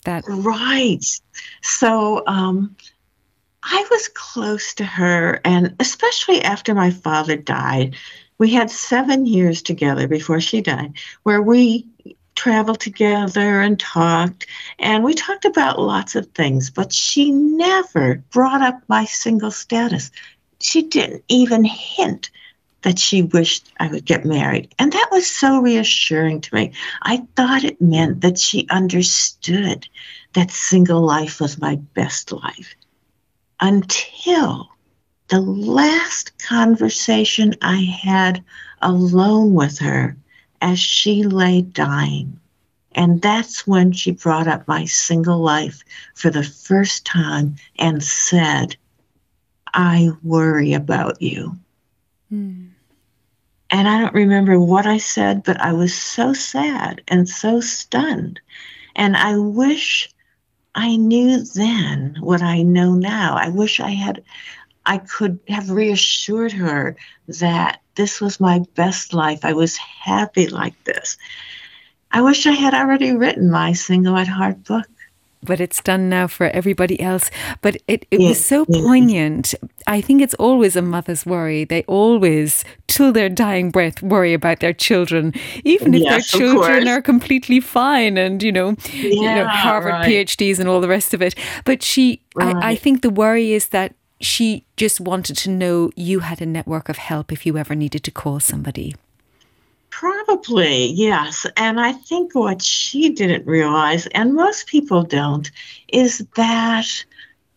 that? 0.08 0.24
Right. 0.28 1.06
So 1.62 2.24
um, 2.26 2.76
I 3.62 3.86
was 3.92 4.10
close 4.14 4.74
to 4.76 4.86
her, 4.86 5.40
and 5.46 5.76
especially 5.80 6.42
after 6.42 6.74
my 6.74 6.90
father 6.90 7.36
died, 7.36 7.96
we 8.40 8.52
had 8.52 8.72
seven 8.72 9.26
years 9.26 9.62
together 9.62 10.08
before 10.08 10.40
she 10.40 10.62
died, 10.62 10.94
where 11.24 11.42
we 11.42 11.86
traveled 12.36 12.80
together 12.80 13.62
and 13.62 13.80
talked, 13.80 14.46
and 14.80 15.04
we 15.04 15.14
talked 15.14 15.46
about 15.46 15.80
lots 15.80 16.16
of 16.16 16.28
things, 16.28 16.70
but 16.70 16.94
she 16.94 17.32
never 17.32 18.24
brought 18.32 18.62
up 18.62 18.82
my 18.88 19.06
single 19.06 19.52
status. 19.52 20.12
She 20.60 20.84
didn't 20.84 21.24
even 21.28 21.64
hint 21.64 22.30
that 22.88 23.00
she 23.00 23.22
wished 23.22 23.74
I 23.82 23.90
would 23.90 24.06
get 24.06 24.24
married. 24.24 24.74
And 24.80 24.94
that 24.94 25.10
was 25.12 25.30
so 25.30 25.60
reassuring 25.60 26.40
to 26.40 26.56
me. 26.56 26.72
I 27.02 27.18
thought 27.36 27.66
it 27.66 27.82
meant 27.82 28.22
that 28.22 28.40
she 28.40 28.66
understood 28.70 29.90
that 30.36 30.52
single 30.52 31.02
life 31.02 31.42
was 31.42 31.60
my 31.60 31.76
best 31.96 32.32
life 32.32 32.76
until 33.60 34.70
the 35.28 35.42
last 35.42 36.32
conversation 36.38 37.56
I 37.62 37.82
had 37.82 38.42
alone 38.82 39.54
with 39.54 39.80
her 39.80 40.16
as 40.62 40.80
she 40.80 41.24
lay 41.24 41.64
dying. 41.64 42.40
And 42.94 43.22
that's 43.22 43.68
when 43.68 43.92
she 43.92 44.12
brought 44.12 44.48
up 44.48 44.66
my 44.66 44.86
single 44.86 45.40
life 45.40 45.84
for 46.16 46.30
the 46.30 46.44
first 46.44 47.06
time 47.06 47.58
and 47.78 48.02
said, 48.02 48.78
I 49.74 50.12
worry 50.24 50.72
about 50.72 51.22
you. 51.22 51.58
Mm. 52.32 52.70
And 53.70 53.88
I 53.88 54.00
don't 54.00 54.14
remember 54.14 54.60
what 54.60 54.86
I 54.86 54.98
said, 54.98 55.44
but 55.44 55.60
I 55.60 55.74
was 55.74 55.94
so 55.94 56.34
sad 56.34 57.02
and 57.08 57.28
so 57.28 57.60
stunned. 57.60 58.40
And 58.96 59.16
I 59.18 59.38
wish 59.38 60.10
I 60.74 60.96
knew 60.96 61.44
then 61.44 62.18
what 62.20 62.42
I 62.42 62.62
know 62.62 62.94
now. 62.94 63.36
I 63.36 63.50
wish 63.50 63.80
I 63.80 63.90
had, 63.90 64.24
I 64.86 65.00
could 65.00 65.40
have 65.50 65.70
reassured 65.70 66.54
her 66.54 66.96
that 67.28 67.82
this 67.96 68.22
was 68.22 68.40
my 68.40 68.64
best 68.76 69.14
life. 69.14 69.44
I 69.44 69.54
was 69.54 69.76
happy 69.78 70.48
like 70.48 70.82
this. 70.86 71.18
I 72.12 72.22
wish 72.22 72.46
I 72.46 72.52
had 72.52 72.74
already 72.74 73.12
written 73.12 73.52
my 73.52 73.74
single 73.74 74.16
at 74.16 74.28
heart 74.28 74.64
book 74.64 74.88
but 75.44 75.60
it's 75.60 75.82
done 75.82 76.10
now 76.10 76.28
for 76.28 76.48
everybody 76.48 77.00
else. 77.00 77.30
But 77.62 77.78
it, 77.88 78.06
it 78.12 78.20
was 78.20 78.44
so 78.44 78.66
poignant. 78.66 79.54
I 79.86 80.02
think 80.02 80.22
it's 80.22 80.34
always 80.36 80.76
a 80.76 80.82
mother's 80.82 81.26
worry. 81.26 81.64
They 81.64 81.84
always, 81.84 82.66
till 82.88 83.12
their 83.12 83.30
dying 83.30 83.72
breath, 83.72 84.02
worry 84.02 84.34
about 84.34 84.60
their 84.60 84.74
children, 84.74 85.34
even 85.64 85.94
if 85.94 86.02
yes, 86.02 86.32
their 86.32 86.40
children 86.40 86.88
are 86.88 87.02
completely 87.02 87.60
fine 87.60 88.18
and, 88.18 88.42
you 88.44 88.52
know, 88.52 88.76
yeah, 88.92 89.10
you 89.10 89.36
know 89.36 89.48
Harvard 89.48 89.94
right. 89.94 90.06
PhDs 90.06 90.60
and 90.60 90.68
all 90.68 90.82
the 90.82 90.88
rest 90.88 91.14
of 91.14 91.22
it. 91.22 91.36
But 91.66 91.84
she, 91.84 92.22
right. 92.36 92.56
I, 92.56 92.72
I 92.72 92.76
think 92.76 93.02
the 93.02 93.10
worry 93.10 93.54
is 93.54 93.70
that 93.70 93.94
she 94.20 94.66
just 94.78 95.00
wanted 95.00 95.38
to 95.38 95.50
know 95.50 95.92
you 95.96 96.22
had 96.22 96.42
a 96.42 96.46
network 96.46 96.90
of 96.90 96.98
help 96.98 97.32
if 97.32 97.46
you 97.46 97.58
ever 97.58 97.76
needed 97.76 98.04
to 98.04 98.12
call 98.12 98.40
somebody. 98.40 98.96
Probably, 100.28 100.88
yes. 100.88 101.46
And 101.56 101.80
I 101.80 101.94
think 101.94 102.36
what 102.36 102.62
she 102.62 103.10
didn't 103.10 103.48
realize, 103.48 104.08
and 104.08 104.36
most 104.36 104.68
people 104.68 105.04
don't, 105.04 105.50
is 105.88 106.18
that 106.36 106.86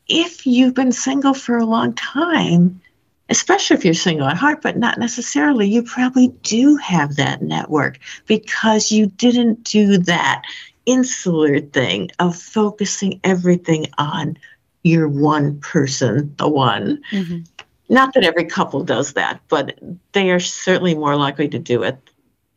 if 0.06 0.46
you've 0.46 0.74
been 0.74 0.92
single 0.92 1.34
for 1.34 1.58
a 1.58 1.64
long 1.64 1.94
time, 1.94 2.80
especially 3.28 3.76
if 3.76 3.84
you're 3.84 3.92
single 3.92 4.28
at 4.28 4.36
heart, 4.36 4.62
but 4.62 4.76
not 4.76 4.98
necessarily, 4.98 5.68
you 5.68 5.82
probably 5.82 6.28
do 6.42 6.76
have 6.76 7.16
that 7.16 7.42
network 7.42 7.98
because 8.26 8.92
you 8.92 9.06
didn't 9.06 9.64
do 9.64 9.98
that 9.98 10.42
insular 10.86 11.58
thing 11.58 12.08
of 12.20 12.36
focusing 12.36 13.18
everything 13.24 13.86
on 13.98 14.38
your 14.84 15.08
one 15.08 15.58
person, 15.58 16.32
the 16.36 16.48
one. 16.48 17.02
Mm-hmm. 17.10 17.40
Not 17.88 18.14
that 18.14 18.22
every 18.22 18.44
couple 18.44 18.84
does 18.84 19.14
that, 19.14 19.40
but 19.48 19.76
they 20.12 20.30
are 20.30 20.38
certainly 20.38 20.94
more 20.94 21.16
likely 21.16 21.48
to 21.48 21.58
do 21.58 21.82
it 21.82 21.98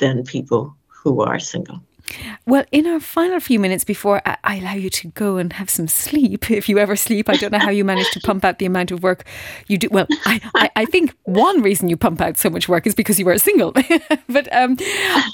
than 0.04 0.24
people 0.24 0.76
who 0.88 1.22
are 1.22 1.40
single. 1.40 1.80
Well, 2.46 2.66
in 2.72 2.86
our 2.86 3.00
final 3.00 3.40
few 3.40 3.60
minutes 3.60 3.86
before 3.86 4.22
I 4.26 4.58
allow 4.58 4.74
you 4.74 4.90
to 4.90 5.08
go 5.10 5.38
and 5.38 5.54
have 5.54 5.70
some 5.70 5.88
sleep, 5.88 6.52
if 6.60 6.68
you 6.68 6.78
ever 6.78 6.96
sleep, 6.96 7.30
I 7.30 7.36
don't 7.38 7.52
know 7.52 7.60
how 7.60 7.70
you 7.70 7.86
manage 7.86 8.12
to 8.12 8.20
pump 8.20 8.44
out 8.44 8.60
the 8.60 8.66
amount 8.66 8.92
of 8.92 9.02
work 9.02 9.24
you 9.68 9.78
do. 9.78 9.88
Well, 9.90 10.08
I, 10.26 10.42
I, 10.56 10.70
I 10.76 10.86
think 10.86 11.16
one 11.24 11.62
reason 11.62 11.88
you 11.88 11.98
pump 11.98 12.20
out 12.22 12.38
so 12.38 12.50
much 12.50 12.68
work 12.68 12.86
is 12.86 12.94
because 12.94 13.20
you 13.20 13.28
are 13.30 13.38
single, 13.38 13.72
but 14.28 14.54
um, 14.54 14.78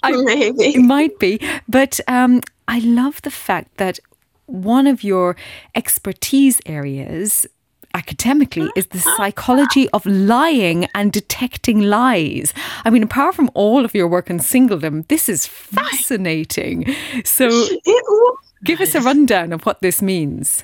I, 0.03 0.11
maybe 0.23 0.75
it 0.75 0.81
might 0.81 1.17
be. 1.19 1.39
But 1.67 1.99
um, 2.07 2.41
I 2.67 2.79
love 2.79 3.21
the 3.23 3.31
fact 3.31 3.77
that 3.77 3.99
one 4.45 4.87
of 4.87 5.03
your 5.03 5.35
expertise 5.75 6.61
areas 6.65 7.47
academically 7.93 8.69
is 8.75 8.87
the 8.87 8.99
psychology 8.99 9.89
of 9.89 10.05
lying 10.05 10.85
and 10.95 11.11
detecting 11.11 11.81
lies. 11.81 12.53
I 12.85 12.89
mean, 12.89 13.03
apart 13.03 13.35
from 13.35 13.49
all 13.53 13.85
of 13.85 13.93
your 13.93 14.07
work 14.07 14.29
in 14.29 14.39
singledom, 14.39 15.07
this 15.07 15.29
is 15.29 15.45
fascinating. 15.45 16.95
So, 17.23 17.49
give 18.63 18.81
us 18.81 18.95
a 18.95 19.01
rundown 19.01 19.53
of 19.53 19.65
what 19.65 19.81
this 19.81 20.01
means. 20.01 20.63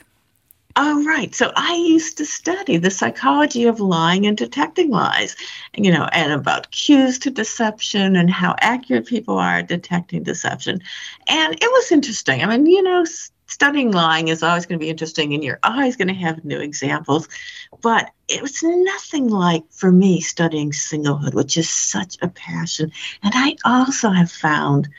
Oh, 0.77 1.05
right. 1.05 1.33
So 1.33 1.53
I 1.55 1.73
used 1.73 2.17
to 2.17 2.25
study 2.25 2.75
the 2.75 2.91
psychology 2.91 3.63
of 3.63 3.79
lying 3.79 4.27
and 4.27 4.35
detecting 4.35 4.91
lies, 4.91 5.33
you 5.73 5.89
know, 5.89 6.09
and 6.11 6.33
about 6.33 6.71
cues 6.71 7.17
to 7.19 7.29
deception 7.29 8.17
and 8.17 8.29
how 8.29 8.55
accurate 8.59 9.05
people 9.05 9.37
are 9.37 9.59
at 9.59 9.69
detecting 9.69 10.23
deception. 10.23 10.81
And 11.27 11.53
it 11.53 11.71
was 11.71 11.93
interesting. 11.93 12.43
I 12.43 12.47
mean, 12.47 12.65
you 12.65 12.83
know, 12.83 13.05
studying 13.47 13.91
lying 13.91 14.27
is 14.27 14.43
always 14.43 14.65
going 14.65 14.79
to 14.79 14.83
be 14.83 14.89
interesting 14.89 15.33
and 15.33 15.43
you're 15.43 15.59
always 15.63 15.95
going 15.95 16.07
to 16.07 16.13
have 16.13 16.43
new 16.45 16.59
examples. 16.59 17.27
But 17.81 18.11
it 18.27 18.41
was 18.41 18.61
nothing 18.63 19.29
like 19.29 19.63
for 19.71 19.91
me 19.91 20.21
studying 20.21 20.71
singlehood, 20.71 21.33
which 21.33 21.57
is 21.57 21.69
such 21.69 22.17
a 22.21 22.27
passion. 22.27 22.91
And 23.23 23.33
I 23.35 23.55
also 23.65 24.09
have 24.09 24.31
found 24.31 24.89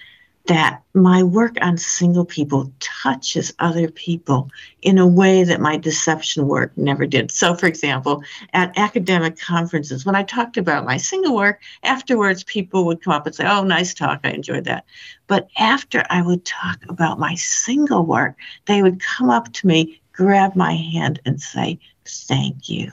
that 0.46 0.82
my 0.94 1.22
work 1.22 1.56
on 1.60 1.76
single 1.76 2.24
people 2.24 2.72
touches 2.80 3.52
other 3.58 3.90
people 3.90 4.50
in 4.82 4.98
a 4.98 5.06
way 5.06 5.44
that 5.44 5.60
my 5.60 5.76
deception 5.76 6.46
work 6.46 6.76
never 6.76 7.06
did. 7.06 7.30
So, 7.30 7.54
for 7.54 7.66
example, 7.66 8.22
at 8.52 8.76
academic 8.78 9.38
conferences, 9.38 10.06
when 10.06 10.14
I 10.14 10.22
talked 10.22 10.56
about 10.56 10.84
my 10.84 10.96
single 10.96 11.34
work, 11.34 11.60
afterwards 11.82 12.44
people 12.44 12.86
would 12.86 13.02
come 13.02 13.12
up 13.12 13.26
and 13.26 13.34
say, 13.34 13.46
Oh, 13.46 13.64
nice 13.64 13.94
talk, 13.94 14.20
I 14.24 14.30
enjoyed 14.30 14.64
that. 14.64 14.84
But 15.26 15.48
after 15.58 16.04
I 16.10 16.22
would 16.22 16.44
talk 16.44 16.78
about 16.88 17.18
my 17.18 17.34
single 17.34 18.04
work, 18.04 18.36
they 18.66 18.82
would 18.82 19.00
come 19.00 19.30
up 19.30 19.52
to 19.54 19.66
me, 19.66 20.00
grab 20.12 20.54
my 20.54 20.74
hand, 20.74 21.20
and 21.24 21.40
say, 21.40 21.78
Thank 22.04 22.68
you. 22.68 22.92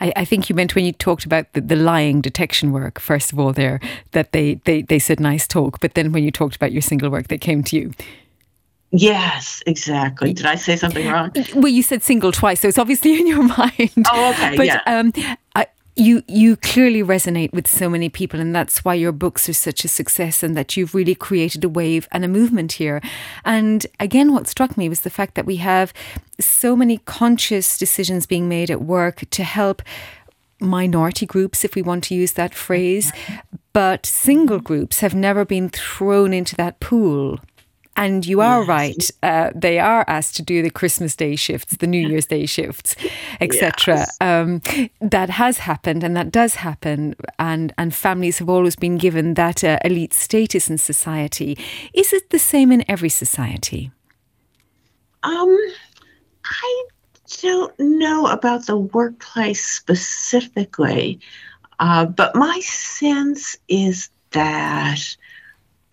I, 0.00 0.12
I, 0.16 0.24
think 0.24 0.48
you 0.48 0.54
meant 0.54 0.74
when 0.74 0.84
you 0.84 0.92
talked 0.92 1.24
about 1.24 1.52
the, 1.52 1.60
the, 1.60 1.76
lying 1.76 2.20
detection 2.20 2.72
work, 2.72 2.98
first 2.98 3.32
of 3.32 3.38
all, 3.38 3.52
there, 3.52 3.80
that 4.12 4.32
they, 4.32 4.54
they, 4.64 4.82
they 4.82 4.98
said 4.98 5.20
nice 5.20 5.46
talk, 5.46 5.80
but 5.80 5.94
then 5.94 6.12
when 6.12 6.24
you 6.24 6.30
talked 6.30 6.56
about 6.56 6.72
your 6.72 6.82
single 6.82 7.10
work, 7.10 7.28
they 7.28 7.38
came 7.38 7.62
to 7.64 7.76
you. 7.76 7.92
Yes, 8.96 9.62
exactly. 9.66 10.32
Did 10.32 10.46
I 10.46 10.54
say 10.54 10.76
something 10.76 11.08
wrong? 11.08 11.32
Well, 11.54 11.68
you 11.68 11.82
said 11.82 12.02
single 12.02 12.30
twice, 12.30 12.60
so 12.60 12.68
it's 12.68 12.78
obviously 12.78 13.18
in 13.18 13.26
your 13.26 13.42
mind. 13.58 13.90
Oh, 14.12 14.30
okay. 14.30 14.56
But 14.56 14.66
yeah. 14.66 14.80
um, 14.86 15.12
I, 15.56 15.66
you 15.96 16.22
you 16.26 16.56
clearly 16.56 17.02
resonate 17.02 17.52
with 17.52 17.68
so 17.68 17.88
many 17.88 18.08
people 18.08 18.40
and 18.40 18.54
that's 18.54 18.84
why 18.84 18.94
your 18.94 19.12
books 19.12 19.48
are 19.48 19.54
such 19.54 19.84
a 19.84 19.88
success 19.88 20.42
and 20.42 20.56
that 20.56 20.76
you've 20.76 20.94
really 20.94 21.14
created 21.14 21.62
a 21.62 21.68
wave 21.68 22.08
and 22.10 22.24
a 22.24 22.28
movement 22.28 22.72
here. 22.72 23.00
And 23.44 23.86
again 24.00 24.32
what 24.32 24.48
struck 24.48 24.76
me 24.76 24.88
was 24.88 25.00
the 25.00 25.10
fact 25.10 25.34
that 25.34 25.46
we 25.46 25.56
have 25.56 25.92
so 26.40 26.74
many 26.74 26.98
conscious 26.98 27.78
decisions 27.78 28.26
being 28.26 28.48
made 28.48 28.70
at 28.70 28.82
work 28.82 29.22
to 29.30 29.44
help 29.44 29.82
minority 30.60 31.26
groups 31.26 31.64
if 31.64 31.74
we 31.74 31.82
want 31.82 32.04
to 32.04 32.14
use 32.14 32.32
that 32.32 32.54
phrase 32.54 33.12
but 33.72 34.06
single 34.06 34.60
groups 34.60 35.00
have 35.00 35.14
never 35.14 35.44
been 35.44 35.68
thrown 35.68 36.32
into 36.32 36.54
that 36.56 36.78
pool 36.80 37.38
and 37.96 38.26
you 38.26 38.40
are 38.40 38.60
yes. 38.60 38.68
right; 38.68 39.10
uh, 39.22 39.50
they 39.54 39.78
are 39.78 40.04
asked 40.08 40.36
to 40.36 40.42
do 40.42 40.62
the 40.62 40.70
Christmas 40.70 41.16
Day 41.16 41.36
shifts, 41.36 41.76
the 41.76 41.86
New 41.86 42.06
Year's 42.10 42.26
Day 42.26 42.46
shifts, 42.46 42.96
etc. 43.40 43.96
Yes. 43.96 44.16
Um, 44.20 44.62
that 45.00 45.30
has 45.30 45.58
happened, 45.58 46.04
and 46.04 46.16
that 46.16 46.30
does 46.30 46.56
happen, 46.56 47.14
and 47.38 47.72
and 47.78 47.94
families 47.94 48.38
have 48.38 48.48
always 48.48 48.76
been 48.76 48.98
given 48.98 49.34
that 49.34 49.62
uh, 49.64 49.78
elite 49.84 50.14
status 50.14 50.68
in 50.68 50.78
society. 50.78 51.58
Is 51.92 52.12
it 52.12 52.30
the 52.30 52.38
same 52.38 52.72
in 52.72 52.84
every 52.88 53.08
society? 53.08 53.90
Um, 55.22 55.56
I 56.44 56.84
don't 57.42 57.78
know 57.78 58.26
about 58.26 58.66
the 58.66 58.76
workplace 58.76 59.64
specifically, 59.64 61.18
uh, 61.80 62.06
but 62.06 62.34
my 62.34 62.60
sense 62.60 63.56
is 63.68 64.10
that 64.32 65.16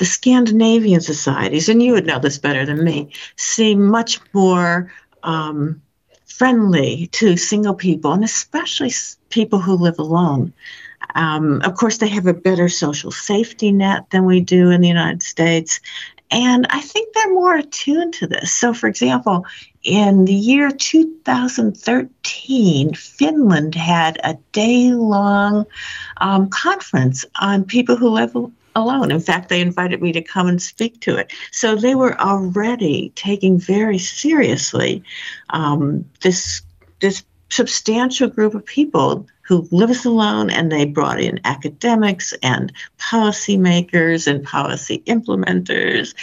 the 0.02 0.06
Scandinavian 0.06 1.00
societies, 1.00 1.70
and 1.70 1.82
you 1.84 1.94
would 1.94 2.08
know 2.08 2.18
this 2.18 2.40
better 2.40 2.66
than 2.66 2.84
me, 2.84 3.08
seem 3.36 3.86
much 3.86 4.20
more 4.34 4.92
um, 5.22 5.80
friendly 6.26 7.06
to 7.12 7.38
single 7.38 7.76
people, 7.76 8.12
and 8.12 8.24
especially 8.24 8.92
people 9.30 9.60
who 9.60 9.76
live 9.76 10.00
alone. 10.00 10.52
Um, 11.14 11.62
of 11.62 11.76
course, 11.76 12.00
they 12.00 12.08
have 12.08 12.26
a 12.26 12.34
better 12.34 12.68
social 12.68 13.12
safety 13.12 13.72
net 13.72 14.10
than 14.10 14.26
we 14.26 14.40
do 14.40 14.72
in 14.72 14.82
the 14.82 14.88
United 14.88 15.22
States. 15.22 15.80
And 16.32 16.66
I 16.72 16.82
think 16.82 17.14
they're 17.14 17.32
more 17.32 17.54
attuned 17.54 18.16
to 18.16 18.26
this. 18.26 18.52
So, 18.52 18.74
for 18.74 18.88
example, 18.88 19.46
in 19.84 20.26
the 20.26 20.34
year 20.34 20.72
2013, 20.72 22.96
Finland 22.96 23.76
had 23.76 24.20
a 24.24 24.34
day 24.52 24.94
long 24.94 25.68
um, 26.18 26.50
conference 26.50 27.24
on 27.40 27.66
people 27.66 27.98
who 27.98 28.10
live 28.10 28.36
alone. 28.76 29.12
In 29.12 29.20
fact, 29.20 29.50
they 29.50 29.62
invited 29.62 30.02
me 30.02 30.12
to 30.14 30.22
come 30.22 30.48
and 30.48 30.62
speak 30.62 31.00
to 31.02 31.16
it. 31.16 31.32
So 31.52 31.76
they 31.76 31.96
were 31.96 32.20
already 32.20 33.12
taking 33.16 33.60
very 33.60 33.98
seriously 33.98 35.04
um, 35.50 36.06
this 36.22 36.62
this 37.00 37.24
substantial 37.50 38.30
group 38.30 38.54
of 38.54 38.66
people 38.66 39.28
who 39.42 39.68
lives 39.72 40.06
alone, 40.06 40.50
and 40.50 40.72
they 40.72 40.86
brought 40.86 41.20
in 41.20 41.40
academics 41.44 42.34
and 42.42 42.72
policymakers 43.00 44.28
and 44.28 44.44
policy 44.44 45.04
implementers, 45.08 46.14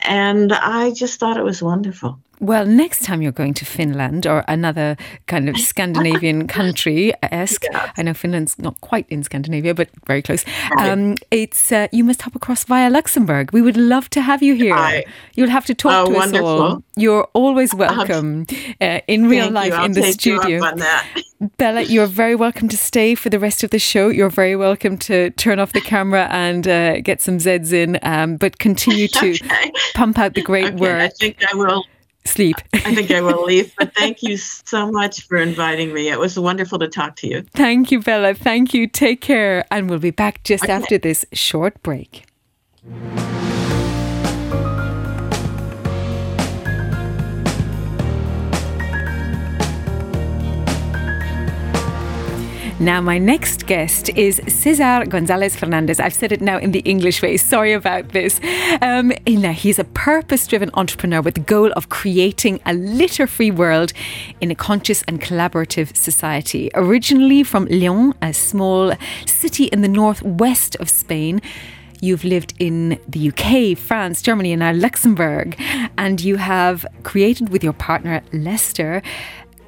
and 0.00 0.52
I 0.52 0.92
just 0.92 1.20
thought 1.20 1.36
it 1.36 1.44
was 1.44 1.62
wonderful. 1.62 2.18
Well, 2.40 2.64
next 2.64 3.04
time 3.04 3.20
you're 3.20 3.32
going 3.32 3.52
to 3.54 3.66
Finland 3.66 4.26
or 4.26 4.44
another 4.48 4.96
kind 5.26 5.50
of 5.50 5.58
Scandinavian 5.58 6.48
country 6.58 7.12
esque, 7.22 7.64
yes. 7.70 7.92
I 7.98 8.02
know 8.02 8.14
Finland's 8.14 8.58
not 8.58 8.80
quite 8.80 9.06
in 9.10 9.22
Scandinavia, 9.22 9.74
but 9.74 9.90
very 10.06 10.22
close. 10.22 10.42
Um, 10.78 11.16
it's 11.30 11.70
uh, 11.70 11.88
you 11.92 12.02
must 12.02 12.22
hop 12.22 12.34
across 12.34 12.64
via 12.64 12.88
Luxembourg. 12.88 13.52
We 13.52 13.60
would 13.60 13.76
love 13.76 14.08
to 14.10 14.22
have 14.22 14.42
you 14.42 14.54
here. 14.54 14.74
I, 14.74 15.04
You'll 15.34 15.50
have 15.50 15.66
to 15.66 15.74
talk 15.74 15.92
oh, 15.92 16.10
to 16.10 16.16
wonderful. 16.16 16.48
us 16.48 16.60
all. 16.60 16.82
You're 16.96 17.28
always 17.34 17.74
welcome 17.74 18.46
uh, 18.80 19.00
in 19.06 19.28
real 19.28 19.50
life 19.50 19.74
in 19.84 19.92
the 19.92 20.10
studio. 20.10 20.62
Bella, 21.58 21.82
you're 21.82 22.06
very 22.06 22.34
welcome 22.34 22.68
to 22.68 22.76
stay 22.76 23.14
for 23.14 23.28
the 23.28 23.38
rest 23.38 23.62
of 23.62 23.70
the 23.70 23.78
show. 23.78 24.08
You're 24.08 24.30
very 24.30 24.56
welcome 24.56 24.96
to 24.98 25.30
turn 25.30 25.58
off 25.58 25.72
the 25.74 25.80
camera 25.82 26.26
and 26.30 26.66
uh, 26.66 27.00
get 27.00 27.20
some 27.20 27.36
Zeds 27.36 27.72
in, 27.72 27.98
um, 28.02 28.36
but 28.36 28.58
continue 28.58 29.08
to 29.08 29.30
okay. 29.44 29.72
pump 29.94 30.18
out 30.18 30.34
the 30.34 30.42
great 30.42 30.66
okay, 30.66 30.76
work. 30.76 31.00
I 31.00 31.08
think 31.08 31.44
I 31.46 31.54
will 31.54 31.84
sleep. 32.24 32.56
I 32.72 32.94
think 32.94 33.10
I 33.10 33.20
will 33.22 33.44
leave, 33.44 33.72
but 33.78 33.94
thank 33.94 34.22
you 34.22 34.36
so 34.36 34.90
much 34.90 35.26
for 35.26 35.36
inviting 35.36 35.92
me. 35.92 36.08
It 36.08 36.18
was 36.18 36.38
wonderful 36.38 36.78
to 36.78 36.88
talk 36.88 37.16
to 37.16 37.28
you. 37.28 37.44
Thank 37.54 37.90
you, 37.90 38.00
Bella. 38.00 38.34
Thank 38.34 38.74
you. 38.74 38.86
Take 38.86 39.20
care. 39.20 39.64
And 39.70 39.88
we'll 39.88 39.98
be 39.98 40.10
back 40.10 40.42
just 40.44 40.64
okay. 40.64 40.72
after 40.72 40.98
this 40.98 41.24
short 41.32 41.82
break. 41.82 42.24
Now, 52.80 53.02
my 53.02 53.18
next 53.18 53.66
guest 53.66 54.08
is 54.16 54.40
Cesar 54.48 55.04
Gonzalez 55.04 55.54
Fernandez. 55.54 56.00
I've 56.00 56.14
said 56.14 56.32
it 56.32 56.40
now 56.40 56.56
in 56.56 56.72
the 56.72 56.78
English 56.80 57.20
way. 57.20 57.36
Sorry 57.36 57.74
about 57.74 58.08
this. 58.08 58.40
Um, 58.80 59.12
he's 59.26 59.78
a 59.78 59.84
purpose 59.84 60.46
driven 60.46 60.70
entrepreneur 60.72 61.20
with 61.20 61.34
the 61.34 61.42
goal 61.42 61.72
of 61.72 61.90
creating 61.90 62.58
a 62.64 62.72
litter 62.72 63.26
free 63.26 63.50
world 63.50 63.92
in 64.40 64.50
a 64.50 64.54
conscious 64.54 65.02
and 65.02 65.20
collaborative 65.20 65.94
society. 65.94 66.70
Originally 66.74 67.42
from 67.42 67.66
León, 67.66 68.14
a 68.22 68.32
small 68.32 68.94
city 69.26 69.64
in 69.64 69.82
the 69.82 69.88
northwest 69.88 70.74
of 70.76 70.88
Spain. 70.88 71.42
You've 72.00 72.24
lived 72.24 72.54
in 72.58 72.98
the 73.06 73.28
UK, 73.28 73.76
France, 73.76 74.22
Germany, 74.22 74.52
and 74.52 74.60
now 74.60 74.72
Luxembourg. 74.72 75.54
And 75.98 76.18
you 76.22 76.36
have 76.36 76.86
created 77.02 77.50
with 77.50 77.62
your 77.62 77.74
partner, 77.74 78.22
Lester, 78.32 79.02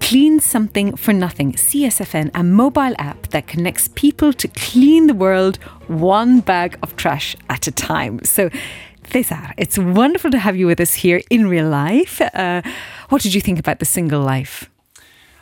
Clean 0.02 0.40
Something 0.40 0.96
for 0.96 1.12
Nothing, 1.12 1.52
CSFN, 1.52 2.32
a 2.34 2.42
mobile 2.42 2.94
app 2.98 3.28
that 3.28 3.46
connects 3.46 3.88
people 3.88 4.32
to 4.32 4.48
clean 4.48 5.06
the 5.06 5.14
world 5.14 5.58
one 5.86 6.40
bag 6.40 6.76
of 6.82 6.96
trash 6.96 7.36
at 7.48 7.66
a 7.68 7.70
time. 7.70 8.22
So, 8.24 8.50
Cesar, 9.10 9.54
it's 9.56 9.78
wonderful 9.78 10.30
to 10.32 10.38
have 10.38 10.56
you 10.56 10.66
with 10.66 10.80
us 10.80 10.94
here 10.94 11.22
in 11.30 11.46
real 11.46 11.68
life. 11.68 12.20
Uh, 12.20 12.62
what 13.10 13.22
did 13.22 13.32
you 13.32 13.40
think 13.40 13.58
about 13.58 13.78
the 13.78 13.84
single 13.84 14.20
life? 14.20 14.68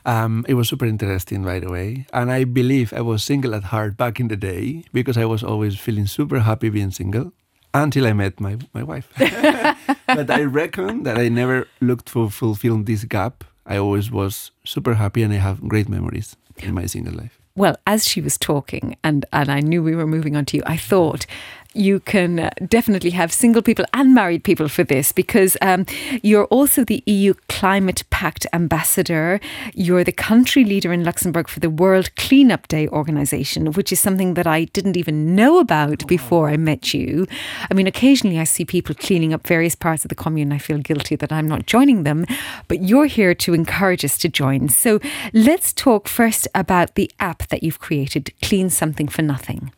Um, 0.04 0.44
it 0.46 0.54
was 0.54 0.68
super 0.68 0.86
interesting 0.86 1.42
right 1.42 1.64
away. 1.64 2.06
And 2.12 2.30
I 2.30 2.44
believe 2.44 2.92
I 2.92 3.00
was 3.00 3.24
single 3.24 3.54
at 3.54 3.64
heart 3.64 3.96
back 3.96 4.20
in 4.20 4.28
the 4.28 4.36
day 4.36 4.84
because 4.92 5.16
I 5.16 5.24
was 5.24 5.42
always 5.42 5.78
feeling 5.78 6.06
super 6.06 6.40
happy 6.40 6.68
being 6.68 6.90
single 6.90 7.32
until 7.72 8.06
I 8.06 8.12
met 8.12 8.40
my, 8.40 8.58
my 8.74 8.82
wife. 8.82 9.08
but 10.06 10.30
I 10.30 10.42
reckon 10.44 11.04
that 11.04 11.18
I 11.18 11.28
never 11.28 11.66
looked 11.80 12.10
for 12.10 12.30
fulfilling 12.30 12.84
this 12.84 13.04
gap 13.04 13.44
I 13.66 13.76
always 13.76 14.10
was 14.10 14.50
super 14.64 14.94
happy 14.94 15.22
and 15.22 15.32
I 15.32 15.36
have 15.36 15.68
great 15.68 15.88
memories 15.88 16.36
in 16.58 16.74
my 16.74 16.86
single 16.86 17.14
life. 17.14 17.38
Well, 17.56 17.76
as 17.86 18.06
she 18.06 18.20
was 18.20 18.38
talking, 18.38 18.96
and, 19.02 19.26
and 19.32 19.50
I 19.50 19.60
knew 19.60 19.82
we 19.82 19.96
were 19.96 20.06
moving 20.06 20.36
on 20.36 20.44
to 20.46 20.56
you, 20.56 20.62
I 20.66 20.76
thought 20.76 21.26
you 21.74 22.00
can 22.00 22.50
definitely 22.68 23.10
have 23.10 23.32
single 23.32 23.62
people 23.62 23.84
and 23.94 24.14
married 24.14 24.44
people 24.44 24.68
for 24.68 24.84
this 24.84 25.12
because 25.12 25.56
um, 25.62 25.86
you're 26.22 26.46
also 26.46 26.84
the 26.84 27.02
EU 27.06 27.34
Climate 27.48 28.02
Pact 28.10 28.46
ambassador. 28.52 29.40
You're 29.74 30.04
the 30.04 30.12
country 30.12 30.64
leader 30.64 30.92
in 30.92 31.04
Luxembourg 31.04 31.48
for 31.48 31.60
the 31.60 31.70
World 31.70 32.14
Cleanup 32.16 32.68
Day 32.68 32.88
organization, 32.88 33.72
which 33.72 33.92
is 33.92 34.00
something 34.00 34.34
that 34.34 34.46
I 34.46 34.64
didn't 34.64 34.96
even 34.96 35.34
know 35.34 35.58
about 35.58 36.06
before 36.06 36.48
I 36.48 36.56
met 36.56 36.92
you. 36.92 37.26
I 37.70 37.74
mean, 37.74 37.86
occasionally 37.86 38.38
I 38.38 38.44
see 38.44 38.64
people 38.64 38.94
cleaning 38.94 39.32
up 39.32 39.46
various 39.46 39.74
parts 39.74 40.04
of 40.04 40.08
the 40.08 40.14
commune. 40.14 40.52
I 40.52 40.58
feel 40.58 40.78
guilty 40.78 41.16
that 41.16 41.32
I'm 41.32 41.46
not 41.46 41.66
joining 41.66 42.02
them, 42.02 42.26
but 42.68 42.82
you're 42.82 43.06
here 43.06 43.34
to 43.34 43.54
encourage 43.54 44.04
us 44.04 44.18
to 44.18 44.28
join. 44.28 44.68
So 44.68 45.00
let's 45.32 45.72
talk 45.72 46.08
first 46.08 46.48
about 46.54 46.94
the 46.94 47.10
app 47.20 47.46
that 47.48 47.62
you've 47.62 47.78
created, 47.78 48.32
Clean 48.42 48.70
Something 48.70 49.08
for 49.08 49.22
Nothing. 49.22 49.72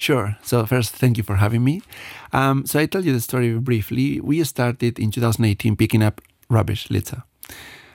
Sure. 0.00 0.38
So 0.42 0.64
first, 0.64 0.96
thank 0.96 1.18
you 1.18 1.22
for 1.22 1.36
having 1.36 1.62
me. 1.62 1.82
Um, 2.32 2.64
so 2.64 2.80
I 2.80 2.86
tell 2.86 3.04
you 3.04 3.12
the 3.12 3.20
story 3.20 3.58
briefly. 3.58 4.18
We 4.18 4.42
started 4.44 4.98
in 4.98 5.10
2018 5.10 5.76
picking 5.76 6.02
up 6.02 6.22
rubbish 6.48 6.90
litter, 6.90 7.22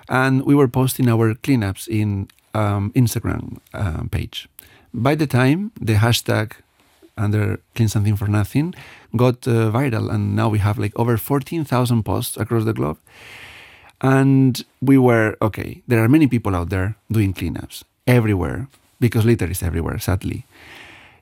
and 0.08 0.46
we 0.46 0.54
were 0.54 0.68
posting 0.68 1.10
our 1.10 1.34
cleanups 1.34 1.88
in 1.88 2.28
um, 2.54 2.92
Instagram 2.96 3.58
um, 3.74 4.10
page. 4.10 4.48
By 4.94 5.16
the 5.16 5.26
time 5.26 5.72
the 5.82 5.96
hashtag 5.96 6.54
under 7.18 7.60
Clean 7.74 7.90
Something 7.90 8.16
for 8.16 8.28
Nothing 8.28 8.76
got 9.18 9.48
uh, 9.48 9.72
viral, 9.72 10.14
and 10.14 10.36
now 10.36 10.48
we 10.48 10.60
have 10.60 10.78
like 10.78 10.94
over 10.96 11.18
14,000 11.18 12.04
posts 12.04 12.38
across 12.38 12.66
the 12.66 12.74
globe. 12.74 13.00
And 14.02 14.64
we 14.80 15.00
were 15.00 15.38
okay. 15.42 15.82
There 15.88 16.04
are 16.04 16.10
many 16.10 16.28
people 16.28 16.56
out 16.56 16.70
there 16.70 16.98
doing 17.10 17.34
cleanups 17.34 17.84
everywhere 18.06 18.68
because 19.00 19.26
litter 19.26 19.50
is 19.50 19.64
everywhere, 19.64 19.98
sadly. 19.98 20.46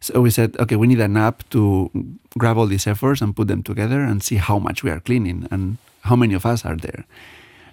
So 0.03 0.19
we 0.19 0.31
said, 0.31 0.57
okay, 0.59 0.75
we 0.75 0.87
need 0.87 0.99
an 0.99 1.15
app 1.15 1.47
to 1.51 1.89
grab 2.37 2.57
all 2.57 2.67
these 2.67 2.87
efforts 2.87 3.21
and 3.21 3.33
put 3.33 3.47
them 3.47 3.63
together 3.63 4.01
and 4.01 4.21
see 4.21 4.35
how 4.35 4.59
much 4.59 4.83
we 4.83 4.91
are 4.91 4.99
cleaning 4.99 5.47
and 5.49 5.77
how 6.01 6.17
many 6.17 6.33
of 6.33 6.45
us 6.45 6.65
are 6.65 6.75
there. 6.75 7.05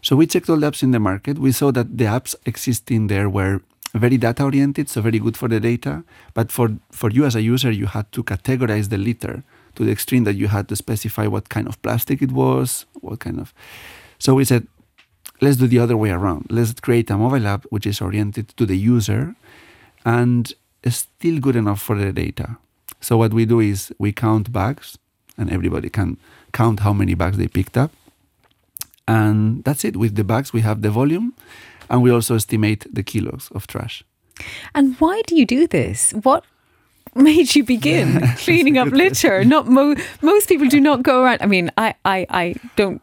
So 0.01 0.15
we 0.15 0.29
checked 0.29 0.49
all 0.49 0.57
the 0.57 0.71
apps 0.71 0.85
in 0.85 0.93
the 0.93 1.01
market. 1.01 1.41
We 1.41 1.51
saw 1.51 1.73
that 1.73 1.99
the 1.99 2.05
apps 2.05 2.37
existing 2.47 3.09
there 3.09 3.29
were 3.29 3.63
very 3.95 4.17
data 4.17 4.45
oriented, 4.45 4.89
so 4.89 5.01
very 5.01 5.19
good 5.19 5.37
for 5.37 5.49
the 5.49 5.59
data. 5.59 6.05
But 6.33 6.53
for, 6.53 6.71
for 6.93 7.11
you 7.11 7.25
as 7.25 7.35
a 7.35 7.43
user, 7.43 7.73
you 7.73 7.87
had 7.87 8.13
to 8.13 8.23
categorize 8.23 8.91
the 8.91 8.99
litter 8.99 9.43
to 9.75 9.85
the 9.85 9.91
extreme 9.91 10.23
that 10.23 10.35
you 10.35 10.47
had 10.47 10.69
to 10.69 10.77
specify 10.77 11.27
what 11.27 11.49
kind 11.49 11.67
of 11.67 11.83
plastic 11.83 12.23
it 12.23 12.31
was, 12.31 12.87
what 13.01 13.19
kind 13.19 13.41
of. 13.41 13.53
So 14.21 14.35
we 14.35 14.45
said, 14.45 14.69
let's 15.41 15.57
do 15.57 15.67
the 15.67 15.81
other 15.81 15.97
way 15.97 16.11
around. 16.11 16.47
Let's 16.49 16.73
create 16.75 17.11
a 17.11 17.17
mobile 17.17 17.49
app 17.49 17.65
which 17.71 17.87
is 17.87 18.01
oriented 18.01 18.51
to 18.51 18.67
the 18.67 18.79
user 18.79 19.35
and 20.05 20.53
still 20.89 21.41
good 21.41 21.57
enough 21.57 21.81
for 21.81 21.97
the 21.97 22.13
data. 22.13 22.57
So 23.01 23.17
what 23.17 23.33
we 23.33 23.45
do 23.47 23.61
is 23.61 23.93
we 23.99 24.13
count 24.13 24.53
bags, 24.53 24.99
and 25.39 25.51
everybody 25.51 25.89
can 25.89 26.19
count 26.53 26.81
how 26.81 26.93
many 26.93 27.15
bags 27.15 27.37
they 27.37 27.49
picked 27.49 27.77
up. 27.77 27.93
And 29.09 29.65
that's 29.65 29.85
it. 29.85 29.97
With 29.97 30.15
the 30.15 30.25
bags, 30.25 30.53
we 30.53 30.61
have 30.61 30.83
the 30.83 30.91
volume, 30.91 31.35
and 31.89 32.03
we 32.03 32.11
also 32.11 32.37
estimate 32.37 32.87
the 32.93 33.03
kilos 33.03 33.51
of 33.55 33.67
trash. 33.67 34.05
And 34.75 34.97
why 35.01 35.23
do 35.27 35.37
you 35.37 35.47
do 35.47 35.67
this? 35.67 36.13
What 36.23 36.45
made 37.15 37.55
you 37.55 37.65
begin 37.65 38.27
cleaning 38.39 38.79
up 38.79 38.89
litter? 38.89 39.45
Not 39.45 39.67
mo- 39.67 39.97
most 40.23 40.49
people 40.49 40.69
do 40.69 40.81
not 40.81 41.03
go 41.03 41.23
around. 41.23 41.43
I 41.43 41.47
mean, 41.47 41.71
I, 41.77 41.95
I, 42.05 42.27
I 42.31 42.55
don't 42.77 43.03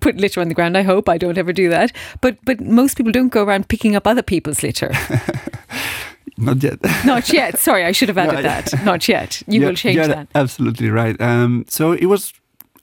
put 0.00 0.16
litter 0.16 0.40
on 0.40 0.48
the 0.48 0.54
ground. 0.54 0.76
I 0.76 0.82
hope 0.82 1.08
I 1.08 1.18
don't 1.18 1.38
ever 1.38 1.52
do 1.52 1.68
that. 1.70 1.92
But 2.20 2.38
but 2.44 2.60
most 2.60 2.96
people 2.96 3.12
don't 3.12 3.30
go 3.30 3.42
around 3.42 3.68
picking 3.68 3.96
up 3.96 4.06
other 4.06 4.22
people's 4.22 4.62
litter. 4.62 4.92
Not 6.38 6.62
yet. 6.62 6.78
Not 7.04 7.32
yet. 7.32 7.58
Sorry, 7.58 7.84
I 7.84 7.92
should 7.92 8.08
have 8.08 8.18
added 8.18 8.44
that. 8.44 8.72
Not 8.84 9.08
yet. 9.08 9.42
You 9.46 9.60
will 9.60 9.74
change 9.74 9.96
that. 10.06 10.28
Absolutely 10.34 10.88
right. 10.90 11.20
Um, 11.20 11.64
so 11.68 11.92
it 11.92 12.06
was, 12.06 12.32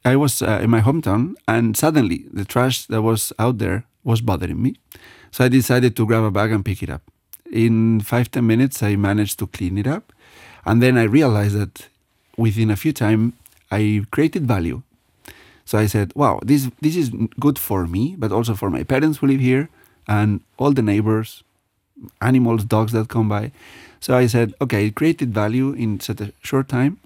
I 0.03 0.15
was 0.17 0.41
uh, 0.41 0.59
in 0.61 0.69
my 0.69 0.81
hometown, 0.81 1.35
and 1.47 1.75
suddenly 1.77 2.25
the 2.33 2.45
trash 2.45 2.85
that 2.87 3.01
was 3.01 3.31
out 3.39 3.57
there 3.57 3.85
was 4.03 4.21
bothering 4.21 4.61
me. 4.61 4.75
So 5.31 5.45
I 5.45 5.47
decided 5.49 5.95
to 5.95 6.05
grab 6.05 6.23
a 6.23 6.31
bag 6.31 6.51
and 6.51 6.63
pick 6.63 6.83
it 6.83 6.89
up. 6.89 7.01
In 7.51 8.01
five 8.01 8.29
ten 8.29 8.45
minutes, 8.45 8.83
I 8.83 8.95
managed 8.95 9.39
to 9.39 9.47
clean 9.47 9.77
it 9.77 9.87
up, 9.87 10.11
and 10.65 10.81
then 10.81 10.97
I 10.97 11.03
realized 11.03 11.55
that 11.55 11.87
within 12.37 12.69
a 12.71 12.75
few 12.75 12.91
time, 12.91 13.33
I 13.71 14.03
created 14.11 14.45
value. 14.47 14.81
So 15.63 15.77
I 15.77 15.87
said, 15.87 16.11
"Wow, 16.15 16.39
this 16.43 16.69
this 16.81 16.95
is 16.95 17.11
good 17.39 17.57
for 17.57 17.87
me, 17.87 18.15
but 18.17 18.31
also 18.31 18.53
for 18.55 18.69
my 18.69 18.83
parents 18.83 19.19
who 19.19 19.27
live 19.27 19.39
here, 19.41 19.69
and 20.07 20.41
all 20.57 20.71
the 20.73 20.81
neighbors, 20.81 21.43
animals, 22.21 22.63
dogs 22.63 22.91
that 22.91 23.09
come 23.09 23.29
by. 23.29 23.51
So 23.99 24.15
I 24.15 24.27
said, 24.27 24.53
okay, 24.61 24.87
it 24.87 24.95
created 24.95 25.33
value 25.33 25.71
in 25.73 25.99
such 25.99 26.21
a 26.21 26.31
short 26.41 26.67
time. 26.67 26.99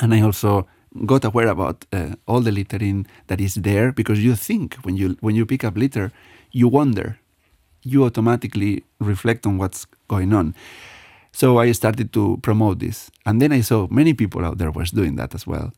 And 0.00 0.14
I 0.14 0.20
also 0.20 0.66
got 1.06 1.24
aware 1.24 1.48
about 1.48 1.84
uh, 1.92 2.14
all 2.26 2.40
the 2.40 2.52
littering 2.52 3.06
that 3.26 3.40
is 3.40 3.54
there 3.54 3.92
because 3.92 4.22
you 4.22 4.34
think 4.34 4.74
when 4.82 4.96
you 4.96 5.16
when 5.20 5.34
you 5.34 5.46
pick 5.46 5.64
up 5.64 5.76
litter, 5.76 6.12
you 6.50 6.68
wonder, 6.68 7.18
you 7.82 8.04
automatically 8.04 8.84
reflect 8.98 9.46
on 9.46 9.58
what's 9.58 9.86
going 10.08 10.32
on. 10.32 10.54
So 11.32 11.58
I 11.58 11.72
started 11.72 12.12
to 12.14 12.38
promote 12.42 12.78
this, 12.80 13.10
and 13.24 13.40
then 13.40 13.52
I 13.52 13.60
saw 13.60 13.86
many 13.90 14.14
people 14.14 14.44
out 14.44 14.58
there 14.58 14.70
was 14.70 14.90
doing 14.90 15.16
that 15.16 15.34
as 15.34 15.46
well, 15.46 15.72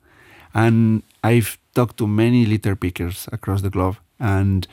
and 0.54 1.02
I've 1.22 1.58
talked 1.74 1.98
to 1.98 2.06
many 2.06 2.46
litter 2.46 2.76
pickers 2.76 3.28
across 3.32 3.60
the 3.60 3.70
globe, 3.70 3.96
and 4.18 4.66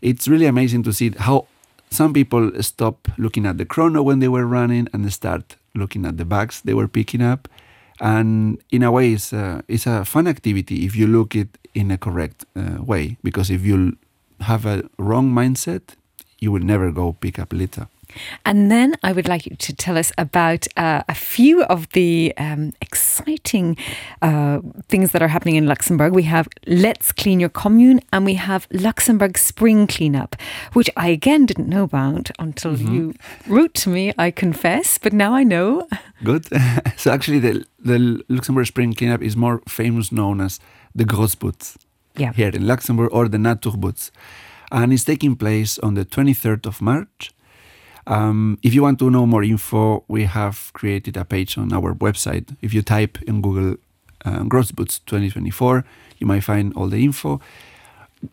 it's 0.00 0.28
really 0.28 0.46
amazing 0.46 0.84
to 0.84 0.92
see 0.92 1.10
how 1.18 1.46
some 1.90 2.12
people 2.12 2.50
stop 2.62 3.08
looking 3.18 3.46
at 3.46 3.58
the 3.58 3.64
chrono 3.64 4.02
when 4.02 4.18
they 4.18 4.28
were 4.28 4.46
running 4.46 4.88
and 4.92 5.10
start 5.12 5.56
looking 5.74 6.04
at 6.06 6.16
the 6.16 6.24
bags 6.24 6.60
they 6.60 6.74
were 6.74 6.88
picking 6.88 7.22
up. 7.22 7.48
And 8.00 8.62
in 8.70 8.82
a 8.82 8.92
way, 8.92 9.12
it's 9.12 9.32
a, 9.32 9.64
it's 9.66 9.86
a 9.86 10.04
fun 10.04 10.28
activity 10.28 10.84
if 10.84 10.94
you 10.94 11.06
look 11.06 11.34
it 11.34 11.58
in 11.74 11.90
a 11.90 11.98
correct 11.98 12.44
uh, 12.54 12.82
way. 12.82 13.16
Because 13.22 13.50
if 13.50 13.62
you 13.62 13.96
have 14.40 14.66
a 14.66 14.88
wrong 14.98 15.32
mindset, 15.32 15.82
you 16.38 16.52
will 16.52 16.62
never 16.62 16.92
go 16.92 17.12
pick 17.12 17.38
up 17.38 17.52
litter. 17.52 17.88
And 18.44 18.70
then 18.70 18.96
I 19.02 19.12
would 19.12 19.28
like 19.28 19.46
you 19.46 19.56
to 19.56 19.72
tell 19.74 19.96
us 19.96 20.12
about 20.18 20.66
uh, 20.76 21.02
a 21.08 21.14
few 21.14 21.62
of 21.64 21.88
the 21.90 22.32
um, 22.36 22.72
exciting 22.80 23.76
uh, 24.22 24.60
things 24.88 25.12
that 25.12 25.22
are 25.22 25.28
happening 25.28 25.56
in 25.56 25.66
Luxembourg. 25.66 26.12
We 26.12 26.24
have 26.24 26.48
Let's 26.66 27.12
Clean 27.12 27.40
Your 27.40 27.48
Commune 27.48 28.00
and 28.12 28.24
we 28.24 28.34
have 28.34 28.66
Luxembourg 28.72 29.38
Spring 29.38 29.86
Cleanup, 29.86 30.36
which 30.72 30.90
I 30.96 31.08
again 31.08 31.46
didn't 31.46 31.68
know 31.68 31.84
about 31.84 32.30
until 32.38 32.72
mm-hmm. 32.72 32.94
you 32.94 33.14
wrote 33.46 33.74
to 33.74 33.90
me, 33.90 34.12
I 34.18 34.30
confess, 34.30 34.98
but 34.98 35.12
now 35.12 35.34
I 35.34 35.44
know. 35.44 35.86
Good. 36.24 36.46
so 36.96 37.10
actually, 37.10 37.38
the, 37.38 37.64
the 37.78 38.22
Luxembourg 38.28 38.66
Spring 38.66 38.94
Cleanup 38.94 39.22
is 39.22 39.36
more 39.36 39.62
famous 39.68 40.10
known 40.10 40.40
as 40.40 40.60
the 40.94 41.04
Großputz 41.04 41.76
yeah. 42.16 42.32
here 42.32 42.48
in 42.48 42.66
Luxembourg 42.66 43.10
or 43.12 43.28
the 43.28 43.38
Naturbutz. 43.38 44.10
And 44.70 44.92
it's 44.92 45.04
taking 45.04 45.36
place 45.36 45.78
on 45.78 45.94
the 45.94 46.04
23rd 46.04 46.66
of 46.66 46.82
March 46.82 47.30
um, 48.08 48.58
if 48.62 48.74
you 48.74 48.82
want 48.82 48.98
to 49.00 49.10
know 49.10 49.26
more 49.26 49.44
info, 49.44 50.02
we 50.08 50.24
have 50.24 50.72
created 50.72 51.16
a 51.16 51.24
page 51.24 51.58
on 51.58 51.72
our 51.72 51.94
website. 51.94 52.56
If 52.62 52.72
you 52.72 52.82
type 52.82 53.18
in 53.26 53.42
Google 53.42 53.76
uh, 54.24 54.42
Boots 54.44 55.00
2024, 55.00 55.84
you 56.18 56.26
might 56.26 56.40
find 56.40 56.72
all 56.74 56.88
the 56.88 57.04
info. 57.04 57.40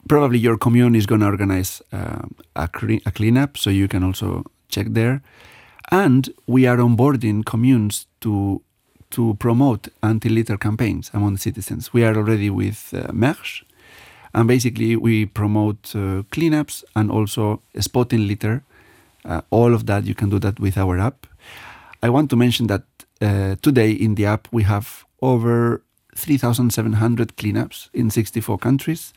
Probably 0.08 0.40
your 0.40 0.58
commune 0.58 0.96
is 0.96 1.06
going 1.06 1.22
to 1.22 1.28
organize 1.28 1.82
uh, 1.92 2.24
a, 2.56 2.70
a 3.06 3.12
cleanup, 3.12 3.58
so 3.58 3.70
you 3.70 3.88
can 3.88 4.04
also 4.04 4.46
check 4.70 4.88
there. 4.90 5.22
And 5.92 6.30
we 6.48 6.66
are 6.66 6.78
onboarding 6.78 7.46
communes 7.46 8.08
to 8.22 8.62
to 9.12 9.36
promote 9.36 9.88
anti-litter 10.02 10.58
campaigns 10.58 11.12
among 11.14 11.38
citizens. 11.38 11.94
We 11.94 12.04
are 12.04 12.16
already 12.16 12.50
with 12.50 12.94
uh, 12.94 13.14
Mersch, 13.14 13.64
and 14.34 14.48
basically 14.48 14.96
we 14.96 15.26
promote 15.26 15.96
uh, 15.96 16.24
cleanups 16.32 16.84
and 16.96 17.12
also 17.12 17.62
spotting 17.80 18.28
litter. 18.28 18.64
Uh, 19.26 19.42
all 19.50 19.74
of 19.74 19.88
that 19.88 20.06
you 20.06 20.14
can 20.14 20.30
do 20.30 20.40
that 20.40 20.60
with 20.60 20.78
our 20.78 21.00
app. 21.00 21.26
I 22.04 22.10
want 22.10 22.30
to 22.30 22.36
mention 22.36 22.68
that 22.68 22.84
uh, 23.22 23.56
today 23.62 23.92
in 23.92 24.16
the 24.16 24.26
app 24.26 24.48
we 24.52 24.64
have 24.64 25.06
over 25.22 25.82
3,700 26.16 27.36
cleanups 27.36 27.90
in 27.94 28.10
64 28.10 28.58
countries. 28.58 29.14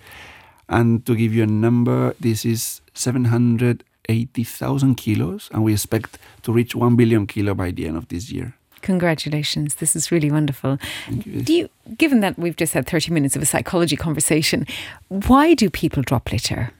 And 0.68 1.06
to 1.06 1.14
give 1.14 1.32
you 1.34 1.44
a 1.44 1.46
number, 1.46 2.14
this 2.20 2.44
is 2.44 2.82
780,000 2.94 4.94
kilos, 4.96 5.48
and 5.52 5.64
we 5.64 5.72
expect 5.72 6.18
to 6.42 6.52
reach 6.52 6.74
1 6.74 6.96
billion 6.96 7.26
kilo 7.26 7.54
by 7.54 7.70
the 7.70 7.86
end 7.86 7.96
of 7.96 8.08
this 8.08 8.30
year. 8.30 8.54
Congratulations. 8.82 9.76
This 9.76 9.96
is 9.96 10.12
really 10.12 10.30
wonderful. 10.30 10.78
you. 11.08 11.42
Do 11.42 11.52
you 11.52 11.68
given 11.96 12.20
that 12.20 12.38
we've 12.38 12.56
just 12.56 12.74
had 12.74 12.86
30 12.86 13.12
minutes 13.12 13.34
of 13.34 13.42
a 13.42 13.46
psychology 13.46 13.96
conversation, 13.96 14.66
why 15.08 15.54
do 15.54 15.70
people 15.70 16.02
drop 16.02 16.30
litter? 16.30 16.70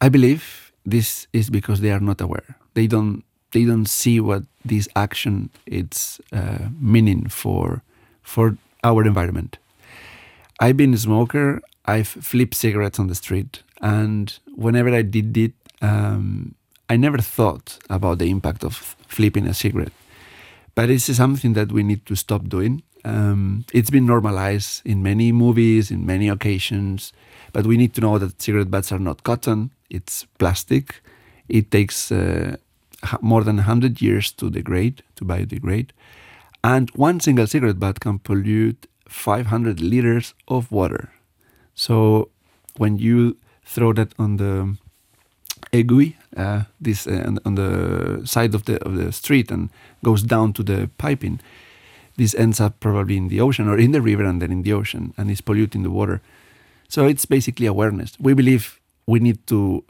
I 0.00 0.08
believe 0.08 0.67
this 0.90 1.26
is 1.32 1.50
because 1.50 1.80
they 1.80 1.90
are 1.90 2.00
not 2.00 2.20
aware. 2.20 2.56
They 2.74 2.86
don't 2.86 3.24
they 3.52 3.64
don't 3.64 3.86
see 3.86 4.20
what 4.20 4.42
this 4.64 4.88
action 4.94 5.50
is 5.66 6.20
uh, 6.32 6.68
meaning 6.80 7.28
for 7.28 7.82
for 8.22 8.56
our 8.84 9.04
environment. 9.04 9.58
I've 10.60 10.76
been 10.76 10.94
a 10.94 10.98
smoker. 10.98 11.60
I've 11.86 12.08
flipped 12.08 12.54
cigarettes 12.54 12.98
on 12.98 13.06
the 13.06 13.14
street, 13.14 13.62
and 13.80 14.38
whenever 14.54 14.90
I 14.90 15.02
did 15.02 15.36
it, 15.36 15.54
um, 15.80 16.54
I 16.90 16.96
never 16.96 17.18
thought 17.18 17.78
about 17.88 18.18
the 18.18 18.30
impact 18.30 18.64
of 18.64 18.74
flipping 19.08 19.46
a 19.46 19.54
cigarette. 19.54 19.92
But 20.74 20.90
is 20.90 21.04
something 21.16 21.54
that 21.54 21.72
we 21.72 21.82
need 21.82 22.06
to 22.06 22.14
stop 22.14 22.48
doing. 22.48 22.82
Um, 23.08 23.64
it's 23.72 23.90
been 23.90 24.06
normalized 24.06 24.82
in 24.84 25.02
many 25.02 25.32
movies, 25.32 25.90
in 25.90 26.04
many 26.04 26.28
occasions, 26.28 27.12
but 27.52 27.66
we 27.66 27.76
need 27.76 27.94
to 27.94 28.00
know 28.00 28.18
that 28.18 28.42
cigarette 28.42 28.70
butts 28.70 28.92
are 28.92 28.98
not 28.98 29.22
cotton, 29.22 29.70
it's 29.88 30.26
plastic. 30.38 31.00
It 31.48 31.70
takes 31.70 32.12
uh, 32.12 32.56
more 33.22 33.42
than 33.44 33.56
100 33.56 34.02
years 34.02 34.30
to 34.32 34.50
degrade, 34.50 35.02
to 35.16 35.24
biodegrade. 35.24 35.90
And 36.62 36.90
one 36.90 37.20
single 37.20 37.46
cigarette 37.46 37.78
butt 37.80 38.00
can 38.00 38.18
pollute 38.18 38.86
500 39.08 39.80
liters 39.80 40.34
of 40.46 40.70
water. 40.70 41.10
So 41.74 42.28
when 42.76 42.98
you 42.98 43.38
throw 43.64 43.94
that 43.94 44.12
on 44.18 44.36
the 44.36 44.76
aiguille, 45.72 46.14
uh, 46.36 46.64
this 46.80 47.06
uh, 47.06 47.24
on- 47.26 47.38
on 47.44 47.54
the 47.54 48.20
side 48.26 48.54
of 48.54 48.64
the 48.64 48.76
of 48.84 48.96
the 48.96 49.12
street 49.12 49.50
and 49.50 49.70
goes 50.04 50.22
down 50.22 50.52
to 50.52 50.62
the 50.62 50.90
piping, 50.98 51.40
this 52.18 52.34
ends 52.34 52.60
up 52.60 52.80
probably 52.80 53.16
in 53.16 53.28
the 53.28 53.40
ocean 53.40 53.68
or 53.68 53.78
in 53.78 53.92
the 53.92 54.02
river 54.02 54.24
and 54.24 54.42
then 54.42 54.52
in 54.52 54.62
the 54.62 54.72
ocean 54.74 55.14
and 55.16 55.30
is 55.30 55.40
polluting 55.40 55.84
the 55.84 55.90
water. 55.90 56.20
So 56.88 57.06
it's 57.06 57.24
basically 57.24 57.66
awareness. 57.66 58.18
We 58.20 58.34
believe 58.34 58.80
we 59.06 59.20
need 59.20 59.38
to 59.46 59.84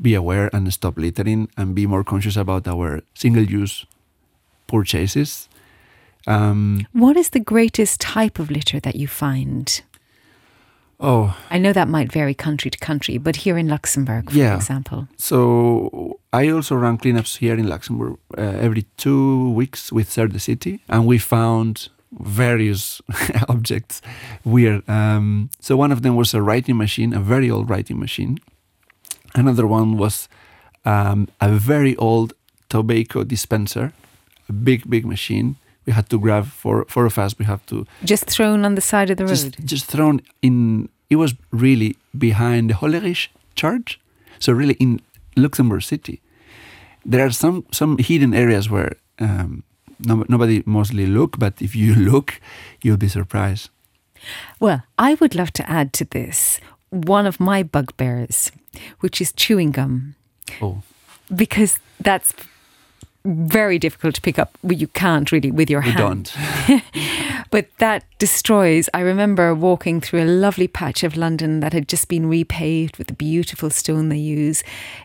be 0.00 0.14
aware 0.14 0.48
and 0.54 0.72
stop 0.72 0.96
littering 0.96 1.48
and 1.56 1.74
be 1.74 1.86
more 1.86 2.04
conscious 2.04 2.36
about 2.36 2.68
our 2.68 3.02
single-use 3.14 3.84
purchases. 4.66 5.48
Um, 6.26 6.86
What 6.92 7.16
is 7.16 7.30
the 7.30 7.40
greatest 7.40 8.00
type 8.00 8.38
of 8.38 8.50
litter 8.50 8.80
that 8.80 8.96
you 8.96 9.08
find? 9.08 9.82
Oh, 11.00 11.36
I 11.50 11.58
know 11.58 11.72
that 11.72 11.88
might 11.88 12.10
vary 12.12 12.34
country 12.34 12.70
to 12.70 12.78
country, 12.78 13.18
but 13.18 13.36
here 13.36 13.58
in 13.58 13.68
Luxembourg, 13.68 14.30
for 14.30 14.36
Yeah. 14.36 14.56
example. 14.56 15.06
So 15.16 16.18
I 16.32 16.48
also 16.48 16.74
run 16.76 16.98
cleanups 16.98 17.38
here 17.38 17.54
in 17.58 17.68
Luxembourg 17.68 18.16
uh, 18.36 18.40
every 18.60 18.84
two 18.96 19.50
weeks 19.50 19.92
with 19.92 20.10
Serve 20.10 20.32
the 20.32 20.40
City, 20.40 20.80
and 20.88 21.06
we 21.06 21.18
found 21.18 21.88
various 22.18 23.02
objects 23.48 24.00
weird. 24.44 24.88
Um, 24.88 25.50
so 25.60 25.76
one 25.76 25.92
of 25.92 26.00
them 26.02 26.16
was 26.16 26.34
a 26.34 26.40
writing 26.40 26.76
machine, 26.76 27.12
a 27.12 27.20
very 27.20 27.50
old 27.50 27.68
writing 27.68 27.98
machine. 27.98 28.38
Another 29.34 29.66
one 29.66 29.96
was 29.98 30.28
um, 30.84 31.28
a 31.40 31.48
very 31.50 31.94
old 31.96 32.32
tobacco 32.68 33.22
dispenser, 33.24 33.92
a 34.48 34.52
big, 34.52 34.88
big 34.88 35.04
machine. 35.04 35.56
We 35.86 35.92
had 35.92 36.08
to 36.08 36.18
grab 36.18 36.44
four, 36.46 36.84
four 36.88 37.06
of 37.06 37.18
us. 37.18 37.34
We 37.38 37.44
have 37.44 37.60
to 37.66 37.84
Just 38.04 38.24
thrown 38.30 38.64
on 38.64 38.74
the 38.74 38.80
side 38.80 39.10
of 39.10 39.16
the 39.16 39.24
road. 39.24 39.30
just 39.36 39.64
just 39.64 39.84
thrown 39.86 40.20
in. 40.42 40.88
It 41.08 41.16
was 41.16 41.34
really 41.52 41.94
behind 42.12 42.70
the 42.70 42.74
Hollerich 42.74 43.28
Church, 43.54 44.00
so 44.38 44.52
really 44.52 44.74
in 44.78 45.00
Luxembourg 45.36 45.82
City. 45.82 46.20
There 47.10 47.24
are 47.26 47.32
some 47.32 47.62
some 47.70 47.96
hidden 47.98 48.34
areas 48.34 48.68
where 48.68 48.96
um, 49.20 49.62
no, 50.06 50.24
nobody 50.28 50.62
mostly 50.66 51.06
look, 51.06 51.38
but 51.38 51.52
if 51.62 51.74
you 51.76 51.94
look, 52.12 52.40
you'll 52.82 52.96
be 52.98 53.08
surprised. 53.08 53.70
Well, 54.60 54.80
I 54.98 55.14
would 55.20 55.34
love 55.34 55.50
to 55.52 55.62
add 55.70 55.92
to 55.92 56.04
this 56.04 56.60
one 56.90 57.28
of 57.28 57.38
my 57.38 57.62
bugbears, 57.62 58.50
which 59.00 59.20
is 59.20 59.32
chewing 59.32 59.72
gum, 59.72 60.14
Oh, 60.60 60.82
because 61.28 61.78
that's 62.04 62.34
very 63.26 63.78
difficult 63.78 64.14
to 64.14 64.20
pick 64.20 64.38
up. 64.38 64.56
Well, 64.62 64.74
you 64.74 64.86
can't 64.88 65.30
really 65.32 65.50
with 65.50 65.68
your 65.68 65.82
we 65.82 65.90
hand. 65.90 66.32
don't. 66.68 66.82
But 67.50 67.68
that 67.78 68.04
destroys. 68.18 68.88
I 68.92 69.00
remember 69.00 69.54
walking 69.54 70.00
through 70.00 70.22
a 70.22 70.26
lovely 70.26 70.68
patch 70.68 71.04
of 71.04 71.16
London 71.16 71.60
that 71.60 71.72
had 71.72 71.88
just 71.88 72.08
been 72.08 72.24
repaved 72.28 72.98
with 72.98 73.06
the 73.06 73.14
beautiful 73.14 73.70
stone 73.70 74.08
they 74.08 74.18
use 74.18 74.62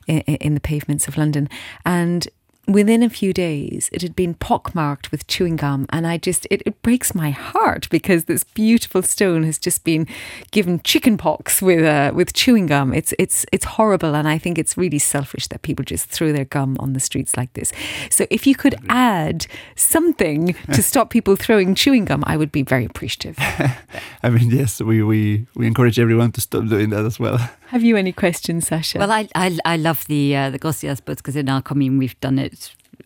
in, 0.08 0.20
in 0.22 0.54
the 0.54 0.60
pavements 0.60 1.08
of 1.08 1.18
London. 1.18 1.50
And 1.86 2.28
within 2.68 3.04
a 3.04 3.10
few 3.10 3.34
days, 3.34 3.90
it 3.92 4.02
had 4.02 4.16
been 4.16 4.34
pockmarked 4.34 5.12
with 5.12 5.28
chewing 5.28 5.56
gum. 5.56 5.86
And 5.90 6.06
I 6.06 6.18
just, 6.18 6.48
it, 6.50 6.62
it 6.66 6.82
breaks 6.82 7.14
my 7.16 7.32
heart 7.32 7.88
because 7.90 8.26
this 8.26 8.44
beautiful 8.44 9.02
stone 9.02 9.44
has 9.44 9.58
just 9.58 9.84
been 9.84 10.08
given 10.52 10.82
chicken 10.84 11.18
pox 11.18 11.62
with, 11.62 11.84
uh, 11.84 12.12
with 12.14 12.34
chewing 12.34 12.68
gum. 12.68 12.94
It's, 12.94 13.14
it's, 13.20 13.46
it's 13.52 13.66
horrible. 13.66 14.16
And 14.16 14.28
I 14.28 14.38
think 14.38 14.58
it's 14.58 14.78
really 14.78 15.00
selfish 15.00 15.48
that 15.48 15.62
people 15.62 15.84
just 15.84 16.08
throw 16.08 16.32
their 16.32 16.46
gum 16.46 16.78
on 16.80 16.94
the 16.94 17.00
streets 17.00 17.36
like 17.36 17.54
this. 17.54 17.72
So 18.10 18.26
if 18.30 18.46
you 18.46 18.56
could 18.56 18.76
add 18.90 19.48
something 19.76 20.56
to 20.74 20.84
stop 20.92 21.10
people 21.10 21.36
throwing 21.36 21.76
chewing 21.76 22.06
gum, 22.06 22.24
I 22.28 22.38
would 22.38 22.52
be 22.52 22.64
very 22.64 22.86
appreciative. 22.86 23.38
I 24.24 24.30
mean, 24.30 24.50
yes, 24.50 24.82
we, 24.82 25.04
we, 25.04 25.48
we 25.56 25.68
encourage 25.68 26.00
everyone 26.00 26.32
to 26.34 26.42
stop 26.42 26.68
doing 26.68 26.90
that 26.92 27.06
as 27.06 27.20
well. 27.20 27.40
Have 27.72 27.84
you 27.84 27.96
any 27.96 28.12
questions, 28.12 28.68
Sasha? 28.68 29.00
Well, 29.00 29.14
I 29.14 29.30
I, 29.34 29.58
I 29.64 29.78
love 29.78 30.06
the 30.08 30.36
uh, 30.36 30.50
the 30.50 30.60
Gossias 30.60 31.04
books 31.04 31.22
because 31.22 31.38
in 31.38 31.48
our 31.48 31.62
commune 31.62 31.98
we've 31.98 32.20
done 32.20 32.38
it 32.38 32.61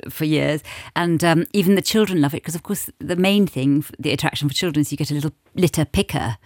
for 0.09 0.25
years, 0.25 0.63
and 0.95 1.23
um, 1.23 1.45
even 1.53 1.75
the 1.75 1.81
children 1.81 2.21
love 2.21 2.33
it 2.33 2.43
because, 2.43 2.55
of 2.55 2.63
course, 2.63 2.89
the 2.99 3.15
main 3.15 3.47
thing, 3.47 3.83
the 3.99 4.11
attraction 4.11 4.47
for 4.47 4.55
children 4.55 4.81
is 4.81 4.91
you 4.91 4.97
get 4.97 5.11
a 5.11 5.15
little 5.15 5.33
litter 5.55 5.85
picker. 5.85 6.37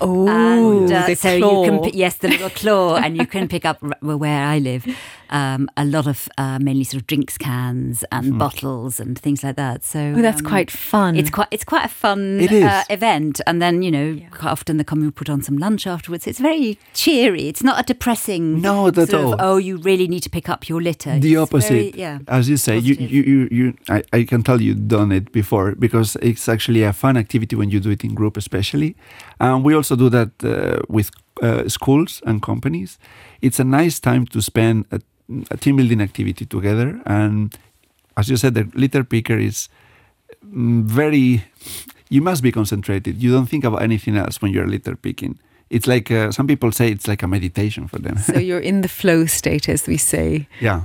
oh, 0.00 0.28
and 0.28 0.92
uh, 0.92 1.06
the 1.06 1.14
so 1.14 1.38
claw. 1.38 1.64
you 1.64 1.70
can 1.82 1.90
yes 1.98 2.16
the 2.16 2.28
little 2.28 2.50
claw 2.50 2.96
and 2.96 3.16
you 3.16 3.26
can 3.26 3.48
pick 3.48 3.64
up 3.64 3.82
well, 4.02 4.18
where 4.18 4.44
I 4.46 4.58
live 4.58 4.86
um, 5.30 5.68
a 5.78 5.84
lot 5.84 6.06
of 6.06 6.28
uh, 6.36 6.58
mainly 6.60 6.84
sort 6.84 7.00
of 7.00 7.06
drinks 7.06 7.38
cans 7.38 8.04
and 8.12 8.38
bottles 8.38 9.00
and 9.00 9.18
things 9.18 9.42
like 9.42 9.56
that 9.56 9.82
so 9.84 9.98
Oh, 10.16 10.22
that's 10.22 10.40
um, 10.40 10.46
quite 10.46 10.70
fun. 10.70 11.16
it's 11.16 11.30
quite 11.30 11.48
it's 11.50 11.64
quite 11.64 11.84
a 11.86 11.88
fun 11.88 12.40
Uh, 12.48 12.82
event 12.90 13.40
and 13.46 13.60
then 13.62 13.82
you 13.82 13.90
know 13.90 14.18
quite 14.30 14.50
often 14.52 14.76
the 14.76 14.84
commune 14.84 15.12
put 15.12 15.28
on 15.30 15.42
some 15.42 15.56
lunch 15.58 15.86
afterwards 15.86 16.26
it's 16.26 16.38
very 16.38 16.78
cheery 16.92 17.48
it's 17.48 17.62
not 17.62 17.80
a 17.80 17.82
depressing 17.82 18.60
No, 18.60 18.88
at 18.88 18.94
sort 18.94 19.14
of, 19.14 19.24
all. 19.24 19.36
oh 19.40 19.56
you 19.56 19.78
really 19.78 20.06
need 20.08 20.22
to 20.22 20.30
pick 20.30 20.48
up 20.48 20.68
your 20.68 20.80
litter 20.82 21.18
the 21.18 21.32
It's 21.34 21.42
opposite. 21.42 21.68
very- 21.70 21.92
yeah 21.96 22.18
As 22.28 22.48
you 22.48 22.56
say, 22.56 22.78
you, 22.78 22.94
you, 22.94 23.22
you, 23.22 23.48
you 23.50 23.74
I, 23.88 24.02
I 24.12 24.24
can 24.24 24.42
tell 24.42 24.60
you've 24.60 24.86
done 24.88 25.10
it 25.12 25.32
before 25.32 25.74
because 25.74 26.16
it's 26.22 26.48
actually 26.48 26.82
a 26.82 26.92
fun 26.92 27.16
activity 27.16 27.56
when 27.56 27.70
you 27.70 27.80
do 27.80 27.90
it 27.90 28.04
in 28.04 28.14
group, 28.14 28.36
especially. 28.36 28.51
And 29.40 29.64
we 29.64 29.74
also 29.74 29.96
do 29.96 30.08
that 30.10 30.30
uh, 30.44 30.82
with 30.88 31.10
uh, 31.42 31.68
schools 31.68 32.22
and 32.26 32.42
companies. 32.42 32.98
It's 33.40 33.58
a 33.58 33.64
nice 33.64 33.98
time 33.98 34.26
to 34.26 34.40
spend 34.40 34.86
a, 34.90 35.00
a 35.50 35.56
team 35.56 35.76
building 35.76 36.00
activity 36.00 36.46
together. 36.46 37.00
And 37.06 37.56
as 38.16 38.28
you 38.28 38.36
said, 38.36 38.54
the 38.54 38.70
litter 38.74 39.04
picker 39.04 39.38
is 39.38 39.68
mm, 40.46 40.84
very, 40.84 41.44
you 42.08 42.22
must 42.22 42.42
be 42.42 42.52
concentrated. 42.52 43.22
You 43.22 43.32
don't 43.32 43.46
think 43.46 43.64
about 43.64 43.82
anything 43.82 44.16
else 44.16 44.40
when 44.42 44.52
you're 44.52 44.66
litter 44.66 44.96
picking. 44.96 45.38
It's 45.70 45.86
like, 45.86 46.10
uh, 46.10 46.30
some 46.30 46.46
people 46.46 46.70
say 46.70 46.90
it's 46.90 47.08
like 47.08 47.22
a 47.22 47.28
meditation 47.28 47.88
for 47.88 47.98
them. 47.98 48.18
so 48.18 48.38
you're 48.48 48.60
in 48.60 48.82
the 48.82 48.88
flow 48.88 49.26
state, 49.26 49.68
as 49.68 49.86
we 49.86 49.96
say. 49.96 50.46
Yeah. 50.60 50.82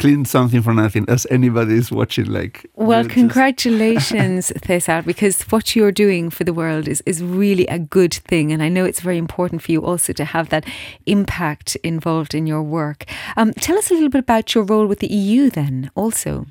Clean 0.00 0.24
something 0.24 0.62
for 0.62 0.72
nothing 0.72 1.04
as 1.08 1.26
anybody 1.30 1.74
is 1.74 1.92
watching 1.92 2.24
like 2.24 2.64
Well, 2.74 3.04
congratulations, 3.04 4.50
Cesar, 4.66 5.02
because 5.02 5.42
what 5.52 5.76
you're 5.76 5.92
doing 5.92 6.30
for 6.30 6.44
the 6.44 6.54
world 6.54 6.88
is, 6.88 7.02
is 7.04 7.22
really 7.22 7.66
a 7.66 7.78
good 7.78 8.14
thing. 8.14 8.50
And 8.50 8.62
I 8.62 8.70
know 8.70 8.86
it's 8.86 9.02
very 9.02 9.18
important 9.18 9.60
for 9.60 9.72
you 9.72 9.84
also 9.84 10.14
to 10.14 10.24
have 10.24 10.48
that 10.48 10.64
impact 11.04 11.76
involved 11.84 12.34
in 12.34 12.46
your 12.46 12.62
work. 12.62 13.04
Um, 13.36 13.52
tell 13.52 13.76
us 13.76 13.90
a 13.90 13.94
little 13.94 14.08
bit 14.08 14.20
about 14.20 14.54
your 14.54 14.64
role 14.64 14.86
with 14.86 15.00
the 15.00 15.12
EU 15.12 15.50
then, 15.50 15.90
also. 15.94 16.46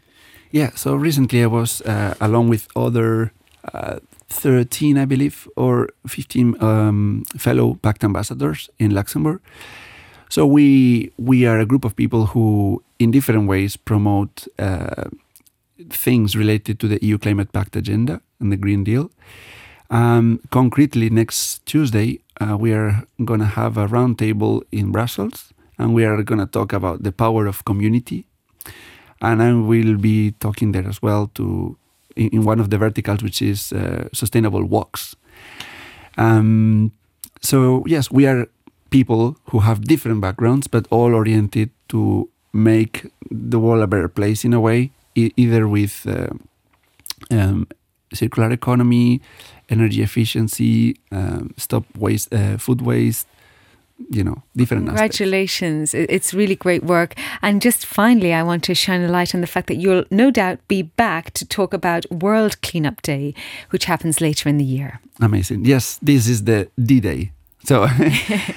Yeah, 0.52 0.70
so 0.76 0.94
recently 0.94 1.42
I 1.42 1.48
was 1.48 1.82
uh, 1.82 2.14
along 2.22 2.50
with 2.50 2.68
other 2.76 3.32
uh, 3.74 3.98
13, 4.30 4.96
I 5.00 5.06
believe, 5.06 5.48
or 5.56 5.90
15 6.06 6.62
um, 6.62 7.24
fellow 7.36 7.80
PACT 7.82 8.04
ambassadors 8.04 8.70
in 8.78 8.94
Luxembourg. 8.94 9.42
So 10.30 10.46
we 10.46 11.12
we 11.18 11.48
are 11.48 11.60
a 11.60 11.66
group 11.66 11.84
of 11.84 11.96
people 11.96 12.28
who 12.28 12.84
in 13.00 13.12
different 13.12 13.48
ways 13.48 13.78
promote 13.78 14.48
uh, 14.60 15.06
things 15.90 16.36
related 16.36 16.80
to 16.80 16.88
the 16.88 17.00
EU 17.02 17.18
Climate 17.18 17.52
Pact 17.52 17.76
agenda 17.76 18.22
and 18.40 18.52
the 18.52 18.58
Green 18.58 18.84
Deal. 18.84 19.10
Um, 19.90 20.40
concretely, 20.52 21.10
next 21.10 21.66
Tuesday, 21.66 22.20
uh, 22.40 22.58
we 22.58 22.74
are 22.74 23.04
going 23.26 23.40
to 23.40 23.46
have 23.46 23.78
a 23.78 23.88
roundtable 23.88 24.62
in 24.72 24.92
Brussels 24.92 25.54
and 25.78 25.94
we 25.94 26.06
are 26.06 26.22
going 26.22 26.40
to 26.40 26.46
talk 26.46 26.74
about 26.74 27.04
the 27.04 27.12
power 27.12 27.48
of 27.48 27.66
community. 27.66 28.26
And 29.22 29.42
I 29.42 29.54
will 29.54 29.98
be 29.98 30.32
talking 30.40 30.74
there 30.74 30.88
as 30.88 31.02
well 31.02 31.32
to 31.36 31.78
in, 32.16 32.30
in 32.30 32.44
one 32.44 32.60
of 32.60 32.70
the 32.70 32.78
verticals, 32.78 33.24
which 33.24 33.42
is 33.42 33.72
uh, 33.72 34.08
sustainable 34.14 34.64
walks. 34.64 35.16
Um, 36.18 36.92
so 37.42 37.84
yes, 37.88 38.12
we 38.12 38.28
are 38.28 38.48
people 38.90 39.38
who 39.46 39.60
have 39.60 39.82
different 39.82 40.22
backgrounds, 40.22 40.68
but 40.68 40.86
all 40.90 41.16
oriented 41.16 41.70
to 41.90 42.30
make 42.54 43.12
the 43.30 43.60
world 43.60 43.84
a 43.84 43.88
better 43.88 44.08
place 44.08 44.44
in 44.44 44.54
a 44.54 44.60
way, 44.60 44.92
e- 45.16 45.32
either 45.38 45.68
with 45.68 46.06
uh, 46.08 46.30
um, 47.32 47.68
circular 48.14 48.52
economy, 48.52 49.22
energy 49.70 50.02
efficiency, 50.02 50.98
um, 51.12 51.54
stop 51.58 51.86
waste, 51.98 52.34
uh, 52.34 52.58
food 52.58 52.82
waste, 52.82 53.28
you 54.10 54.24
know, 54.24 54.42
different 54.56 54.86
Congratulations. 54.88 55.94
Aspects. 55.94 56.14
It's 56.14 56.34
really 56.34 56.56
great 56.56 56.84
work. 56.84 57.16
And 57.42 57.62
just 57.62 57.86
finally, 57.86 58.34
I 58.34 58.44
want 58.44 58.64
to 58.64 58.76
shine 58.76 59.02
a 59.02 59.10
light 59.10 59.36
on 59.36 59.42
the 59.42 59.48
fact 59.48 59.68
that 59.68 59.76
you'll 59.76 60.06
no 60.10 60.32
doubt 60.32 60.60
be 60.68 60.84
back 60.84 61.32
to 61.32 61.46
talk 61.46 61.74
about 61.74 62.10
World 62.12 62.62
Cleanup 62.62 63.02
Day, 63.02 63.34
which 63.70 63.86
happens 63.86 64.22
later 64.22 64.50
in 64.50 64.58
the 64.58 64.64
year. 64.64 65.02
Amazing. 65.20 65.66
Yes, 65.66 66.00
this 66.02 66.28
is 66.28 66.46
the 66.46 66.70
D 66.82 67.00
Day. 67.00 67.32
So 67.64 67.86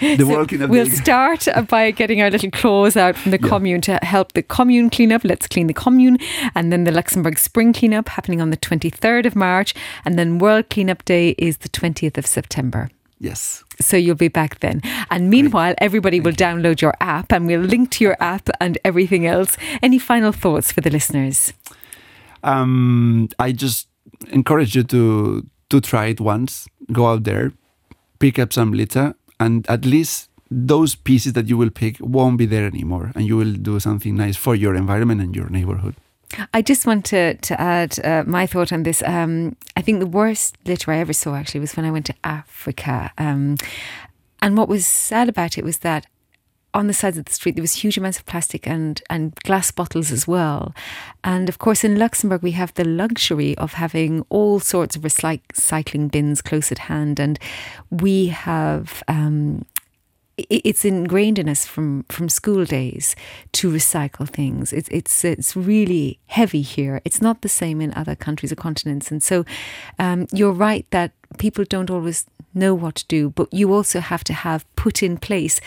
the 0.01 0.17
so 0.19 0.29
World 0.29 0.49
Cleanup 0.49 0.71
We'll 0.71 0.87
start 0.87 1.49
by 1.69 1.91
getting 1.91 2.23
our 2.23 2.31
little 2.31 2.51
claws 2.51 2.97
out 2.97 3.17
from 3.17 3.33
the 3.33 3.41
yeah. 3.41 3.49
commune 3.49 3.81
to 3.83 3.99
help 4.03 4.33
the 4.33 4.43
commune 4.43 4.91
clean 4.91 5.13
up. 5.13 5.25
Let's 5.25 5.49
clean 5.49 5.67
the 5.67 5.75
commune. 5.75 6.19
And 6.55 6.73
then 6.73 6.85
the 6.85 6.93
Luxembourg 6.93 7.39
Spring 7.39 7.73
Cleanup 7.73 8.09
happening 8.09 8.41
on 8.41 8.51
the 8.51 8.57
23rd 8.57 9.27
of 9.27 9.35
March. 9.35 9.75
And 10.05 10.19
then 10.19 10.39
World 10.39 10.71
Cleanup 10.71 11.05
Day 11.05 11.31
is 11.39 11.59
the 11.59 11.69
20th 11.69 12.17
of 12.17 12.27
September. 12.27 12.91
Yes. 13.19 13.63
So 13.81 13.97
you'll 13.97 14.17
be 14.17 14.29
back 14.29 14.61
then. 14.61 14.83
And 15.11 15.31
meanwhile, 15.31 15.75
everybody 15.79 16.19
Thank 16.19 16.27
will 16.27 16.33
download 16.33 16.81
your 16.81 16.95
app 17.01 17.33
and 17.33 17.47
we'll 17.47 17.61
link 17.61 17.91
to 17.93 18.05
your 18.05 18.17
app 18.21 18.49
and 18.61 18.79
everything 18.85 19.27
else. 19.27 19.57
Any 19.81 19.99
final 19.99 20.33
thoughts 20.33 20.73
for 20.73 20.81
the 20.81 20.91
listeners? 20.91 21.53
Um, 22.43 23.29
I 23.39 23.53
just 23.53 23.89
encourage 24.31 24.75
you 24.75 24.83
to 24.85 25.47
to 25.71 25.81
try 25.81 26.07
it 26.07 26.21
once. 26.21 26.69
Go 26.91 27.07
out 27.07 27.23
there, 27.23 27.53
pick 28.23 28.39
up 28.39 28.53
some 28.53 28.73
litter, 28.73 29.15
and 29.41 29.69
at 29.69 29.85
least 29.85 30.31
those 30.49 30.95
pieces 30.95 31.33
that 31.33 31.49
you 31.49 31.59
will 31.59 31.71
pick 31.71 31.97
won't 32.01 32.39
be 32.39 32.47
there 32.47 32.67
anymore, 32.67 33.11
and 33.17 33.27
you 33.27 33.37
will 33.37 33.55
do 33.55 33.81
something 33.81 34.15
nice 34.17 34.37
for 34.37 34.55
your 34.55 34.77
environment 34.77 35.21
and 35.21 35.35
your 35.35 35.49
neighborhood. 35.51 35.97
I 36.55 36.63
just 36.63 36.87
want 36.87 37.05
to, 37.07 37.35
to 37.35 37.61
add 37.61 37.99
uh, 38.05 38.23
my 38.27 38.47
thought 38.47 38.73
on 38.73 38.85
this. 38.85 39.03
Um, 39.03 39.57
I 39.77 39.83
think 39.83 39.99
the 39.99 40.07
worst 40.07 40.57
litter 40.65 40.93
I 40.93 40.99
ever 40.99 41.13
saw 41.13 41.35
actually 41.35 41.61
was 41.61 41.77
when 41.77 41.85
I 41.85 41.91
went 41.91 42.07
to 42.07 42.15
Africa. 42.23 43.11
Um, 43.19 43.57
and 44.41 44.57
what 44.57 44.69
was 44.69 44.87
sad 44.87 45.29
about 45.29 45.59
it 45.59 45.65
was 45.65 45.79
that 45.79 46.07
on 46.75 46.87
the 46.87 46.95
sides 46.95 47.19
of 47.19 47.25
the 47.25 47.33
street 47.33 47.55
there 47.57 47.63
was 47.63 47.75
huge 47.75 47.99
amounts 47.99 48.19
of 48.19 48.27
plastic 48.27 48.67
and, 48.67 49.03
and 49.11 49.35
glass 49.37 49.71
bottles 49.71 50.11
as 50.11 50.27
well. 50.27 50.75
And 51.23 51.49
of 51.49 51.59
course, 51.59 51.85
in 51.85 51.99
Luxembourg, 51.99 52.43
we 52.43 52.53
have 52.53 52.75
the 52.75 52.85
luxury 52.85 53.57
of 53.59 53.75
having 53.75 54.25
all 54.29 54.61
sorts 54.61 54.97
of 54.97 55.03
recycling 55.03 56.11
bins 56.11 56.43
close 56.43 56.73
at 56.73 56.79
hand. 56.79 57.21
And 57.21 57.39
we 57.91 58.29
have 58.29 59.03
um, 59.09 59.65
it's 60.37 60.85
ingrained 60.85 61.39
in 61.39 61.49
us 61.49 61.67
from 61.67 62.05
from 62.09 62.29
school 62.29 62.65
days 62.65 63.15
to 63.53 63.71
recycle 63.71 64.29
things. 64.29 64.73
It's 64.73 64.89
it's 64.91 65.25
it's 65.25 65.55
really 65.55 66.19
heavy 66.27 66.63
here. 66.63 67.01
It's 67.05 67.21
not 67.21 67.43
the 67.43 67.49
same 67.49 67.81
in 67.81 67.93
other 67.95 68.15
countries 68.15 68.53
or 68.53 68.57
continents, 68.57 69.11
and 69.11 69.23
so 69.23 69.45
um, 69.99 70.27
you're 70.33 70.53
right 70.53 70.87
that 70.91 71.13
people 71.39 71.65
don't 71.65 71.91
always 71.91 72.27
know 72.55 72.75
what 72.75 72.95
to 72.97 73.07
do, 73.07 73.31
but 73.31 73.53
you 73.53 73.73
also 73.73 74.01
have 74.01 74.25
to 74.25 74.33
have 74.33 74.65
put 74.77 75.03
in 75.03 75.17
place 75.17 75.61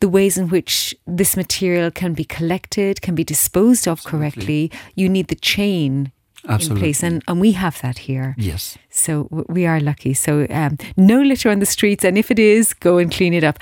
the 0.00 0.08
ways 0.08 0.36
in 0.36 0.48
which 0.48 0.94
this 1.06 1.36
material 1.36 1.90
can 1.90 2.14
be 2.14 2.24
collected, 2.24 3.02
can 3.02 3.14
be 3.14 3.24
disposed 3.24 3.86
of 3.86 3.98
Absolutely. 3.98 4.18
correctly. 4.18 4.72
You 4.94 5.08
need 5.08 5.28
the 5.28 5.34
chain 5.34 6.12
Absolutely. 6.48 6.76
in 6.76 6.80
place, 6.80 7.02
and, 7.02 7.22
and 7.28 7.40
we 7.40 7.52
have 7.52 7.80
that 7.82 7.98
here. 7.98 8.34
Yes. 8.38 8.78
So 8.90 9.28
we 9.48 9.66
are 9.66 9.80
lucky. 9.80 10.14
So 10.14 10.46
um, 10.50 10.78
no 10.96 11.20
litter 11.20 11.50
on 11.50 11.58
the 11.58 11.66
streets, 11.66 12.04
and 12.04 12.16
if 12.16 12.30
it 12.30 12.38
is, 12.38 12.74
go 12.74 12.98
and 12.98 13.10
clean 13.10 13.34
it 13.34 13.44
up. 13.44 13.58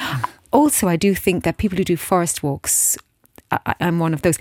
Also, 0.52 0.86
I 0.86 0.96
do 0.96 1.14
think 1.14 1.44
that 1.44 1.56
people 1.56 1.78
who 1.78 1.84
do 1.84 1.96
forest 1.96 2.42
walks, 2.42 2.96
I, 3.50 3.74
I'm 3.80 3.98
one 3.98 4.14
of 4.14 4.22
those 4.22 4.38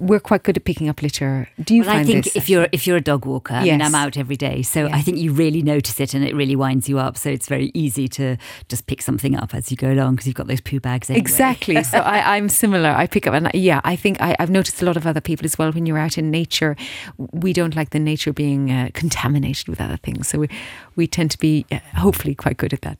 we're 0.00 0.20
quite 0.20 0.44
good 0.44 0.56
at 0.56 0.64
picking 0.64 0.88
up 0.88 1.02
litter. 1.02 1.48
Do 1.62 1.74
you 1.74 1.82
well, 1.82 1.90
find 1.90 2.00
I 2.00 2.04
think 2.04 2.24
this? 2.24 2.36
if 2.36 2.48
you're 2.48 2.68
if 2.70 2.86
you're 2.86 2.96
a 2.96 3.00
dog 3.00 3.26
walker, 3.26 3.54
yes. 3.54 3.62
I 3.62 3.70
mean, 3.72 3.82
I'm 3.82 3.94
out 3.94 4.16
every 4.16 4.36
day, 4.36 4.62
so 4.62 4.86
I 4.86 5.02
think 5.02 5.18
you 5.18 5.32
really 5.32 5.62
notice 5.62 5.98
it, 5.98 6.14
and 6.14 6.24
it 6.24 6.34
really 6.34 6.54
winds 6.54 6.88
you 6.88 6.98
up. 6.98 7.16
So 7.16 7.30
it's 7.30 7.48
very 7.48 7.72
easy 7.74 8.06
to 8.08 8.36
just 8.68 8.86
pick 8.86 9.02
something 9.02 9.34
up 9.34 9.54
as 9.54 9.70
you 9.70 9.76
go 9.76 9.92
along 9.92 10.14
because 10.14 10.26
you've 10.26 10.36
got 10.36 10.46
those 10.46 10.60
poo 10.60 10.78
bags. 10.78 11.10
Anyway. 11.10 11.20
Exactly. 11.20 11.82
so 11.82 11.98
I, 11.98 12.36
am 12.36 12.48
similar. 12.48 12.90
I 12.90 13.06
pick 13.06 13.26
up, 13.26 13.34
and 13.34 13.50
yeah, 13.54 13.80
I 13.84 13.96
think 13.96 14.20
I, 14.20 14.36
have 14.38 14.50
noticed 14.50 14.80
a 14.82 14.84
lot 14.84 14.96
of 14.96 15.06
other 15.06 15.20
people 15.20 15.44
as 15.44 15.58
well. 15.58 15.72
When 15.72 15.84
you're 15.84 15.98
out 15.98 16.16
in 16.16 16.30
nature, 16.30 16.76
we 17.16 17.52
don't 17.52 17.74
like 17.74 17.90
the 17.90 17.98
nature 17.98 18.32
being 18.32 18.70
uh, 18.70 18.90
contaminated 18.94 19.68
with 19.68 19.80
other 19.80 19.96
things, 19.96 20.28
so 20.28 20.38
we 20.38 20.48
we 20.94 21.06
tend 21.06 21.32
to 21.32 21.38
be 21.38 21.66
uh, 21.72 21.78
hopefully 21.96 22.34
quite 22.34 22.56
good 22.56 22.72
at 22.72 22.82
that. 22.82 22.98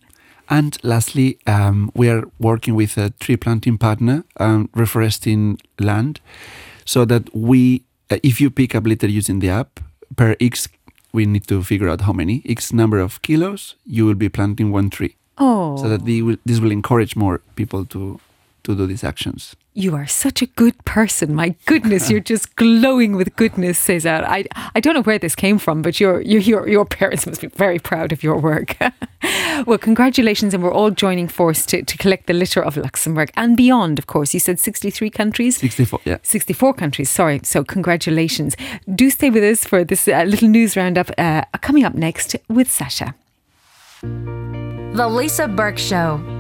And 0.51 0.79
lastly, 0.83 1.39
um, 1.47 1.93
we 1.95 2.09
are 2.09 2.25
working 2.39 2.75
with 2.75 2.97
a 2.97 3.11
tree 3.11 3.37
planting 3.37 3.77
partner, 3.77 4.25
um, 4.39 4.69
reforesting 4.69 5.61
land 5.79 6.21
so 6.89 7.05
that 7.05 7.29
we, 7.37 7.85
uh, 8.11 8.17
if 8.23 8.41
you 8.41 8.49
pick 8.49 8.75
up 8.75 8.87
litter 8.87 9.07
using 9.07 9.41
the 9.41 9.51
app, 9.51 9.79
per 10.17 10.35
X, 10.41 10.69
we 11.13 11.27
need 11.27 11.47
to 11.47 11.63
figure 11.63 11.87
out 11.87 12.01
how 12.01 12.15
many 12.15 12.41
X 12.49 12.73
number 12.73 12.99
of 12.99 13.21
kilos 13.21 13.75
you 13.85 14.07
will 14.07 14.15
be 14.15 14.31
planting 14.31 14.73
one 14.73 14.89
tree. 14.89 15.15
Oh, 15.37 15.77
so 15.77 15.89
that 15.91 16.03
will, 16.03 16.39
this 16.47 16.61
will 16.61 16.73
encourage 16.73 17.15
more 17.15 17.43
people 17.57 17.85
to 17.87 18.19
to 18.69 18.77
do 18.77 18.87
these 18.87 19.03
actions. 19.03 19.57
You 19.75 19.95
are 19.95 20.07
such 20.07 20.43
a 20.43 20.47
good 20.47 20.85
person. 20.85 21.35
My 21.35 21.55
goodness, 21.67 22.11
you're 22.11 22.21
just 22.21 22.57
glowing 22.57 23.17
with 23.17 23.35
goodness, 23.37 23.79
Cesar. 23.79 24.25
I 24.27 24.45
I 24.75 24.81
don't 24.81 24.95
know 24.95 25.03
where 25.03 25.19
this 25.19 25.35
came 25.35 25.59
from, 25.59 25.83
but 25.83 26.01
your 26.01 26.21
your 26.21 26.41
your, 26.41 26.69
your 26.69 26.85
parents 26.85 27.27
must 27.27 27.41
be 27.41 27.47
very 27.49 27.79
proud 27.79 28.13
of 28.13 28.23
your 28.23 28.39
work. 28.39 28.77
well, 29.67 29.79
congratulations, 29.79 30.53
and 30.53 30.63
we're 30.63 30.73
all 30.73 30.91
joining 30.91 31.29
force 31.29 31.65
to, 31.67 31.83
to 31.83 31.97
collect 31.97 32.27
the 32.27 32.35
litter 32.35 32.63
of 32.63 32.77
Luxembourg 32.77 33.31
and 33.37 33.57
beyond. 33.57 33.99
Of 33.99 34.07
course, 34.07 34.35
you 34.35 34.41
said 34.41 34.61
63 34.61 35.11
countries. 35.11 35.57
64, 35.57 36.01
yeah. 36.05 36.19
64 36.23 36.75
countries. 36.75 37.11
Sorry. 37.11 37.41
So 37.45 37.65
congratulations. 37.65 38.57
Do 38.95 39.11
stay 39.11 39.31
with 39.31 39.45
us 39.45 39.65
for 39.65 39.85
this 39.85 40.09
uh, 40.09 40.25
little 40.25 40.49
news 40.49 40.77
roundup 40.77 41.11
uh, 41.17 41.43
coming 41.63 41.85
up 41.85 41.95
next 41.95 42.37
with 42.49 42.71
Sasha. 42.71 43.15
The 44.03 45.09
Lisa 45.09 45.49
Burke 45.49 45.79
Show. 45.79 46.38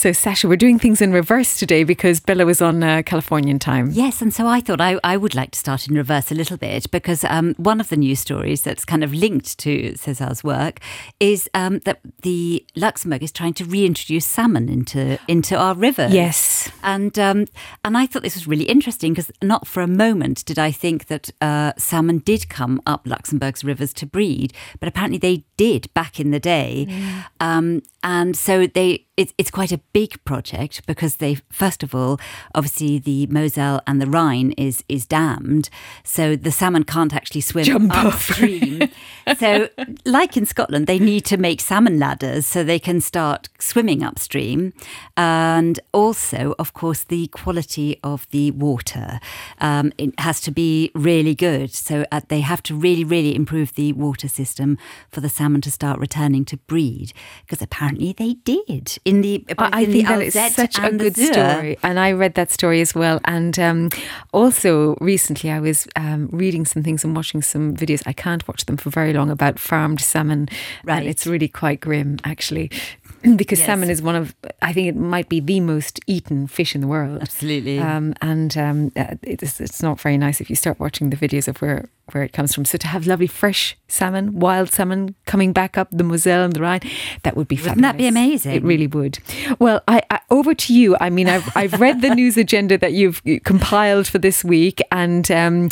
So, 0.00 0.12
Sasha, 0.12 0.48
we're 0.48 0.56
doing 0.56 0.78
things 0.78 1.02
in 1.02 1.12
reverse 1.12 1.58
today 1.58 1.84
because 1.84 2.20
Bella 2.20 2.46
was 2.46 2.62
on 2.62 2.82
uh, 2.82 3.02
Californian 3.04 3.58
time. 3.58 3.90
Yes, 3.92 4.22
and 4.22 4.32
so 4.32 4.46
I 4.46 4.62
thought 4.62 4.80
I, 4.80 4.98
I 5.04 5.18
would 5.18 5.34
like 5.34 5.50
to 5.50 5.58
start 5.58 5.86
in 5.86 5.94
reverse 5.94 6.32
a 6.32 6.34
little 6.34 6.56
bit 6.56 6.90
because 6.90 7.22
um, 7.24 7.54
one 7.58 7.82
of 7.82 7.90
the 7.90 7.98
news 7.98 8.18
stories 8.18 8.62
that's 8.62 8.86
kind 8.86 9.04
of 9.04 9.12
linked 9.12 9.58
to 9.58 9.94
Cesar's 9.98 10.42
work 10.42 10.80
is 11.20 11.50
um, 11.52 11.80
that 11.80 12.00
the 12.22 12.64
Luxembourg 12.76 13.22
is 13.22 13.30
trying 13.30 13.52
to 13.52 13.66
reintroduce 13.66 14.24
salmon 14.24 14.70
into 14.70 15.18
into 15.28 15.54
our 15.54 15.74
rivers. 15.74 16.14
Yes, 16.14 16.70
and 16.82 17.18
um, 17.18 17.44
and 17.84 17.98
I 17.98 18.06
thought 18.06 18.22
this 18.22 18.36
was 18.36 18.46
really 18.46 18.70
interesting 18.70 19.12
because 19.12 19.30
not 19.42 19.66
for 19.66 19.82
a 19.82 19.86
moment 19.86 20.46
did 20.46 20.58
I 20.58 20.70
think 20.70 21.08
that 21.08 21.28
uh, 21.42 21.74
salmon 21.76 22.20
did 22.20 22.48
come 22.48 22.80
up 22.86 23.06
Luxembourg's 23.06 23.64
rivers 23.64 23.92
to 23.92 24.06
breed, 24.06 24.54
but 24.78 24.88
apparently 24.88 25.18
they 25.18 25.44
did 25.58 25.92
back 25.92 26.18
in 26.18 26.30
the 26.30 26.40
day, 26.40 26.86
mm. 26.88 27.24
um, 27.38 27.82
and 28.02 28.34
so 28.34 28.66
they 28.66 29.04
it's 29.20 29.34
it's 29.36 29.50
quite 29.50 29.70
a 29.70 29.78
big 29.92 30.24
project 30.24 30.86
because 30.86 31.16
they 31.16 31.34
first 31.52 31.82
of 31.82 31.94
all 31.94 32.18
obviously 32.54 32.98
the 32.98 33.26
Moselle 33.26 33.82
and 33.86 34.00
the 34.00 34.06
Rhine 34.06 34.52
is 34.52 34.82
is 34.88 35.04
dammed, 35.06 35.68
so 36.02 36.36
the 36.36 36.50
salmon 36.50 36.84
can't 36.84 37.14
actually 37.14 37.42
swim 37.42 37.64
Jump 37.64 37.94
upstream. 37.94 38.88
so 39.38 39.68
like 40.06 40.38
in 40.38 40.46
Scotland, 40.46 40.86
they 40.86 40.98
need 40.98 41.26
to 41.26 41.36
make 41.36 41.60
salmon 41.60 41.98
ladders 41.98 42.46
so 42.46 42.64
they 42.64 42.78
can 42.78 43.02
start 43.02 43.50
swimming 43.58 44.02
upstream, 44.02 44.72
and 45.18 45.78
also 45.92 46.54
of 46.58 46.72
course 46.72 47.04
the 47.04 47.26
quality 47.26 48.00
of 48.02 48.26
the 48.30 48.50
water 48.52 49.20
um, 49.58 49.92
it 49.98 50.18
has 50.18 50.40
to 50.40 50.50
be 50.50 50.90
really 50.94 51.34
good. 51.34 51.74
So 51.74 52.06
uh, 52.10 52.22
they 52.28 52.40
have 52.40 52.62
to 52.64 52.74
really 52.74 53.04
really 53.04 53.36
improve 53.36 53.74
the 53.74 53.92
water 53.92 54.28
system 54.28 54.78
for 55.10 55.20
the 55.20 55.28
salmon 55.28 55.60
to 55.60 55.70
start 55.70 56.00
returning 56.00 56.46
to 56.46 56.56
breed 56.56 57.12
because 57.44 57.60
apparently 57.60 58.14
they 58.14 58.34
did 58.44 58.96
in 59.10 59.22
the. 59.22 59.44
I 59.58 59.82
in 59.82 59.92
think 59.92 60.08
that 60.08 60.22
is 60.22 60.54
such 60.54 60.78
a 60.78 60.90
good 60.92 61.16
story, 61.16 61.78
and 61.82 61.98
I 61.98 62.12
read 62.12 62.34
that 62.34 62.50
story 62.50 62.80
as 62.80 62.94
well. 62.94 63.20
And 63.24 63.58
um, 63.58 63.90
also 64.32 64.96
recently, 65.00 65.50
I 65.50 65.58
was 65.58 65.88
um, 65.96 66.28
reading 66.32 66.64
some 66.64 66.82
things 66.82 67.04
and 67.04 67.16
watching 67.16 67.42
some 67.42 67.76
videos. 67.76 68.02
I 68.06 68.12
can't 68.12 68.46
watch 68.46 68.66
them 68.66 68.76
for 68.76 68.90
very 68.90 69.12
long 69.12 69.30
about 69.30 69.58
farmed 69.58 70.00
salmon, 70.00 70.48
right? 70.84 71.06
it's 71.06 71.26
really 71.26 71.48
quite 71.48 71.80
grim, 71.80 72.18
actually. 72.24 72.70
because 73.36 73.58
Yes. 73.58 73.66
salmon 73.66 73.90
is 73.90 74.00
one 74.00 74.16
of, 74.16 74.34
I 74.62 74.72
think 74.72 74.88
it 74.88 74.96
might 74.96 75.28
be 75.28 75.40
the 75.40 75.60
most 75.60 76.00
eaten 76.06 76.46
fish 76.46 76.74
in 76.74 76.80
the 76.80 76.86
world. 76.86 77.20
Absolutely. 77.22 77.78
Um, 77.78 78.14
and 78.22 78.56
um, 78.56 78.92
uh, 78.96 79.16
it's, 79.22 79.60
it's 79.60 79.82
not 79.82 80.00
very 80.00 80.16
nice 80.18 80.40
if 80.40 80.48
you 80.50 80.56
start 80.56 80.80
watching 80.80 81.10
the 81.10 81.16
videos 81.16 81.46
of 81.48 81.60
where, 81.60 81.88
where 82.12 82.22
it 82.24 82.32
comes 82.32 82.54
from. 82.54 82.64
So 82.64 82.78
to 82.78 82.86
have 82.86 83.06
lovely 83.06 83.26
fresh 83.26 83.76
salmon, 83.88 84.38
wild 84.38 84.72
salmon 84.72 85.14
coming 85.26 85.52
back 85.52 85.76
up 85.76 85.88
the 85.92 86.04
Moselle 86.04 86.44
and 86.44 86.52
the 86.54 86.60
Rhine, 86.60 86.80
that 87.22 87.36
would 87.36 87.48
be 87.48 87.56
Wouldn't 87.56 87.82
that 87.82 87.96
be 87.98 88.06
amazing? 88.06 88.54
It 88.54 88.62
really 88.62 88.86
would. 88.86 89.18
Well, 89.58 89.82
I, 89.86 90.02
I, 90.10 90.20
over 90.30 90.54
to 90.54 90.74
you. 90.74 90.96
I 91.00 91.10
mean, 91.10 91.28
I've, 91.28 91.48
I've 91.56 91.80
read 91.80 92.00
the 92.02 92.14
news 92.14 92.36
agenda 92.36 92.78
that 92.78 92.92
you've 92.92 93.22
compiled 93.44 94.06
for 94.06 94.18
this 94.18 94.42
week, 94.44 94.80
and 94.90 95.30
um, 95.30 95.68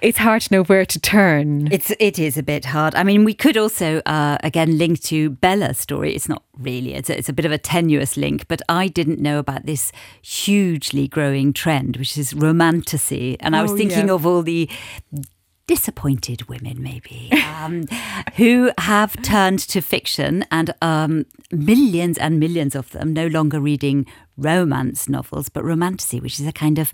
it's 0.00 0.18
hard 0.18 0.42
to 0.42 0.54
know 0.54 0.62
where 0.64 0.84
to 0.86 1.00
turn. 1.00 1.68
It's 1.72 1.90
it 1.98 2.18
is 2.18 2.36
a 2.38 2.42
bit 2.42 2.66
hard. 2.66 2.94
I 2.94 3.02
mean, 3.04 3.24
we 3.24 3.34
could 3.34 3.56
also 3.56 4.00
uh, 4.06 4.38
again 4.42 4.78
link 4.78 5.00
to 5.04 5.30
Bella's 5.30 5.78
story. 5.78 6.14
It's 6.14 6.28
not 6.28 6.42
really. 6.58 6.94
It's 6.94 7.10
a, 7.10 7.18
it's 7.18 7.28
a 7.28 7.32
bit 7.32 7.44
of 7.44 7.52
a 7.52 7.58
tenuous 7.58 8.16
link, 8.16 8.46
but 8.48 8.60
I 8.68 8.88
didn't 8.88 9.20
know 9.20 9.38
about 9.38 9.66
this 9.66 9.92
hugely 10.22 11.08
growing 11.08 11.52
trend, 11.52 11.96
which 11.96 12.16
is 12.18 12.34
romantasy. 12.34 13.36
And 13.40 13.54
I 13.56 13.62
was 13.62 13.72
Oh, 13.72 13.76
thinking 13.76 14.08
yeah. 14.08 14.14
of 14.14 14.24
all 14.26 14.42
the 14.42 14.68
disappointed 15.66 16.48
women, 16.48 16.82
maybe, 16.82 17.30
um, 17.62 17.84
who 18.36 18.70
have 18.78 19.20
turned 19.22 19.58
to 19.58 19.82
fiction, 19.82 20.42
and 20.50 20.72
um, 20.80 21.26
millions 21.52 22.16
and 22.16 22.40
millions 22.40 22.74
of 22.74 22.90
them 22.92 23.12
no 23.12 23.26
longer 23.26 23.60
reading 23.60 24.06
romance 24.38 25.10
novels, 25.10 25.50
but 25.50 25.62
romantasy, 25.64 26.20
which 26.20 26.40
is 26.40 26.46
a 26.46 26.52
kind 26.52 26.78
of 26.78 26.90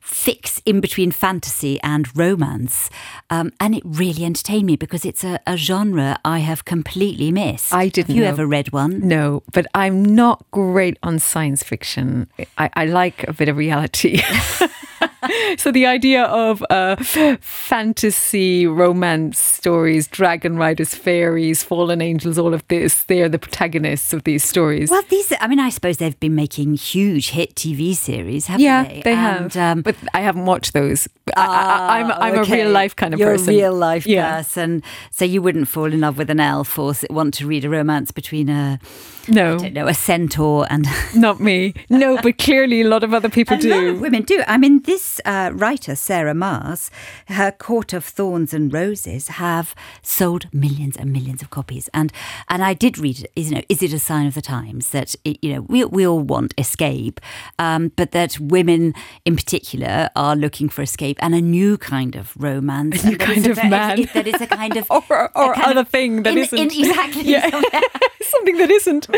fix 0.00 0.60
in 0.66 0.80
between 0.80 1.10
fantasy 1.12 1.80
and 1.82 2.14
romance. 2.16 2.90
Um, 3.28 3.52
and 3.60 3.74
it 3.74 3.82
really 3.84 4.24
entertained 4.24 4.66
me 4.66 4.76
because 4.76 5.04
it's 5.04 5.22
a, 5.24 5.38
a 5.46 5.56
genre 5.56 6.18
I 6.24 6.40
have 6.40 6.64
completely 6.64 7.30
missed. 7.30 7.72
I 7.72 7.88
didn't 7.88 8.08
Have 8.08 8.16
you 8.16 8.22
know. 8.24 8.28
ever 8.30 8.46
read 8.46 8.72
one? 8.72 9.06
No, 9.06 9.42
but 9.52 9.66
I'm 9.74 10.02
not 10.02 10.44
great 10.50 10.98
on 11.02 11.18
science 11.18 11.62
fiction. 11.62 12.28
I, 12.58 12.70
I 12.74 12.86
like 12.86 13.26
a 13.28 13.32
bit 13.32 13.48
of 13.48 13.56
reality. 13.56 14.20
so 15.58 15.70
the 15.70 15.86
idea 15.86 16.24
of 16.24 16.64
uh, 16.70 16.96
fantasy 17.40 18.66
romance 18.66 19.38
stories, 19.38 20.08
dragon 20.08 20.56
riders, 20.56 20.94
fairies, 20.94 21.62
fallen 21.62 22.00
angels, 22.02 22.38
all 22.38 22.52
of 22.52 22.66
this, 22.68 23.04
they're 23.04 23.28
the 23.28 23.38
protagonists 23.38 24.12
of 24.12 24.24
these 24.24 24.42
stories. 24.42 24.90
Well, 24.90 25.02
these, 25.08 25.32
I 25.40 25.46
mean, 25.46 25.60
I 25.60 25.68
suppose 25.70 25.98
they've 25.98 26.18
been 26.20 26.34
making 26.34 26.74
huge 26.74 27.30
hit 27.30 27.54
TV 27.54 27.94
series, 27.94 28.46
haven't 28.46 28.64
yeah, 28.64 28.84
they? 28.84 29.02
they 29.02 29.12
And, 29.12 29.52
have. 29.52 29.78
um, 29.78 29.82
I 30.14 30.20
haven't 30.20 30.46
watched 30.46 30.72
those. 30.72 31.08
I, 31.36 31.46
I, 31.46 31.98
I'm, 32.00 32.10
I'm 32.10 32.38
a 32.40 32.44
real 32.44 32.70
life 32.70 32.96
kind 32.96 33.14
of 33.14 33.20
You're 33.20 33.32
person. 33.32 33.54
a 33.54 33.56
real 33.56 33.74
life 33.74 34.06
Yeah. 34.06 34.36
person. 34.36 34.82
So 35.10 35.24
you 35.24 35.40
wouldn't 35.42 35.68
fall 35.68 35.92
in 35.92 36.00
love 36.00 36.18
with 36.18 36.30
an 36.30 36.40
elf 36.40 36.78
or 36.78 36.92
want 37.08 37.34
to 37.34 37.46
read 37.46 37.64
a 37.64 37.68
romance 37.68 38.10
between 38.10 38.48
a, 38.48 38.80
No, 39.28 39.54
I 39.54 39.58
don't 39.58 39.72
know, 39.74 39.86
a 39.86 39.94
centaur 39.94 40.66
and. 40.70 40.86
not 41.14 41.38
me. 41.40 41.74
No, 41.88 42.18
but 42.20 42.38
clearly 42.38 42.80
a 42.82 42.88
lot 42.88 43.04
of 43.04 43.14
other 43.14 43.28
people 43.28 43.56
A 43.56 43.60
do. 43.60 43.94
women 44.00 44.22
do. 44.22 44.42
I 44.48 44.58
mean, 44.58 44.82
this 44.82 45.20
uh, 45.24 45.50
writer, 45.54 45.94
Sarah 45.94 46.34
Maas, 46.34 46.90
her 47.28 47.52
Court 47.52 47.92
of 47.92 48.04
Thorns 48.04 48.52
and 48.52 48.72
Roses 48.72 49.28
have 49.28 49.74
sold 50.02 50.52
millions 50.52 50.96
and 50.96 51.12
millions 51.12 51.42
of 51.42 51.50
copies. 51.50 51.88
And 51.94 52.12
and 52.48 52.64
I 52.64 52.74
did 52.74 52.98
read, 52.98 53.20
it, 53.20 53.30
you 53.36 53.54
know, 53.54 53.62
is 53.68 53.82
it 53.82 53.92
a 53.92 53.98
sign 54.00 54.26
of 54.26 54.34
the 54.34 54.42
times 54.42 54.90
that, 54.90 55.14
it, 55.24 55.38
you 55.42 55.52
know, 55.54 55.60
we, 55.62 55.84
we 55.84 56.06
all 56.06 56.20
want 56.20 56.54
escape, 56.58 57.20
um, 57.58 57.92
but 57.96 58.10
that 58.12 58.38
women 58.40 58.94
in 59.24 59.36
particular 59.36 59.79
are 59.84 60.36
looking 60.36 60.68
for 60.68 60.82
escape 60.82 61.18
and 61.20 61.34
a 61.34 61.40
new 61.40 61.76
kind 61.78 62.16
of 62.16 62.32
romance. 62.36 63.04
A 63.04 63.10
new 63.10 63.16
kind 63.16 63.46
a 63.46 63.50
of 63.50 63.56
very- 63.56 63.68
man. 63.68 64.08
That 64.14 64.26
is 64.26 64.40
a 64.40 64.46
kind 64.46 64.76
of... 64.76 64.86
or 64.90 65.02
a 65.10 65.30
or 65.34 65.54
kind 65.54 65.66
other 65.72 65.80
of- 65.80 65.88
thing 65.88 66.22
that 66.22 66.34
not 66.34 66.52
exactly. 66.52 67.22
Yeah. 67.30 67.48
Something 68.22 68.58
that 68.58 68.70
isn't. 68.70 69.04
So 69.06 69.12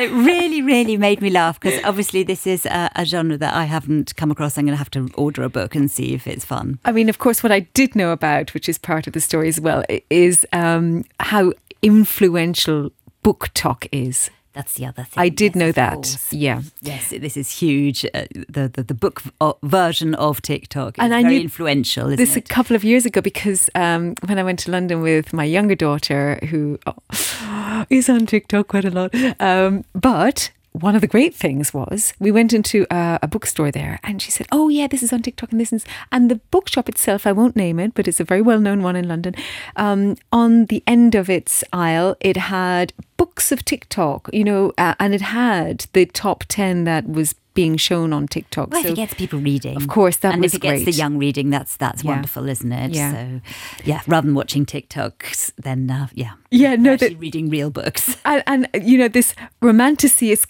it 0.00 0.10
really, 0.10 0.62
really 0.62 0.96
made 0.96 1.20
me 1.20 1.28
laugh 1.30 1.60
because 1.60 1.82
obviously 1.84 2.22
this 2.22 2.46
is 2.46 2.64
a, 2.66 2.90
a 2.96 3.04
genre 3.04 3.36
that 3.36 3.52
I 3.54 3.64
haven't 3.64 4.16
come 4.16 4.30
across. 4.30 4.56
I'm 4.56 4.64
going 4.64 4.72
to 4.72 4.78
have 4.78 4.90
to 4.92 5.08
order 5.16 5.42
a 5.42 5.48
book 5.50 5.74
and 5.74 5.90
see 5.90 6.14
if 6.14 6.26
it's 6.26 6.44
fun. 6.44 6.78
I 6.84 6.92
mean, 6.92 7.08
of 7.10 7.18
course, 7.18 7.42
what 7.42 7.52
I 7.52 7.60
did 7.60 7.94
know 7.94 8.10
about, 8.10 8.54
which 8.54 8.68
is 8.68 8.78
part 8.78 9.06
of 9.06 9.12
the 9.12 9.20
story 9.20 9.48
as 9.48 9.60
well, 9.60 9.84
is 10.08 10.46
um, 10.52 11.04
how 11.20 11.52
influential 11.82 12.90
BookTok 13.22 13.88
is. 13.92 14.30
That's 14.54 14.74
the 14.74 14.86
other 14.86 15.02
thing. 15.02 15.20
I 15.20 15.28
did 15.28 15.54
Yes, 15.54 15.56
know 15.56 15.72
that. 15.72 15.94
course. 15.94 16.32
Yeah. 16.32 16.62
Yes, 16.80 17.10
this 17.10 17.36
is 17.36 17.50
huge. 17.50 18.04
Uh, 18.14 18.24
the, 18.48 18.70
the 18.72 18.82
the 18.84 18.94
book 18.94 19.22
uh, 19.40 19.52
version 19.62 20.14
of 20.14 20.40
TikTok 20.42 20.96
is 20.98 21.04
And 21.04 21.12
I 21.12 21.22
very 21.22 21.34
knew 21.34 21.40
influential, 21.42 22.08
This 22.16 22.36
a 22.36 22.40
couple 22.40 22.76
of 22.76 22.84
years 22.84 23.04
ago 23.04 23.20
because 23.20 23.68
um, 23.74 24.14
when 24.26 24.38
I 24.38 24.44
went 24.44 24.60
to 24.60 24.70
London 24.70 25.02
with 25.02 25.32
my 25.32 25.44
younger 25.44 25.74
daughter, 25.74 26.38
who 26.50 26.78
oh, 26.86 27.84
is 27.90 28.08
on 28.08 28.26
TikTok 28.26 28.68
quite 28.68 28.84
a 28.84 28.90
lot, 28.90 29.12
um, 29.40 29.84
but 29.92 30.50
one 30.74 30.96
of 30.96 31.00
the 31.00 31.06
great 31.06 31.34
things 31.34 31.72
was 31.72 32.14
we 32.18 32.32
went 32.32 32.52
into 32.52 32.84
a, 32.90 33.20
a 33.22 33.28
bookstore 33.28 33.70
there 33.70 34.00
and 34.02 34.20
she 34.20 34.32
said, 34.32 34.46
Oh, 34.50 34.68
yeah, 34.68 34.88
this 34.88 35.04
is 35.04 35.12
on 35.12 35.22
TikTok 35.22 35.52
and 35.52 35.60
this 35.60 35.72
is. 35.72 35.84
And 36.10 36.28
the 36.28 36.40
bookshop 36.50 36.88
itself, 36.88 37.26
I 37.28 37.32
won't 37.32 37.54
name 37.54 37.78
it, 37.78 37.94
but 37.94 38.08
it's 38.08 38.18
a 38.18 38.24
very 38.24 38.42
well 38.42 38.58
known 38.58 38.82
one 38.82 38.96
in 38.96 39.06
London. 39.06 39.34
Um, 39.76 40.16
on 40.32 40.66
the 40.66 40.82
end 40.86 41.14
of 41.14 41.30
its 41.30 41.62
aisle, 41.72 42.16
it 42.20 42.36
had 42.36 42.92
books 43.16 43.52
of 43.52 43.64
TikTok, 43.64 44.28
you 44.32 44.44
know, 44.44 44.72
uh, 44.78 44.94
and 44.98 45.14
it 45.14 45.20
had 45.20 45.86
the 45.92 46.06
top 46.06 46.44
10 46.48 46.84
that 46.84 47.08
was 47.08 47.34
being 47.54 47.76
shown 47.76 48.12
on 48.12 48.26
TikTok. 48.26 48.70
Well, 48.72 48.80
if 48.80 48.86
So- 48.86 48.92
it 48.92 48.96
gets 48.96 49.14
people 49.14 49.38
reading, 49.38 49.76
Of 49.76 49.86
course, 49.86 50.16
that 50.18 50.32
and 50.34 50.42
was 50.42 50.54
if 50.54 50.58
it 50.58 50.62
gets 50.62 50.84
the 50.84 50.90
young 50.92 51.18
reading, 51.18 51.50
that's 51.50 51.76
that's 51.76 52.02
Yeah. 52.02 52.10
wonderful, 52.12 52.48
isn't 52.48 52.72
it? 52.72 52.92
Yeah. 52.92 53.12
So, 53.12 53.40
yeah, 53.84 54.00
rather 54.08 54.26
than 54.26 54.34
watching 54.34 54.66
TikToks, 54.66 55.52
then 55.62 55.88
uh, 55.90 56.08
yeah, 56.14 56.32
Yeah, 56.50 56.74
no, 56.74 56.94
actually 56.94 57.10
that- 57.10 57.20
reading 57.20 57.48
real 57.50 57.70
books. 57.70 58.16
and, 58.24 58.42
and 58.48 58.68
you 58.82 58.98
know 58.98 59.06
this 59.08 59.34
romantasy 59.62 60.30
has 60.30 60.44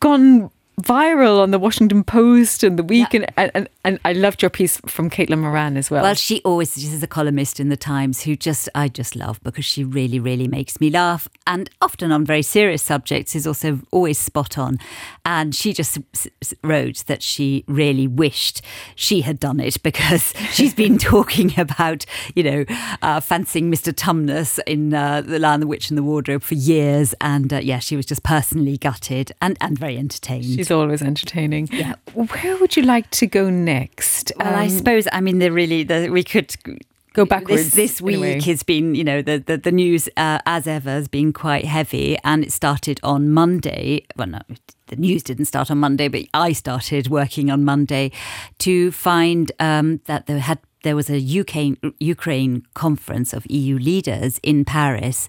gone 0.00 0.50
viral 0.80 1.40
on 1.40 1.50
the 1.50 1.58
Washington 1.58 2.04
Post 2.04 2.62
and 2.62 2.78
the 2.78 2.82
Week, 2.84 3.14
and, 3.14 3.26
and 3.36 3.68
and 3.84 3.98
I 4.04 4.12
loved 4.12 4.42
your 4.42 4.50
piece 4.50 4.78
from 4.86 5.10
Caitlin 5.10 5.38
Moran 5.38 5.76
as 5.76 5.90
well. 5.90 6.02
Well, 6.02 6.14
she 6.14 6.42
always 6.44 6.74
she's 6.74 7.02
a 7.02 7.06
columnist 7.06 7.60
in 7.60 7.68
the 7.68 7.76
Times 7.76 8.22
who 8.22 8.36
just 8.36 8.68
I 8.74 8.88
just 8.88 9.16
love 9.16 9.40
because 9.42 9.64
she 9.64 9.84
really 9.84 10.20
really 10.20 10.48
makes 10.48 10.80
me 10.80 10.90
laugh 10.90 11.28
and 11.46 11.70
often 11.80 12.12
on 12.12 12.24
very 12.24 12.42
serious 12.42 12.82
subjects 12.82 13.34
is 13.34 13.46
also 13.46 13.80
always 13.90 14.18
spot 14.18 14.58
on. 14.58 14.78
And 15.24 15.54
she 15.54 15.72
just 15.72 15.98
wrote 16.62 17.04
that 17.06 17.22
she 17.22 17.64
really 17.66 18.06
wished 18.06 18.62
she 18.94 19.20
had 19.20 19.38
done 19.38 19.60
it 19.60 19.82
because 19.82 20.34
she's 20.52 20.74
been 20.74 20.98
talking 21.12 21.58
about 21.58 22.04
you 22.34 22.42
know 22.42 22.64
uh, 23.02 23.20
fancying 23.20 23.70
Mr. 23.70 23.92
Tumnus 23.92 24.58
in 24.66 24.92
uh, 24.92 25.20
The 25.22 25.38
Lion, 25.38 25.60
the 25.60 25.66
Witch, 25.66 25.90
and 25.90 25.96
the 25.96 26.02
Wardrobe 26.02 26.42
for 26.42 26.54
years, 26.54 27.14
and 27.20 27.52
uh, 27.52 27.58
yeah, 27.58 27.78
she 27.78 27.96
was 27.96 28.06
just 28.06 28.22
personally 28.22 28.76
gutted 28.76 29.32
and 29.40 29.56
and 29.60 29.78
very 29.78 29.96
entertained. 29.96 30.44
She's 30.44 30.65
always 30.70 31.02
entertaining. 31.02 31.68
Yeah. 31.72 31.94
Where 32.14 32.56
would 32.58 32.76
you 32.76 32.82
like 32.82 33.10
to 33.12 33.26
go 33.26 33.50
next? 33.50 34.32
Well, 34.38 34.54
I 34.54 34.64
Um, 34.64 34.70
suppose 34.70 35.08
I 35.12 35.20
mean 35.20 35.38
the 35.38 35.50
really 35.50 35.84
the, 35.84 36.08
we 36.10 36.22
could 36.24 36.54
Go 37.14 37.24
backwards 37.24 37.70
This, 37.70 37.74
this 37.74 38.00
in 38.00 38.14
a 38.14 38.20
way. 38.20 38.34
week 38.34 38.44
has 38.44 38.62
been 38.62 38.94
you 38.94 39.02
know 39.02 39.22
the 39.22 39.38
the, 39.38 39.56
the 39.56 39.72
news 39.72 40.06
uh, 40.18 40.38
as 40.44 40.66
ever 40.66 40.90
has 40.90 41.08
been 41.08 41.32
quite 41.32 41.64
heavy, 41.64 42.18
and 42.24 42.44
it 42.44 42.52
started 42.52 43.00
on 43.02 43.30
Monday. 43.30 44.04
Well, 44.16 44.26
no, 44.28 44.40
the 44.88 44.96
news 44.96 45.22
didn't 45.22 45.46
start 45.46 45.70
on 45.70 45.78
Monday, 45.78 46.08
but 46.08 46.26
I 46.34 46.52
started 46.52 47.08
working 47.08 47.50
on 47.50 47.64
Monday 47.64 48.10
to 48.58 48.90
find 48.92 49.50
um, 49.60 50.00
that 50.04 50.26
there 50.26 50.40
had 50.40 50.58
there 50.82 50.94
was 50.94 51.08
a 51.08 51.16
UK 51.40 51.78
Ukraine 52.00 52.64
conference 52.74 53.32
of 53.32 53.46
EU 53.48 53.78
leaders 53.78 54.38
in 54.42 54.66
Paris. 54.66 55.26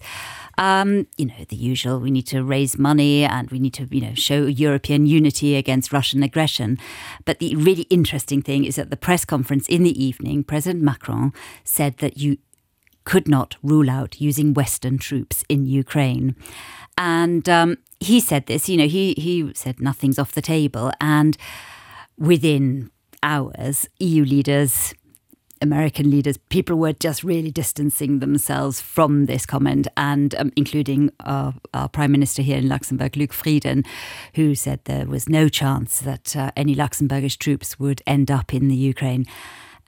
Um, 0.58 1.06
you 1.16 1.26
know, 1.26 1.44
the 1.48 1.56
usual, 1.56 2.00
we 2.00 2.10
need 2.10 2.26
to 2.26 2.42
raise 2.42 2.76
money 2.76 3.24
and 3.24 3.48
we 3.50 3.60
need 3.60 3.74
to, 3.74 3.86
you 3.90 4.00
know, 4.00 4.14
show 4.14 4.46
European 4.46 5.06
unity 5.06 5.54
against 5.54 5.92
Russian 5.92 6.22
aggression. 6.24 6.78
But 7.24 7.38
the 7.38 7.54
really 7.54 7.82
interesting 7.84 8.42
thing 8.42 8.64
is 8.64 8.76
at 8.76 8.90
the 8.90 8.96
press 8.96 9.24
conference 9.24 9.68
in 9.68 9.84
the 9.84 10.04
evening, 10.04 10.42
President 10.42 10.82
Macron 10.82 11.32
said 11.62 11.98
that 11.98 12.18
you 12.18 12.38
could 13.04 13.28
not 13.28 13.56
rule 13.62 13.88
out 13.88 14.20
using 14.20 14.52
Western 14.52 14.98
troops 14.98 15.44
in 15.48 15.64
Ukraine. 15.64 16.34
And 16.98 17.48
um, 17.48 17.76
he 18.00 18.18
said 18.18 18.46
this, 18.46 18.68
you 18.68 18.76
know, 18.76 18.88
he, 18.88 19.14
he 19.16 19.50
said 19.54 19.80
nothing's 19.80 20.18
off 20.18 20.32
the 20.32 20.42
table. 20.42 20.90
And 21.00 21.36
within 22.18 22.90
hours, 23.22 23.88
EU 24.00 24.24
leaders, 24.24 24.92
American 25.60 26.10
leaders, 26.10 26.36
people 26.36 26.76
were 26.76 26.92
just 26.92 27.24
really 27.24 27.50
distancing 27.50 28.18
themselves 28.18 28.80
from 28.80 29.26
this 29.26 29.46
comment, 29.46 29.88
and 29.96 30.34
um, 30.36 30.52
including 30.56 31.10
our, 31.20 31.54
our 31.74 31.88
Prime 31.88 32.12
Minister 32.12 32.42
here 32.42 32.58
in 32.58 32.68
Luxembourg, 32.68 33.16
Luc 33.16 33.32
Frieden, 33.32 33.84
who 34.34 34.54
said 34.54 34.80
there 34.84 35.06
was 35.06 35.28
no 35.28 35.48
chance 35.48 36.00
that 36.00 36.36
uh, 36.36 36.50
any 36.56 36.74
Luxembourgish 36.74 37.38
troops 37.38 37.78
would 37.78 38.02
end 38.06 38.30
up 38.30 38.54
in 38.54 38.68
the 38.68 38.76
Ukraine. 38.76 39.26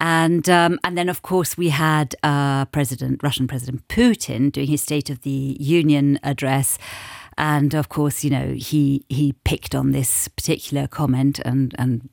And 0.00 0.48
um, 0.48 0.78
and 0.82 0.96
then 0.96 1.10
of 1.10 1.20
course 1.20 1.58
we 1.58 1.68
had 1.68 2.16
uh, 2.22 2.64
President 2.66 3.22
Russian 3.22 3.46
President 3.46 3.86
Putin 3.88 4.50
doing 4.50 4.68
his 4.68 4.80
State 4.80 5.10
of 5.10 5.20
the 5.22 5.56
Union 5.60 6.18
address, 6.22 6.78
and 7.36 7.74
of 7.74 7.90
course 7.90 8.24
you 8.24 8.30
know 8.30 8.54
he 8.54 9.04
he 9.10 9.34
picked 9.44 9.74
on 9.74 9.92
this 9.92 10.26
particular 10.28 10.86
comment 10.86 11.38
and 11.40 11.74
and 11.78 12.08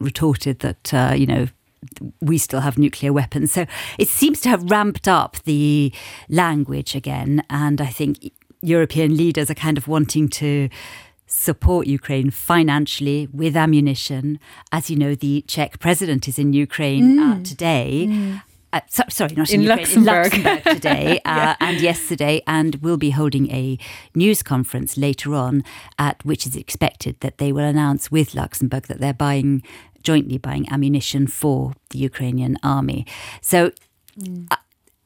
retorted 0.00 0.58
that 0.58 0.92
uh, 0.92 1.14
you 1.16 1.26
know 1.26 1.46
we 2.20 2.38
still 2.38 2.60
have 2.60 2.78
nuclear 2.78 3.12
weapons. 3.12 3.52
So 3.52 3.66
it 3.98 4.08
seems 4.08 4.40
to 4.42 4.48
have 4.48 4.70
ramped 4.70 5.08
up 5.08 5.36
the 5.44 5.92
language 6.28 6.94
again, 6.94 7.42
and 7.50 7.80
I 7.80 7.86
think 7.86 8.32
European 8.62 9.16
leaders 9.16 9.50
are 9.50 9.54
kind 9.54 9.78
of 9.78 9.86
wanting 9.88 10.28
to 10.28 10.68
support 11.26 11.86
Ukraine 11.86 12.30
financially 12.30 13.28
with 13.32 13.56
ammunition. 13.56 14.40
As 14.72 14.90
you 14.90 14.96
know, 14.96 15.14
the 15.14 15.44
Czech 15.46 15.78
president 15.78 16.26
is 16.26 16.38
in 16.38 16.52
Ukraine 16.52 17.18
uh, 17.18 17.42
today. 17.44 18.40
Uh, 18.70 18.80
so, 18.88 19.02
sorry, 19.08 19.34
not 19.34 19.50
in, 19.50 19.62
In 19.62 19.66
Ukraine, 19.66 19.78
Luxembourg. 19.78 20.34
in 20.34 20.42
Luxembourg 20.42 20.74
today 20.74 21.20
uh, 21.24 21.54
and 21.58 21.80
yesterday, 21.80 22.42
and 22.46 22.76
will 22.76 22.98
be 22.98 23.10
holding 23.10 23.50
a 23.50 23.78
news 24.14 24.42
conference 24.42 24.98
later 24.98 25.34
on, 25.34 25.64
at 25.98 26.22
which 26.24 26.46
is 26.46 26.54
expected 26.54 27.18
that 27.20 27.38
they 27.38 27.50
will 27.50 27.64
announce 27.64 28.10
with 28.10 28.34
Luxembourg 28.34 28.86
that 28.88 29.00
they're 29.00 29.14
buying 29.14 29.62
jointly 30.02 30.38
buying 30.38 30.70
ammunition 30.70 31.26
for 31.26 31.72
the 31.90 31.98
Ukrainian 31.98 32.56
army. 32.62 33.06
So. 33.40 33.72
uh, 34.50 34.56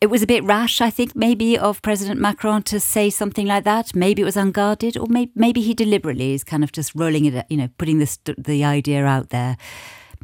it 0.00 0.10
was 0.10 0.20
a 0.20 0.26
bit 0.26 0.42
rash, 0.42 0.80
I 0.80 0.90
think, 0.90 1.14
maybe 1.14 1.56
of 1.56 1.80
President 1.80 2.20
Macron 2.20 2.64
to 2.64 2.80
say 2.80 3.08
something 3.08 3.46
like 3.46 3.62
that. 3.62 3.94
Maybe 3.94 4.22
it 4.22 4.24
was 4.24 4.36
unguarded, 4.36 4.96
or 4.96 5.06
maybe, 5.08 5.30
maybe 5.36 5.60
he 5.60 5.74
deliberately 5.74 6.34
is 6.34 6.42
kind 6.42 6.64
of 6.64 6.72
just 6.72 6.92
rolling 6.96 7.24
it, 7.24 7.46
you 7.48 7.56
know, 7.56 7.68
putting 7.78 7.98
the 8.00 8.34
the 8.36 8.64
idea 8.64 9.04
out 9.04 9.28
there. 9.28 9.56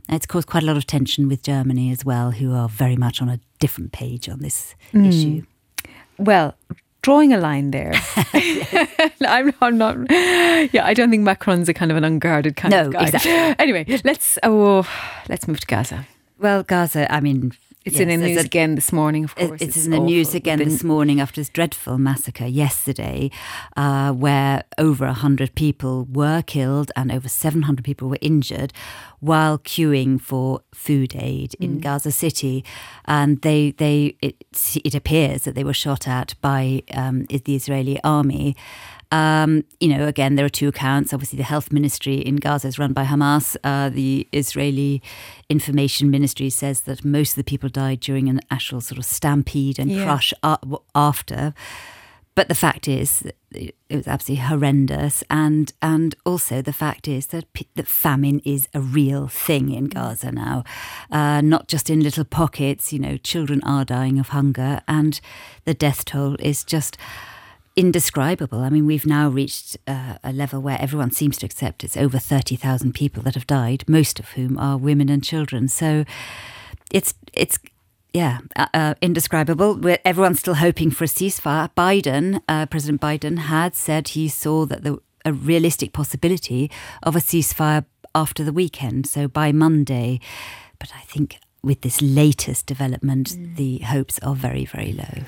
It's 0.08 0.26
caused 0.26 0.48
quite 0.48 0.64
a 0.64 0.66
lot 0.66 0.76
of 0.76 0.84
tension 0.84 1.28
with 1.28 1.44
Germany 1.44 1.92
as 1.92 2.04
well, 2.04 2.32
who 2.32 2.54
are 2.54 2.68
very 2.68 2.96
much 2.96 3.22
on 3.22 3.28
a 3.28 3.38
different 3.60 3.92
page 3.92 4.28
on 4.28 4.40
this 4.40 4.74
issue. 4.92 5.42
Well, 6.18 6.56
drawing 7.02 7.32
a 7.32 7.38
line 7.38 7.70
there. 7.70 7.92
I'm, 9.20 9.52
I'm 9.60 9.78
not. 9.78 9.96
Yeah, 10.10 10.84
I 10.84 10.94
don't 10.94 11.10
think 11.10 11.22
Macron's 11.22 11.68
a 11.68 11.74
kind 11.74 11.90
of 11.90 11.96
an 11.96 12.04
unguarded 12.04 12.56
kind 12.56 12.72
No, 12.72 12.86
of 12.86 12.92
guy. 12.92 13.02
exactly. 13.04 13.32
Anyway, 13.58 13.84
let's 14.04 14.38
oh, 14.42 14.86
let's 15.28 15.46
move 15.48 15.60
to 15.60 15.66
Gaza. 15.66 16.06
Well, 16.38 16.62
Gaza, 16.62 17.12
I 17.12 17.20
mean, 17.20 17.52
It's 17.88 18.00
in 18.00 18.08
the 18.08 18.16
news 18.16 18.36
a- 18.38 18.40
again 18.46 18.74
this 18.74 18.92
morning. 18.92 19.24
Of 19.24 19.34
It- 19.36 19.48
course, 19.48 19.60
It's, 19.62 19.84
in 19.84 19.90
the 19.90 19.98
news 20.00 20.34
again 20.34 20.58
this 20.58 20.82
morning 20.84 21.20
after 21.20 21.40
this 21.40 21.48
dreadful 21.48 21.98
massacre 21.98 22.46
yesterday, 22.46 23.30
uh, 23.76 24.12
where 24.12 24.64
over 24.78 25.06
100 25.06 25.54
people 25.54 26.06
were 26.10 26.42
killed 26.42 26.90
and 26.96 27.10
over 27.12 27.28
700 27.28 27.84
people 27.84 28.08
were 28.08 28.18
injured 28.20 28.72
while 29.20 29.58
queuing 29.58 30.20
for 30.20 30.60
food 30.72 31.14
aid 31.16 31.54
in 31.58 31.80
Gaza 31.80 32.12
City. 32.12 32.64
And 33.06 33.40
they, 33.42 33.72
they 33.72 34.16
it, 34.22 34.36
it 34.84 34.94
appears 34.94 35.42
that 35.42 35.54
they 35.54 35.64
were 35.64 35.74
shot 35.74 36.06
at 36.06 36.34
by 36.40 36.82
um, 36.94 37.24
the 37.24 37.54
Israeli 37.54 37.98
army. 38.04 38.54
Um, 39.10 39.64
you 39.80 39.88
know, 39.88 40.06
again, 40.06 40.34
there 40.34 40.44
are 40.44 40.50
two 40.50 40.68
accounts. 40.68 41.12
Obviously, 41.14 41.38
the 41.38 41.42
health 41.42 41.72
ministry 41.72 42.16
in 42.16 42.36
Gaza 42.36 42.68
is 42.68 42.78
run 42.78 42.92
by 42.92 43.04
Hamas. 43.04 43.56
Uh, 43.64 43.88
the 43.88 44.28
Israeli 44.32 45.02
information 45.48 46.10
ministry 46.10 46.50
says 46.50 46.82
that 46.82 47.04
most 47.04 47.30
of 47.30 47.36
the 47.36 47.44
people 47.44 47.68
died 47.70 48.00
during 48.00 48.28
an 48.28 48.40
actual 48.50 48.80
sort 48.80 48.98
of 48.98 49.04
stampede 49.06 49.78
and 49.78 49.90
Yeah. 49.90 50.04
crush 50.04 50.34
after. 50.94 51.54
But 52.34 52.48
the 52.48 52.54
fact 52.54 52.86
is, 52.86 53.24
it 53.50 53.74
was 53.90 54.06
absolutely 54.06 54.44
horrendous, 54.44 55.24
and 55.28 55.72
and 55.82 56.14
also 56.24 56.62
the 56.62 56.72
fact 56.72 57.08
is 57.08 57.26
that 57.28 57.46
that 57.74 57.88
famine 57.88 58.40
is 58.44 58.68
a 58.72 58.80
real 58.80 59.26
thing 59.26 59.72
in 59.72 59.86
Gaza 59.86 60.30
now, 60.30 60.62
uh, 61.10 61.40
not 61.40 61.66
just 61.66 61.90
in 61.90 62.00
little 62.00 62.24
pockets. 62.24 62.92
You 62.92 63.00
know, 63.00 63.16
children 63.16 63.60
are 63.64 63.84
dying 63.84 64.20
of 64.20 64.28
hunger, 64.28 64.82
and 64.86 65.20
the 65.64 65.74
death 65.74 66.04
toll 66.04 66.36
is 66.38 66.62
just 66.62 66.96
indescribable. 67.78 68.58
I 68.58 68.70
mean, 68.70 68.86
we've 68.86 69.06
now 69.06 69.28
reached 69.28 69.76
uh, 69.86 70.14
a 70.24 70.32
level 70.32 70.60
where 70.60 70.80
everyone 70.80 71.12
seems 71.12 71.38
to 71.38 71.46
accept 71.46 71.84
it's 71.84 71.96
over 71.96 72.18
30,000 72.18 72.92
people 72.92 73.22
that 73.22 73.34
have 73.34 73.46
died, 73.46 73.84
most 73.86 74.18
of 74.18 74.30
whom 74.30 74.58
are 74.58 74.76
women 74.76 75.08
and 75.08 75.22
children. 75.22 75.68
So 75.68 76.04
it's, 76.90 77.14
it's, 77.32 77.56
yeah, 78.12 78.38
uh, 78.56 78.66
uh, 78.74 78.94
indescribable. 79.00 79.76
We're, 79.76 80.00
everyone's 80.04 80.40
still 80.40 80.54
hoping 80.54 80.90
for 80.90 81.04
a 81.04 81.06
ceasefire. 81.06 81.70
Biden, 81.76 82.42
uh, 82.48 82.66
President 82.66 83.00
Biden, 83.00 83.38
had 83.38 83.76
said 83.76 84.08
he 84.08 84.28
saw 84.28 84.66
that 84.66 84.82
the 84.82 84.98
a 85.24 85.32
realistic 85.32 85.92
possibility 85.92 86.70
of 87.02 87.14
a 87.14 87.18
ceasefire 87.18 87.84
after 88.14 88.42
the 88.42 88.52
weekend, 88.52 89.06
so 89.06 89.28
by 89.28 89.52
Monday. 89.52 90.20
But 90.78 90.92
I 90.94 91.00
think 91.00 91.38
with 91.62 91.80
this 91.80 92.00
latest 92.00 92.66
development, 92.66 93.30
mm. 93.30 93.56
the 93.56 93.78
hopes 93.78 94.18
are 94.20 94.34
very, 94.34 94.64
very 94.64 94.92
low. 94.92 95.24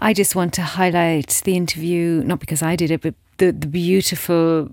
I 0.00 0.12
just 0.12 0.34
want 0.34 0.52
to 0.54 0.62
highlight 0.62 1.42
the 1.44 1.56
interview, 1.56 2.22
not 2.24 2.40
because 2.40 2.62
I 2.62 2.76
did 2.76 2.90
it, 2.90 3.02
but 3.02 3.14
the, 3.38 3.52
the 3.52 3.66
beautiful 3.66 4.68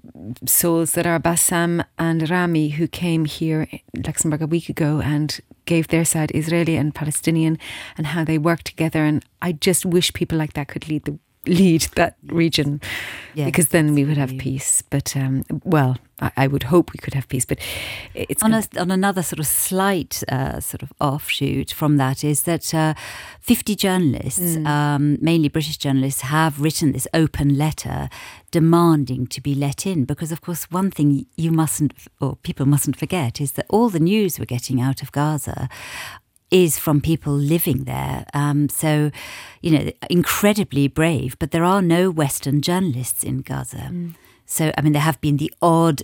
souls 0.45 0.91
that 0.93 1.07
are 1.07 1.19
Bassam 1.19 1.83
and 1.97 2.29
Rami, 2.29 2.69
who 2.69 2.87
came 2.87 3.25
here 3.25 3.67
in 3.93 4.01
Luxembourg 4.05 4.41
a 4.41 4.47
week 4.47 4.67
ago 4.67 4.99
and 4.99 5.39
gave 5.65 5.87
their 5.87 6.05
side, 6.05 6.31
Israeli 6.33 6.75
and 6.75 6.93
Palestinian, 6.93 7.57
and 7.97 8.07
how 8.07 8.23
they 8.25 8.37
work 8.37 8.63
together. 8.63 9.05
And 9.05 9.23
I 9.41 9.53
just 9.53 9.85
wish 9.85 10.11
people 10.13 10.37
like 10.37 10.53
that 10.53 10.67
could 10.67 10.89
lead 10.89 11.05
the 11.05 11.17
lead 11.47 11.81
that 11.95 12.15
region 12.27 12.81
Yes, 13.33 13.45
because 13.45 13.67
then 13.69 13.93
we 13.93 14.03
would 14.03 14.17
have 14.17 14.37
peace 14.37 14.81
but 14.89 15.15
um, 15.15 15.43
well 15.63 15.97
I, 16.19 16.31
I 16.37 16.47
would 16.47 16.63
hope 16.63 16.91
we 16.91 16.97
could 16.97 17.13
have 17.13 17.27
peace 17.27 17.45
but 17.45 17.59
it's 18.13 18.41
on, 18.41 18.53
a, 18.53 18.63
on 18.77 18.91
another 18.91 19.21
sort 19.21 19.39
of 19.39 19.47
slight 19.47 20.23
uh, 20.29 20.59
sort 20.59 20.81
of 20.81 20.91
offshoot 20.99 21.71
from 21.71 21.97
that 21.97 22.23
is 22.23 22.43
that 22.43 22.73
uh, 22.73 22.93
50 23.47 23.75
journalists, 23.75 24.57
um, 24.65 25.17
mainly 25.21 25.47
British 25.47 25.77
journalists, 25.77 26.21
have 26.21 26.59
written 26.59 26.91
this 26.91 27.07
open 27.13 27.57
letter 27.57 28.09
demanding 28.51 29.27
to 29.27 29.39
be 29.39 29.55
let 29.55 29.85
in. 29.85 30.03
Because, 30.03 30.31
of 30.31 30.41
course, 30.41 30.69
one 30.69 30.91
thing 30.91 31.25
you 31.35 31.51
mustn't, 31.51 31.93
or 32.19 32.35
people 32.35 32.65
mustn't 32.65 32.97
forget, 32.97 33.39
is 33.39 33.53
that 33.53 33.65
all 33.69 33.89
the 33.89 33.99
news 33.99 34.37
we're 34.37 34.45
getting 34.45 34.81
out 34.81 35.01
of 35.01 35.11
Gaza 35.11 35.69
is 36.49 36.77
from 36.77 37.01
people 37.01 37.33
living 37.33 37.83
there. 37.83 38.25
Um, 38.33 38.69
so, 38.69 39.11
you 39.61 39.71
know, 39.71 39.91
incredibly 40.09 40.87
brave, 40.87 41.37
but 41.39 41.51
there 41.51 41.63
are 41.63 41.81
no 41.81 42.09
Western 42.09 42.61
journalists 42.61 43.23
in 43.23 43.41
Gaza. 43.41 43.91
So, 44.45 44.71
I 44.77 44.81
mean, 44.81 44.93
there 44.93 45.01
have 45.01 45.19
been 45.19 45.37
the 45.37 45.53
odd 45.61 46.03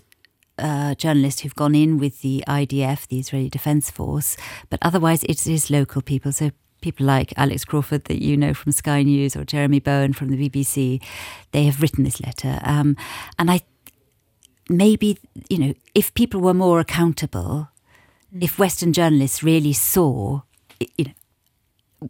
uh, 0.58 0.96
journalists 0.96 1.42
who've 1.42 1.56
gone 1.56 1.76
in 1.76 1.98
with 1.98 2.22
the 2.22 2.44
IDF, 2.48 3.08
the 3.08 3.20
Israeli 3.20 3.50
Defense 3.50 3.90
Force, 3.90 4.38
but 4.70 4.80
otherwise 4.82 5.24
it 5.24 5.48
is 5.48 5.70
local 5.70 6.02
people. 6.02 6.32
So 6.32 6.52
people 6.82 7.06
like 7.06 7.34
Alex 7.38 7.66
Crawford 7.66 8.06
that 8.06 8.22
you 8.22 8.38
know 8.38 8.54
from 8.54 8.72
Sky 8.72 9.04
News 9.04 9.36
or 9.36 9.46
Jeremy 9.46 9.80
Bowen 9.80 10.14
from 10.14 10.30
the 10.30 10.38
BBC, 10.50 11.02
they 11.52 11.64
have 11.64 11.82
written 11.82 12.04
this 12.04 12.22
letter. 12.22 12.60
Um, 12.64 12.98
and 13.40 13.50
I 13.50 13.62
maybe, 14.70 15.18
you 15.50 15.58
know, 15.58 15.74
if 15.96 16.14
people 16.14 16.40
were 16.40 16.54
more 16.54 16.80
accountable, 16.80 17.70
if 18.40 18.58
Western 18.60 18.94
journalists 18.94 19.44
really 19.44 19.74
saw, 19.74 20.42
you 20.98 21.06
know, 21.06 21.12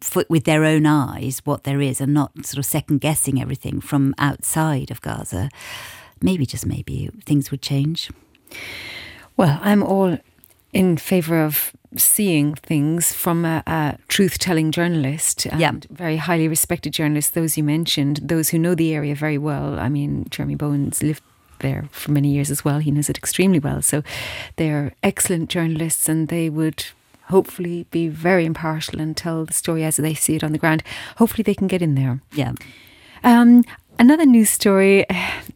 for, 0.02 0.24
with 0.28 0.44
their 0.44 0.64
own 0.64 0.86
eyes 0.86 1.40
what 1.44 1.64
there 1.64 1.80
is 1.80 2.00
and 2.00 2.12
not 2.12 2.44
sort 2.44 2.58
of 2.58 2.66
second 2.66 3.00
guessing 3.00 3.40
everything 3.40 3.80
from 3.80 4.14
outside 4.18 4.90
of 4.90 5.00
Gaza, 5.00 5.48
maybe 6.20 6.46
just 6.46 6.66
maybe 6.66 7.10
things 7.24 7.50
would 7.50 7.62
change. 7.62 8.10
Well, 9.36 9.58
I'm 9.62 9.82
all 9.82 10.18
in 10.72 10.96
favour 10.96 11.44
of 11.44 11.72
seeing 11.96 12.54
things 12.56 13.12
from 13.12 13.44
a, 13.44 13.62
a 13.66 13.96
truth-telling 14.08 14.72
journalist 14.72 15.46
and 15.46 15.60
Yeah. 15.60 15.72
very 15.90 16.16
highly 16.16 16.48
respected 16.48 16.92
journalists. 16.92 17.30
Those 17.30 17.56
you 17.56 17.62
mentioned, 17.62 18.20
those 18.22 18.48
who 18.48 18.58
know 18.58 18.74
the 18.74 18.92
area 18.92 19.14
very 19.14 19.38
well. 19.38 19.78
I 19.78 19.88
mean, 19.88 20.26
Jeremy 20.30 20.56
Bowen's 20.56 21.02
lived 21.04 21.22
there 21.60 21.88
for 21.90 22.10
many 22.10 22.28
years 22.28 22.50
as 22.50 22.64
well. 22.64 22.78
He 22.78 22.90
knows 22.90 23.08
it 23.08 23.18
extremely 23.18 23.58
well. 23.58 23.82
So 23.82 24.02
they're 24.56 24.92
excellent 25.02 25.50
journalists, 25.50 26.08
and 26.08 26.28
they 26.28 26.48
would 26.48 26.86
hopefully 27.28 27.86
be 27.90 28.08
very 28.08 28.44
impartial 28.44 29.00
and 29.00 29.16
tell 29.16 29.44
the 29.44 29.52
story 29.52 29.84
as 29.84 29.96
they 29.96 30.14
see 30.14 30.36
it 30.36 30.44
on 30.44 30.52
the 30.52 30.58
ground. 30.58 30.82
Hopefully, 31.16 31.42
they 31.42 31.54
can 31.54 31.66
get 31.66 31.82
in 31.82 31.94
there. 31.94 32.20
Yeah. 32.32 32.52
Um, 33.22 33.64
another 33.98 34.26
news 34.26 34.50
story: 34.50 35.06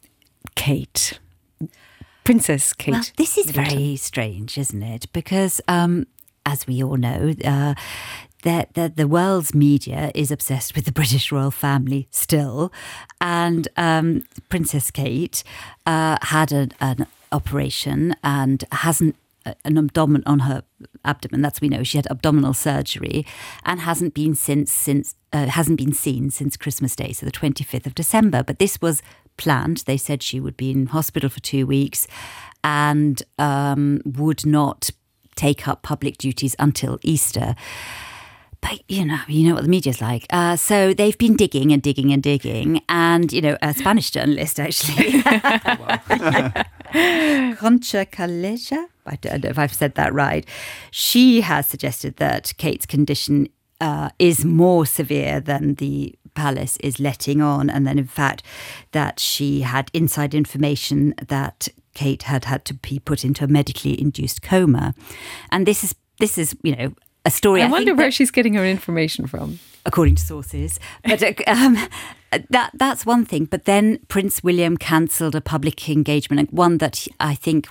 Kate, 0.55 1.19
Princess 2.25 2.73
Kate. 2.73 2.93
Well, 2.93 3.05
this 3.17 3.39
is 3.39 3.51
very 3.51 3.97
strange, 3.97 4.59
isn't 4.59 4.83
it? 4.83 5.13
Because, 5.13 5.61
um, 5.69 6.07
as 6.45 6.67
we 6.67 6.83
all 6.83 6.97
know, 6.97 7.35
uh, 7.45 7.75
that 8.43 8.75
the, 8.75 8.93
the 8.95 9.09
world's 9.09 9.55
media 9.55 10.11
is 10.15 10.31
obsessed 10.31 10.75
with 10.75 10.85
the 10.85 10.93
British 10.93 11.33
royal 11.33 11.51
family 11.51 12.07
still, 12.11 12.73
and 13.21 13.69
um, 13.77 14.23
Princess 14.49 14.91
Kate 14.91 15.43
uh, 15.87 16.19
had 16.23 16.53
a, 16.53 16.69
an 16.81 17.07
operation 17.33 18.15
and 18.23 18.65
hasn't 18.73 19.17
uh, 19.45 19.55
an 19.65 19.77
abdomen 19.77 20.23
on 20.27 20.41
her 20.41 20.63
abdomen. 21.05 21.43
That's 21.43 21.61
we 21.61 21.69
know 21.69 21.83
she 21.83 21.99
had 21.99 22.07
abdominal 22.11 22.55
surgery 22.55 23.27
and 23.65 23.81
hasn't 23.81 24.15
been 24.15 24.35
since 24.35 24.73
since 24.73 25.15
uh, 25.33 25.47
hasn't 25.47 25.79
been 25.79 25.93
seen 25.93 26.31
since 26.31 26.57
Christmas 26.57 26.97
Day, 26.97 27.13
so 27.13 27.27
the 27.27 27.33
twenty 27.33 27.65
fifth 27.65 27.87
of 27.87 27.95
December. 27.95 28.43
But 28.43 28.59
this 28.59 28.81
was 28.81 29.03
planned. 29.37 29.79
They 29.87 29.97
said 29.97 30.23
she 30.23 30.41
would 30.41 30.57
be 30.57 30.71
in 30.71 30.87
hospital 30.87 31.31
for 31.31 31.41
two 31.41 31.67
weeks 31.67 32.07
and 32.63 33.23
um, 33.39 34.01
would 34.05 34.45
not 34.45 34.91
take 35.37 35.69
up 35.69 35.83
public 35.83 36.19
duties 36.19 36.57
until 36.59 36.99
Easter. 37.03 37.55
But 38.61 38.81
you 38.89 39.05
know, 39.05 39.21
you 39.29 39.49
know 39.49 39.55
what 39.55 39.63
the 39.63 39.69
media's 39.69 40.01
like. 40.01 40.27
Uh, 40.31 40.57
so 40.57 40.93
they've 40.93 41.17
been 41.17 41.37
digging 41.37 41.73
and 41.73 41.81
digging 41.81 42.13
and 42.13 42.23
digging, 42.23 42.83
and 42.89 43.33
you 43.33 43.41
know, 43.41 43.57
a 43.63 43.73
Spanish 43.73 44.11
journalist 44.11 44.59
actually, 44.59 45.23
Concha 47.57 48.07
Calleja. 48.07 48.87
I 49.07 49.17
don't 49.17 49.45
know 49.45 49.51
if 49.51 49.59
I've 49.59 49.75
said 49.75 49.95
that 49.95 50.13
right. 50.13 50.47
She 50.91 51.43
has 51.43 51.67
suggested 51.67 52.17
that 52.17 52.53
Kate's 52.59 52.85
condition 52.85 53.49
uh, 53.81 54.11
is 54.19 54.45
more 54.45 54.85
severe 54.85 55.41
than 55.41 55.77
the 55.77 56.15
Palace 56.35 56.77
is 56.79 57.01
letting 57.01 57.43
on, 57.43 57.69
and 57.69 57.87
then 57.87 57.99
in 57.99 58.07
fact 58.07 58.45
that 58.93 59.19
she 59.19 59.63
had 59.63 59.91
inside 59.93 60.35
information 60.35 61.15
that 61.27 61.69
Kate 61.95 62.25
had 62.25 62.45
had 62.45 62.65
to 62.67 62.75
be 62.75 63.01
put 63.01 63.25
into 63.25 63.45
a 63.45 63.49
medically 63.49 64.01
induced 64.01 64.41
coma, 64.41 64.95
and 65.51 65.67
this 65.67 65.83
is 65.83 65.97
this 66.21 66.39
is 66.39 66.57
you 66.63 66.77
know 66.77 66.93
a 67.29 67.31
story. 67.31 67.63
I, 67.63 67.67
I 67.67 67.71
wonder 67.71 67.95
where 67.95 68.07
that- 68.07 68.15
she's 68.15 68.31
getting 68.33 68.55
her 68.55 68.67
information 68.67 69.27
from. 69.27 69.59
according 69.85 70.17
to 70.17 70.23
sources. 70.23 70.81
But 71.05 71.23
uh, 71.23 71.33
um, 71.47 71.75
that 72.51 72.71
that's 72.75 73.07
one 73.07 73.25
thing. 73.25 73.45
But 73.55 73.65
then 73.65 73.99
Prince 74.09 74.43
William 74.47 74.77
cancelled 74.77 75.35
a 75.35 75.41
public 75.41 75.89
engagement, 75.89 76.53
one 76.53 76.79
that 76.79 77.07
I 77.21 77.35
think 77.35 77.69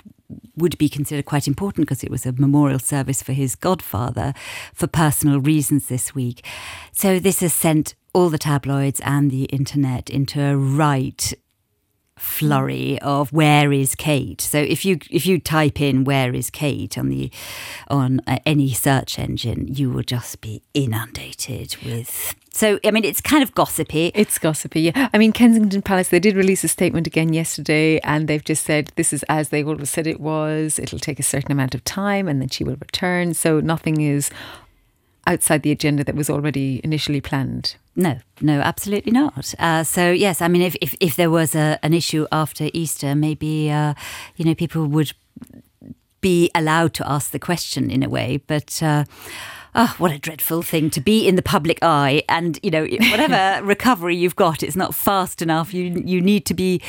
would 0.56 0.76
be 0.78 0.88
considered 0.88 1.24
quite 1.24 1.46
important 1.48 1.86
because 1.86 2.04
it 2.04 2.10
was 2.10 2.26
a 2.26 2.32
memorial 2.32 2.78
service 2.78 3.22
for 3.22 3.32
his 3.32 3.54
godfather 3.56 4.34
for 4.74 4.86
personal 4.86 5.40
reasons 5.40 5.86
this 5.86 6.14
week. 6.14 6.44
So 6.92 7.18
this 7.18 7.40
has 7.40 7.54
sent 7.54 7.94
all 8.12 8.28
the 8.30 8.38
tabloids 8.38 9.00
and 9.04 9.30
the 9.30 9.44
internet 9.44 10.10
into 10.10 10.40
a 10.42 10.56
right 10.56 11.32
flurry 12.18 13.00
of 13.00 13.32
where 13.32 13.72
is 13.72 13.94
Kate. 13.94 14.40
So 14.40 14.58
if 14.58 14.84
you 14.84 14.98
if 15.10 15.26
you 15.26 15.38
type 15.38 15.80
in 15.80 16.04
where 16.04 16.34
is 16.34 16.50
Kate 16.50 16.96
on 16.98 17.08
the 17.08 17.30
on 17.88 18.20
uh, 18.26 18.38
any 18.44 18.72
search 18.72 19.18
engine, 19.18 19.66
you 19.68 19.90
will 19.90 20.02
just 20.02 20.40
be 20.40 20.62
inundated 20.74 21.76
with. 21.84 22.34
So 22.50 22.78
I 22.84 22.90
mean, 22.90 23.04
it's 23.04 23.20
kind 23.20 23.42
of 23.42 23.54
gossipy. 23.54 24.10
It's 24.14 24.38
gossipy, 24.38 24.82
yeah. 24.82 25.08
I 25.12 25.18
mean, 25.18 25.32
Kensington 25.32 25.82
Palace, 25.82 26.08
they 26.08 26.20
did 26.20 26.36
release 26.36 26.64
a 26.64 26.68
statement 26.68 27.06
again 27.06 27.32
yesterday 27.32 27.98
and 28.00 28.28
they've 28.28 28.44
just 28.44 28.64
said 28.64 28.92
this 28.96 29.12
is 29.12 29.24
as 29.28 29.50
they 29.50 29.62
always 29.62 29.90
said 29.90 30.06
it 30.06 30.20
was. 30.20 30.78
It'll 30.78 30.98
take 30.98 31.20
a 31.20 31.22
certain 31.22 31.52
amount 31.52 31.74
of 31.74 31.84
time 31.84 32.28
and 32.28 32.40
then 32.40 32.48
she 32.48 32.64
will 32.64 32.76
return. 32.76 33.34
So 33.34 33.60
nothing 33.60 34.00
is 34.00 34.30
outside 35.28 35.62
the 35.62 35.70
agenda 35.70 36.02
that 36.02 36.14
was 36.14 36.30
already 36.30 36.80
initially 36.82 37.20
planned. 37.20 37.76
No, 37.98 38.16
no, 38.40 38.60
absolutely 38.60 39.10
not. 39.10 39.54
Uh, 39.58 39.82
so 39.82 40.12
yes, 40.12 40.40
I 40.40 40.46
mean, 40.46 40.62
if 40.62 40.76
if, 40.80 40.94
if 41.00 41.16
there 41.16 41.30
was 41.30 41.54
a, 41.56 41.78
an 41.82 41.92
issue 41.92 42.26
after 42.30 42.70
Easter, 42.72 43.16
maybe 43.16 43.70
uh, 43.72 43.94
you 44.36 44.44
know 44.44 44.54
people 44.54 44.86
would 44.86 45.12
be 46.20 46.48
allowed 46.54 46.94
to 46.94 47.10
ask 47.10 47.32
the 47.32 47.38
question 47.40 47.90
in 47.90 48.02
a 48.02 48.08
way, 48.08 48.40
but. 48.46 48.82
Uh, 48.82 49.04
Oh, 49.74 49.94
what 49.98 50.10
a 50.10 50.18
dreadful 50.18 50.62
thing 50.62 50.90
to 50.90 51.00
be 51.00 51.28
in 51.28 51.36
the 51.36 51.42
public 51.42 51.78
eye, 51.82 52.22
and 52.28 52.58
you 52.62 52.70
know 52.70 52.84
whatever 53.10 53.62
recovery 53.64 54.16
you've 54.16 54.34
got, 54.34 54.62
it's 54.62 54.74
not 54.74 54.94
fast 54.94 55.42
enough. 55.42 55.74
You 55.74 56.02
you 56.06 56.20
need 56.22 56.46
to 56.46 56.54
be 56.54 56.80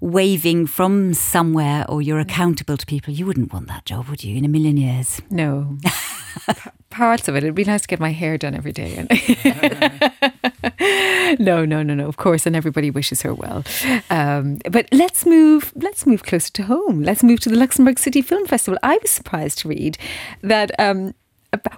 waving 0.00 0.66
from 0.66 1.14
somewhere, 1.14 1.86
or 1.88 2.02
you're 2.02 2.18
accountable 2.18 2.76
to 2.76 2.84
people. 2.86 3.14
You 3.14 3.24
wouldn't 3.24 3.52
want 3.52 3.68
that 3.68 3.84
job, 3.86 4.08
would 4.08 4.24
you? 4.24 4.36
In 4.36 4.44
a 4.44 4.48
million 4.48 4.76
years. 4.76 5.22
No. 5.30 5.78
P- 6.48 6.70
Parts 6.90 7.28
of 7.28 7.36
it. 7.36 7.44
It'd 7.44 7.54
be 7.54 7.64
nice 7.64 7.82
to 7.82 7.88
get 7.88 8.00
my 8.00 8.10
hair 8.12 8.36
done 8.36 8.54
every 8.54 8.72
day. 8.72 9.06
no, 11.38 11.64
no, 11.64 11.82
no, 11.82 11.94
no. 11.94 12.08
Of 12.08 12.16
course, 12.16 12.46
and 12.46 12.54
everybody 12.54 12.90
wishes 12.90 13.22
her 13.22 13.34
well. 13.34 13.64
Um, 14.10 14.58
but 14.70 14.88
let's 14.92 15.26
move. 15.26 15.72
Let's 15.76 16.06
move 16.06 16.22
closer 16.22 16.52
to 16.52 16.64
home. 16.64 17.02
Let's 17.02 17.22
move 17.22 17.40
to 17.40 17.48
the 17.48 17.56
Luxembourg 17.56 17.98
City 17.98 18.22
Film 18.22 18.46
Festival. 18.46 18.78
I 18.82 18.98
was 19.00 19.10
surprised 19.10 19.58
to 19.60 19.68
read 19.68 19.98
that. 20.42 20.70
Um, 20.78 21.14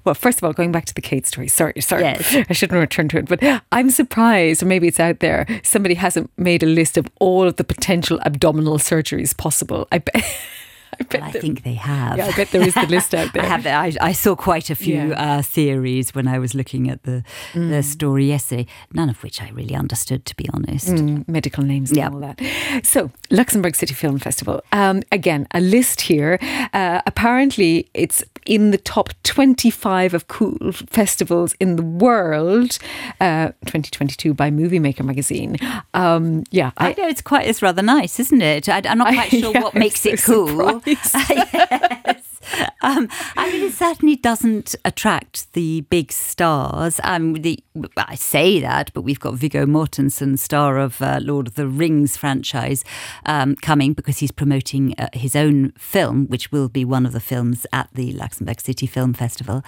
well, 0.04 0.14
first 0.14 0.38
of 0.38 0.44
all, 0.44 0.52
going 0.52 0.72
back 0.72 0.86
to 0.86 0.94
the 0.94 1.02
Kate 1.02 1.26
story. 1.26 1.48
Sorry, 1.48 1.80
sorry. 1.80 2.02
Yes. 2.02 2.34
I 2.48 2.52
shouldn't 2.52 2.80
return 2.80 3.08
to 3.08 3.18
it, 3.18 3.28
but 3.28 3.42
I'm 3.72 3.90
surprised, 3.90 4.62
or 4.62 4.66
maybe 4.66 4.88
it's 4.88 5.00
out 5.00 5.20
there. 5.20 5.46
Somebody 5.62 5.94
hasn't 5.94 6.30
made 6.38 6.62
a 6.62 6.66
list 6.66 6.96
of 6.96 7.06
all 7.20 7.46
of 7.46 7.56
the 7.56 7.64
potential 7.64 8.20
abdominal 8.24 8.78
surgeries 8.78 9.36
possible. 9.36 9.86
I 9.92 9.98
bet. 9.98 10.24
I 11.00 11.04
bet. 11.04 11.22
I 11.22 11.30
there- 11.30 11.40
think 11.42 11.62
they 11.62 11.74
have. 11.74 12.16
yeah, 12.18 12.26
I 12.26 12.32
bet 12.36 12.50
there 12.50 12.66
is 12.66 12.74
the 12.74 12.86
list 12.86 13.14
out 13.14 13.32
there. 13.34 13.42
I 13.42 13.46
have. 13.46 13.66
I, 13.66 13.92
I 14.00 14.12
saw 14.12 14.34
quite 14.36 14.70
a 14.70 14.74
few 14.74 15.08
Yeah. 15.08 15.38
uh, 15.38 15.42
theories 15.42 16.14
when 16.14 16.26
I 16.28 16.38
was 16.38 16.54
looking 16.54 16.88
at 16.90 17.02
the 17.02 17.22
Mm. 17.52 17.70
the 17.70 17.82
story 17.82 18.26
yesterday. 18.26 18.66
None 18.92 19.10
of 19.10 19.22
which 19.22 19.40
I 19.42 19.50
really 19.50 19.74
understood, 19.74 20.24
to 20.26 20.34
be 20.36 20.46
honest. 20.54 20.88
Mm, 20.88 21.26
medical 21.28 21.64
names 21.64 21.90
and 21.90 21.98
Yeah. 21.98 22.10
all 22.10 22.20
that. 22.20 22.40
So, 22.84 23.10
Luxembourg 23.30 23.74
City 23.74 23.94
Film 23.94 24.18
Festival. 24.18 24.60
Um, 24.72 25.02
again, 25.12 25.46
a 25.52 25.60
list 25.60 26.00
here. 26.02 26.38
Uh, 26.72 27.00
apparently, 27.06 27.88
it's 27.94 28.22
in 28.46 28.70
the 28.70 28.78
top 28.78 29.10
25 29.24 30.14
of 30.14 30.28
cool 30.28 30.72
festivals 30.72 31.54
in 31.60 31.76
the 31.76 31.82
world, 31.82 32.78
uh, 33.20 33.48
2022 33.66 34.34
by 34.34 34.50
Movie 34.50 34.78
Maker 34.78 35.02
magazine. 35.02 35.56
Um, 35.94 36.44
yeah, 36.50 36.70
I 36.76 36.94
know 36.94 37.08
it's 37.08 37.22
quite. 37.22 37.46
It's 37.46 37.62
rather 37.62 37.82
nice, 37.82 38.18
isn't 38.20 38.42
it? 38.42 38.68
I, 38.68 38.80
am 38.84 38.98
not 38.98 39.12
quite 39.12 39.30
sure 39.30 39.50
yeah, 39.54 39.60
what 39.60 39.74
makes 39.74 40.00
so 40.00 40.10
it 40.10 40.22
cool. 40.22 40.82
yes. 40.86 42.35
Um, 42.82 43.08
I 43.36 43.50
mean, 43.50 43.64
it 43.64 43.72
certainly 43.72 44.14
doesn't 44.14 44.76
attract 44.84 45.52
the 45.54 45.80
big 45.82 46.12
stars. 46.12 47.00
Um, 47.02 47.32
the 47.32 47.58
I 47.96 48.14
say 48.14 48.60
that, 48.60 48.92
but 48.94 49.02
we've 49.02 49.18
got 49.18 49.34
Viggo 49.34 49.66
Mortensen, 49.66 50.38
star 50.38 50.78
of 50.78 51.02
uh, 51.02 51.18
Lord 51.20 51.48
of 51.48 51.54
the 51.54 51.66
Rings 51.66 52.16
franchise, 52.16 52.84
um, 53.24 53.56
coming 53.56 53.92
because 53.92 54.18
he's 54.18 54.30
promoting 54.30 54.94
uh, 54.98 55.08
his 55.14 55.34
own 55.34 55.72
film, 55.72 56.26
which 56.26 56.52
will 56.52 56.68
be 56.68 56.84
one 56.84 57.06
of 57.06 57.12
the 57.12 57.20
films 57.20 57.66
at 57.72 57.88
the 57.92 58.12
Luxembourg 58.12 58.60
City 58.60 58.86
Film 58.86 59.14
Festival. 59.14 59.64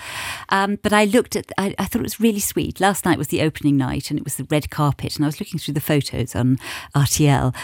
Um, 0.51 0.79
but 0.81 0.93
I 0.93 1.05
looked 1.05 1.35
at, 1.35 1.51
I, 1.59 1.75
I 1.79 1.87
thought 1.87 2.01
it 2.01 2.03
was 2.03 2.21
really 2.21 2.41
sweet. 2.41 2.79
Last 2.79 3.05
night 3.05 3.19
was 3.19 3.29
the 3.29 3.43
opening 3.43 3.77
night, 3.77 4.11
and 4.11 4.19
it 4.19 4.25
was 4.25 4.37
the 4.37 4.47
red 4.49 4.71
carpet, 4.71 5.17
and 5.17 5.25
I 5.25 5.29
was 5.29 5.41
looking 5.41 5.59
through 5.59 5.75
the 5.75 5.81
photos 5.81 6.37
on 6.37 6.59
RTL 6.95 7.55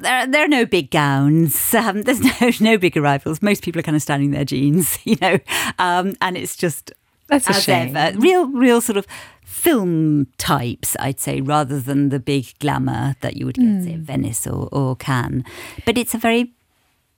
there, 0.00 0.26
there 0.26 0.44
are 0.44 0.48
no 0.48 0.66
big 0.66 0.90
gowns. 0.90 1.74
Um, 1.80 2.02
there's 2.02 2.20
no 2.20 2.50
no 2.72 2.78
big 2.78 2.96
arrivals. 2.96 3.40
Most 3.42 3.62
people 3.62 3.80
are 3.80 3.82
kind 3.82 3.96
of 3.96 4.02
standing 4.02 4.28
in 4.30 4.34
their 4.34 4.44
jeans, 4.44 4.98
you 5.04 5.16
know, 5.20 5.38
um, 5.78 6.14
and 6.20 6.36
it's 6.36 6.56
just 6.56 6.92
That's 7.28 7.48
a 7.48 7.54
shame. 7.54 7.96
ever, 7.96 8.18
real 8.18 8.46
real 8.48 8.80
sort 8.80 8.96
of 8.96 9.06
film 9.44 10.26
types, 10.36 10.96
I'd 11.00 11.20
say, 11.20 11.40
rather 11.40 11.80
than 11.80 12.10
the 12.10 12.20
big 12.20 12.58
glamour 12.58 13.14
that 13.20 13.36
you 13.36 13.46
would 13.46 13.56
get 13.56 13.84
say 13.84 13.94
at 13.94 14.00
Venice 14.00 14.46
or, 14.46 14.68
or 14.72 14.96
Cannes. 14.96 15.44
But 15.86 15.96
it's 15.96 16.14
a 16.14 16.18
very 16.18 16.52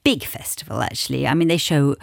big 0.03 0.23
festival, 0.23 0.81
actually. 0.81 1.27
I 1.27 1.33
mean, 1.33 1.47
they 1.47 1.57
show 1.57 1.95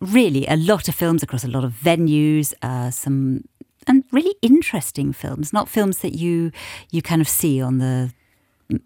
really 0.00 0.46
a 0.46 0.56
lot 0.56 0.88
of 0.88 0.94
films 0.94 1.22
across 1.22 1.44
a 1.44 1.48
lot 1.48 1.64
of 1.64 1.72
venues, 1.72 2.54
uh, 2.62 2.90
some 2.90 3.44
and 3.86 4.04
really 4.12 4.34
interesting 4.42 5.12
films, 5.12 5.52
not 5.52 5.68
films 5.68 5.98
that 5.98 6.14
you 6.14 6.52
you 6.90 7.02
kind 7.02 7.20
of 7.20 7.28
see 7.28 7.60
on 7.60 7.78
the 7.78 8.12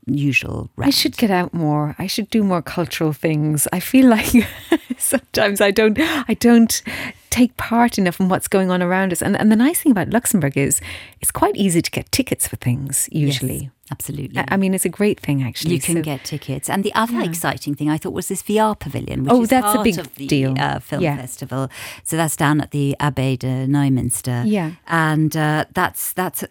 usual. 0.07 0.71
I 0.79 0.91
should 0.91 1.17
get 1.17 1.31
out 1.31 1.53
more. 1.55 1.95
I 1.99 2.07
should 2.07 2.31
do 2.31 2.43
more 2.43 2.63
cultural 2.63 3.13
things. 3.13 3.67
I 3.73 3.81
feel 3.81 4.09
like 4.09 4.33
sometimes 4.99 5.61
I 5.61 5.71
don't 5.71 5.99
I 6.01 6.35
don't 6.39 6.83
take 7.31 7.57
part 7.57 7.99
enough 7.99 8.21
in 8.21 8.29
what's 8.29 8.47
going 8.49 8.71
on 8.71 8.83
around 8.83 9.13
us. 9.13 9.23
And 9.23 9.37
and 9.37 9.51
the 9.51 9.57
nice 9.57 9.81
thing 9.83 9.93
about 9.93 10.11
Luxembourg 10.11 10.57
is 10.57 10.81
it's 11.21 11.31
quite 11.33 11.57
easy 11.57 11.83
to 11.83 11.91
get 11.91 12.11
tickets 12.13 12.47
for 12.49 12.57
things 12.57 13.09
usually. 13.13 13.55
Yes, 13.65 13.71
absolutely. 13.91 14.43
I 14.49 14.57
mean, 14.57 14.73
it's 14.75 14.85
a 14.85 14.89
great 15.01 15.21
thing 15.21 15.43
actually. 15.43 15.75
you 15.75 15.81
can 15.81 15.97
So- 15.97 16.03
get 16.03 16.25
tickets. 16.25 16.71
And 16.71 16.85
the 16.85 16.95
other 16.95 17.21
exciting 17.21 17.75
thing 17.75 17.91
I 17.91 17.99
thought 17.99 18.13
was 18.13 18.29
this 18.29 18.43
VR 18.43 18.79
pavilion, 18.79 19.25
which 19.25 19.33
Oh, 19.33 19.43
is 19.43 19.49
that's 19.49 19.75
a 19.75 19.83
big 19.83 19.99
of 19.99 20.15
the 20.15 20.27
deal. 20.27 20.55
Uh, 20.59 20.79
film 20.79 21.03
Yeah. 21.03 21.17
festival. 21.17 21.69
So 22.05 22.17
that's 22.17 22.37
down 22.37 22.61
at 22.61 22.71
the 22.71 22.97
Abbaye 23.01 23.39
de 23.39 23.67
Neumünster. 23.67 24.45
Yeah. 24.47 24.73
and 24.87 25.37
uh, 25.37 25.65
that's 25.75 26.13
that's. 26.13 26.45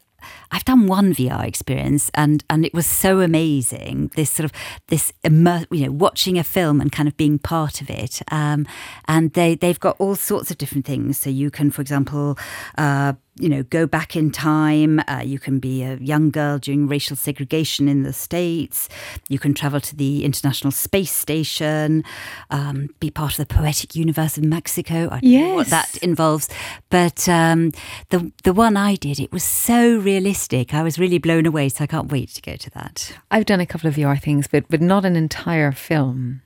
I've 0.52 0.66
done 0.66 0.88
one 0.88 1.14
VR 1.14 1.46
experience, 1.46 2.10
and 2.14 2.44
and 2.50 2.66
it 2.66 2.74
was 2.74 2.86
so 2.86 3.20
amazing. 3.22 4.12
This 4.16 4.30
sort 4.32 4.46
of 4.46 4.52
this 4.88 5.14
immer- 5.24 5.66
you 5.72 5.86
know, 5.86 5.92
watching 5.92 6.38
a 6.38 6.44
film 6.44 6.82
and 6.82 6.92
kind 6.92 7.08
of 7.08 7.18
being 7.18 7.40
part 7.40 7.82
of 7.82 7.90
it. 7.90 8.22
Um, 8.32 8.66
and 9.08 9.34
they 9.34 9.56
they've 9.56 9.80
got 9.80 9.96
all 10.00 10.16
sorts 10.16 10.52
of 10.52 10.58
different 10.58 10.86
things. 10.86 11.18
So 11.18 11.30
you 11.30 11.52
can, 11.52 11.72
for 11.72 11.82
example. 11.82 12.38
Uh, 12.78 13.14
you 13.40 13.50
know, 13.50 13.64
go 13.64 13.88
back 13.88 14.16
in 14.16 14.32
time. 14.32 15.02
Uh, 15.08 15.22
you 15.24 15.40
can 15.40 15.60
be 15.60 15.84
a 15.84 15.96
young 15.98 16.30
girl 16.30 16.60
during 16.60 16.88
racial 16.88 17.16
segregation 17.16 17.88
in 17.88 18.04
the 18.04 18.14
States. 18.14 18.90
You 19.28 19.40
can 19.40 19.54
travel 19.54 19.80
to 19.82 19.96
the 19.96 20.24
International 20.24 20.72
Space 20.72 21.12
Station, 21.12 22.04
um, 22.52 22.90
be 23.00 23.10
part 23.10 23.40
of 23.40 23.48
the 23.48 23.54
poetic 23.54 23.96
universe 23.96 24.38
of 24.38 24.44
Mexico. 24.44 25.10
I 25.12 25.20
don't 25.20 25.32
know 25.32 25.56
what 25.56 25.68
that 25.68 25.98
involves. 25.98 26.48
But 26.90 27.28
um, 27.28 27.72
the, 28.10 28.32
the 28.44 28.54
one 28.54 28.78
I 28.78 28.96
did, 28.96 29.20
it 29.20 29.32
was 29.32 29.44
so 29.44 29.98
realistic. 29.98 30.74
I 30.74 30.84
was 30.84 31.00
really 31.00 31.18
blown 31.18 31.46
away. 31.46 31.70
So 31.70 31.84
I 31.84 31.88
can't 31.88 32.12
wait 32.12 32.30
to 32.30 32.42
go 32.42 32.56
to 32.56 32.70
that. 32.72 33.18
I've 33.32 33.46
done 33.46 33.60
a 33.60 33.66
couple 33.66 33.88
of 33.88 33.96
VR 33.96 34.22
things, 34.22 34.48
but 34.48 34.66
but 34.70 34.82
not 34.82 35.06
an 35.06 35.16
entire 35.16 35.72
film. 35.72 36.42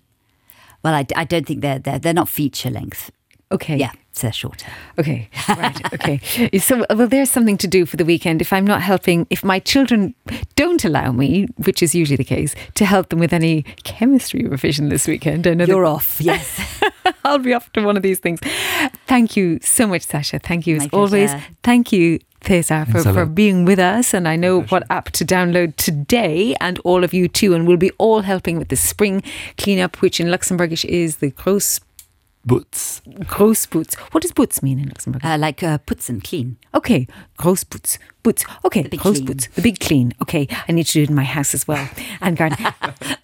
Well, 0.84 0.94
I, 0.94 1.06
I 1.16 1.26
don't 1.26 1.46
think 1.46 1.62
they're, 1.62 1.80
they're, 1.80 2.00
they're 2.00 2.14
not 2.14 2.30
feature 2.30 2.70
length. 2.70 3.12
Okay. 3.52 3.78
Yeah, 3.78 3.92
they're 4.22 4.30
uh, 4.30 4.32
shorter. 4.32 4.68
Okay, 4.99 5.30
right. 5.49 5.93
Okay. 5.93 6.57
So, 6.59 6.86
well, 6.89 7.07
there's 7.07 7.30
something 7.30 7.57
to 7.57 7.68
do 7.68 7.86
for 7.86 7.97
the 7.97 8.05
weekend. 8.05 8.41
If 8.41 8.51
I'm 8.53 8.65
not 8.65 8.82
helping, 8.82 9.28
if 9.30 9.43
my 9.43 9.59
children 9.59 10.15
don't 10.55 10.84
allow 10.84 11.11
me, 11.11 11.47
which 11.65 11.82
is 11.82 11.95
usually 11.95 12.18
the 12.18 12.24
case, 12.24 12.55
to 12.76 12.86
help 12.86 13.09
them 13.09 13.20
with 13.20 13.34
any 13.34 13.63
chemistry 13.84 14.45
revision 14.45 14.89
this 14.89 15.07
weekend, 15.07 15.47
I 15.47 15.53
know 15.53 15.65
You're 15.65 15.86
off, 15.86 16.20
yes. 16.20 16.82
I'll 17.26 17.39
be 17.39 17.53
off 17.53 17.72
to 17.74 17.84
one 17.84 17.97
of 17.97 18.03
these 18.03 18.20
things. 18.20 18.39
Thank 19.05 19.36
you 19.36 19.59
so 19.61 19.88
much, 19.88 20.03
Sasha. 20.03 20.39
Thank 20.39 20.68
you 20.68 20.78
as 20.78 20.84
My 20.84 20.89
always. 20.93 21.32
pleasure. 21.32 21.45
Thank 21.63 21.91
you. 21.91 22.20
Cesar, 22.43 22.86
for, 22.86 23.01
for 23.01 23.26
being 23.26 23.65
with 23.65 23.80
us. 23.80 24.13
And 24.13 24.28
I 24.28 24.38
know 24.38 24.61
what 24.61 24.84
app 24.89 25.09
to 25.11 25.26
download 25.26 25.76
today, 25.76 26.55
and 26.61 26.80
all 26.86 27.03
of 27.03 27.13
you 27.13 27.28
too. 27.28 27.53
And 27.53 27.68
we'll 27.68 27.78
be 27.78 27.91
all 27.97 28.22
helping 28.22 28.57
with 28.57 28.70
the 28.70 28.78
spring 28.78 29.22
cleanup, 29.57 30.01
which 30.01 30.20
in 30.20 30.28
Luxembourgish 30.28 30.86
is 30.86 31.18
the 31.18 31.32
Gross 31.32 31.82
Boots. 32.48 33.02
Großputz. 33.06 33.95
What 34.14 34.22
does 34.22 34.32
boots 34.32 34.64
mean 34.64 34.80
in 34.80 34.88
Luxembourg? 34.88 35.24
Uh, 35.24 35.38
like 35.38 35.62
uh, 35.62 35.80
puts 35.80 36.08
and 36.10 36.24
clean. 36.24 36.56
Okay, 36.74 37.06
Großputz. 37.38 37.98
Boots. 38.24 38.43
Boots. 38.43 38.45
Okay, 38.66 38.84
big 38.84 39.00
Großputz. 39.02 39.54
The 39.54 39.62
big 39.62 39.80
clean. 39.80 40.14
Okay, 40.22 40.48
I 40.68 40.72
need 40.72 40.86
to 40.88 40.93
do 40.93 41.04
it 41.04 41.10
in 41.10 41.16
my 41.16 41.24
house 41.24 41.54
as 41.54 41.68
well. 41.68 41.89
And 42.22 42.36
garden. 42.36 42.66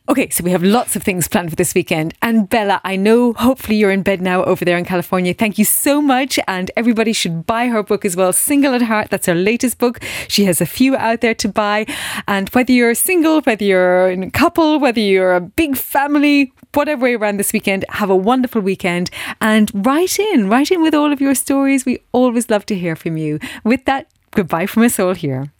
okay, 0.07 0.29
so 0.29 0.43
we 0.43 0.51
have 0.51 0.63
lots 0.63 0.95
of 0.95 1.03
things 1.03 1.27
planned 1.27 1.49
for 1.49 1.55
this 1.55 1.73
weekend. 1.73 2.13
And 2.21 2.47
Bella, 2.49 2.79
I 2.83 2.95
know 2.95 3.33
hopefully 3.33 3.77
you're 3.77 3.91
in 3.91 4.03
bed 4.03 4.21
now 4.21 4.43
over 4.43 4.63
there 4.65 4.77
in 4.77 4.85
California. 4.85 5.33
Thank 5.33 5.57
you 5.57 5.65
so 5.65 6.01
much. 6.01 6.37
And 6.47 6.69
everybody 6.77 7.11
should 7.11 7.45
buy 7.45 7.67
her 7.67 7.81
book 7.81 8.05
as 8.05 8.15
well, 8.15 8.33
Single 8.33 8.73
at 8.75 8.83
Heart. 8.83 9.09
That's 9.09 9.25
her 9.27 9.35
latest 9.35 9.77
book. 9.77 9.99
She 10.27 10.45
has 10.45 10.61
a 10.61 10.65
few 10.65 10.95
out 10.95 11.21
there 11.21 11.33
to 11.35 11.47
buy. 11.47 11.85
And 12.27 12.49
whether 12.49 12.71
you're 12.71 12.93
single, 12.93 13.41
whether 13.41 13.63
you're 13.65 14.09
in 14.09 14.23
a 14.23 14.31
couple, 14.31 14.79
whether 14.79 15.01
you're 15.01 15.35
a 15.35 15.41
big 15.41 15.75
family, 15.75 16.53
whatever 16.73 17.03
way 17.03 17.15
around 17.15 17.37
this 17.37 17.53
weekend, 17.53 17.85
have 17.89 18.09
a 18.09 18.15
wonderful 18.15 18.61
weekend 18.61 19.09
and 19.41 19.71
write 19.85 20.19
in, 20.19 20.49
write 20.49 20.71
in 20.71 20.81
with 20.81 20.93
all 20.93 21.11
of 21.11 21.21
your 21.21 21.35
stories. 21.35 21.85
We 21.85 21.99
always 22.11 22.49
love 22.49 22.65
to 22.67 22.75
hear 22.75 22.95
from 22.95 23.17
you. 23.17 23.39
With 23.63 23.85
that, 23.85 24.07
goodbye 24.31 24.65
from 24.65 24.83
us 24.83 24.99
all 24.99 25.13
here. 25.13 25.51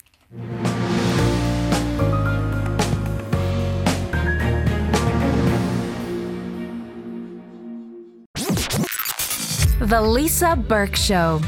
The 9.80 10.00
Lisa 10.00 10.56
Burke 10.56 10.96
Show. 10.96 11.40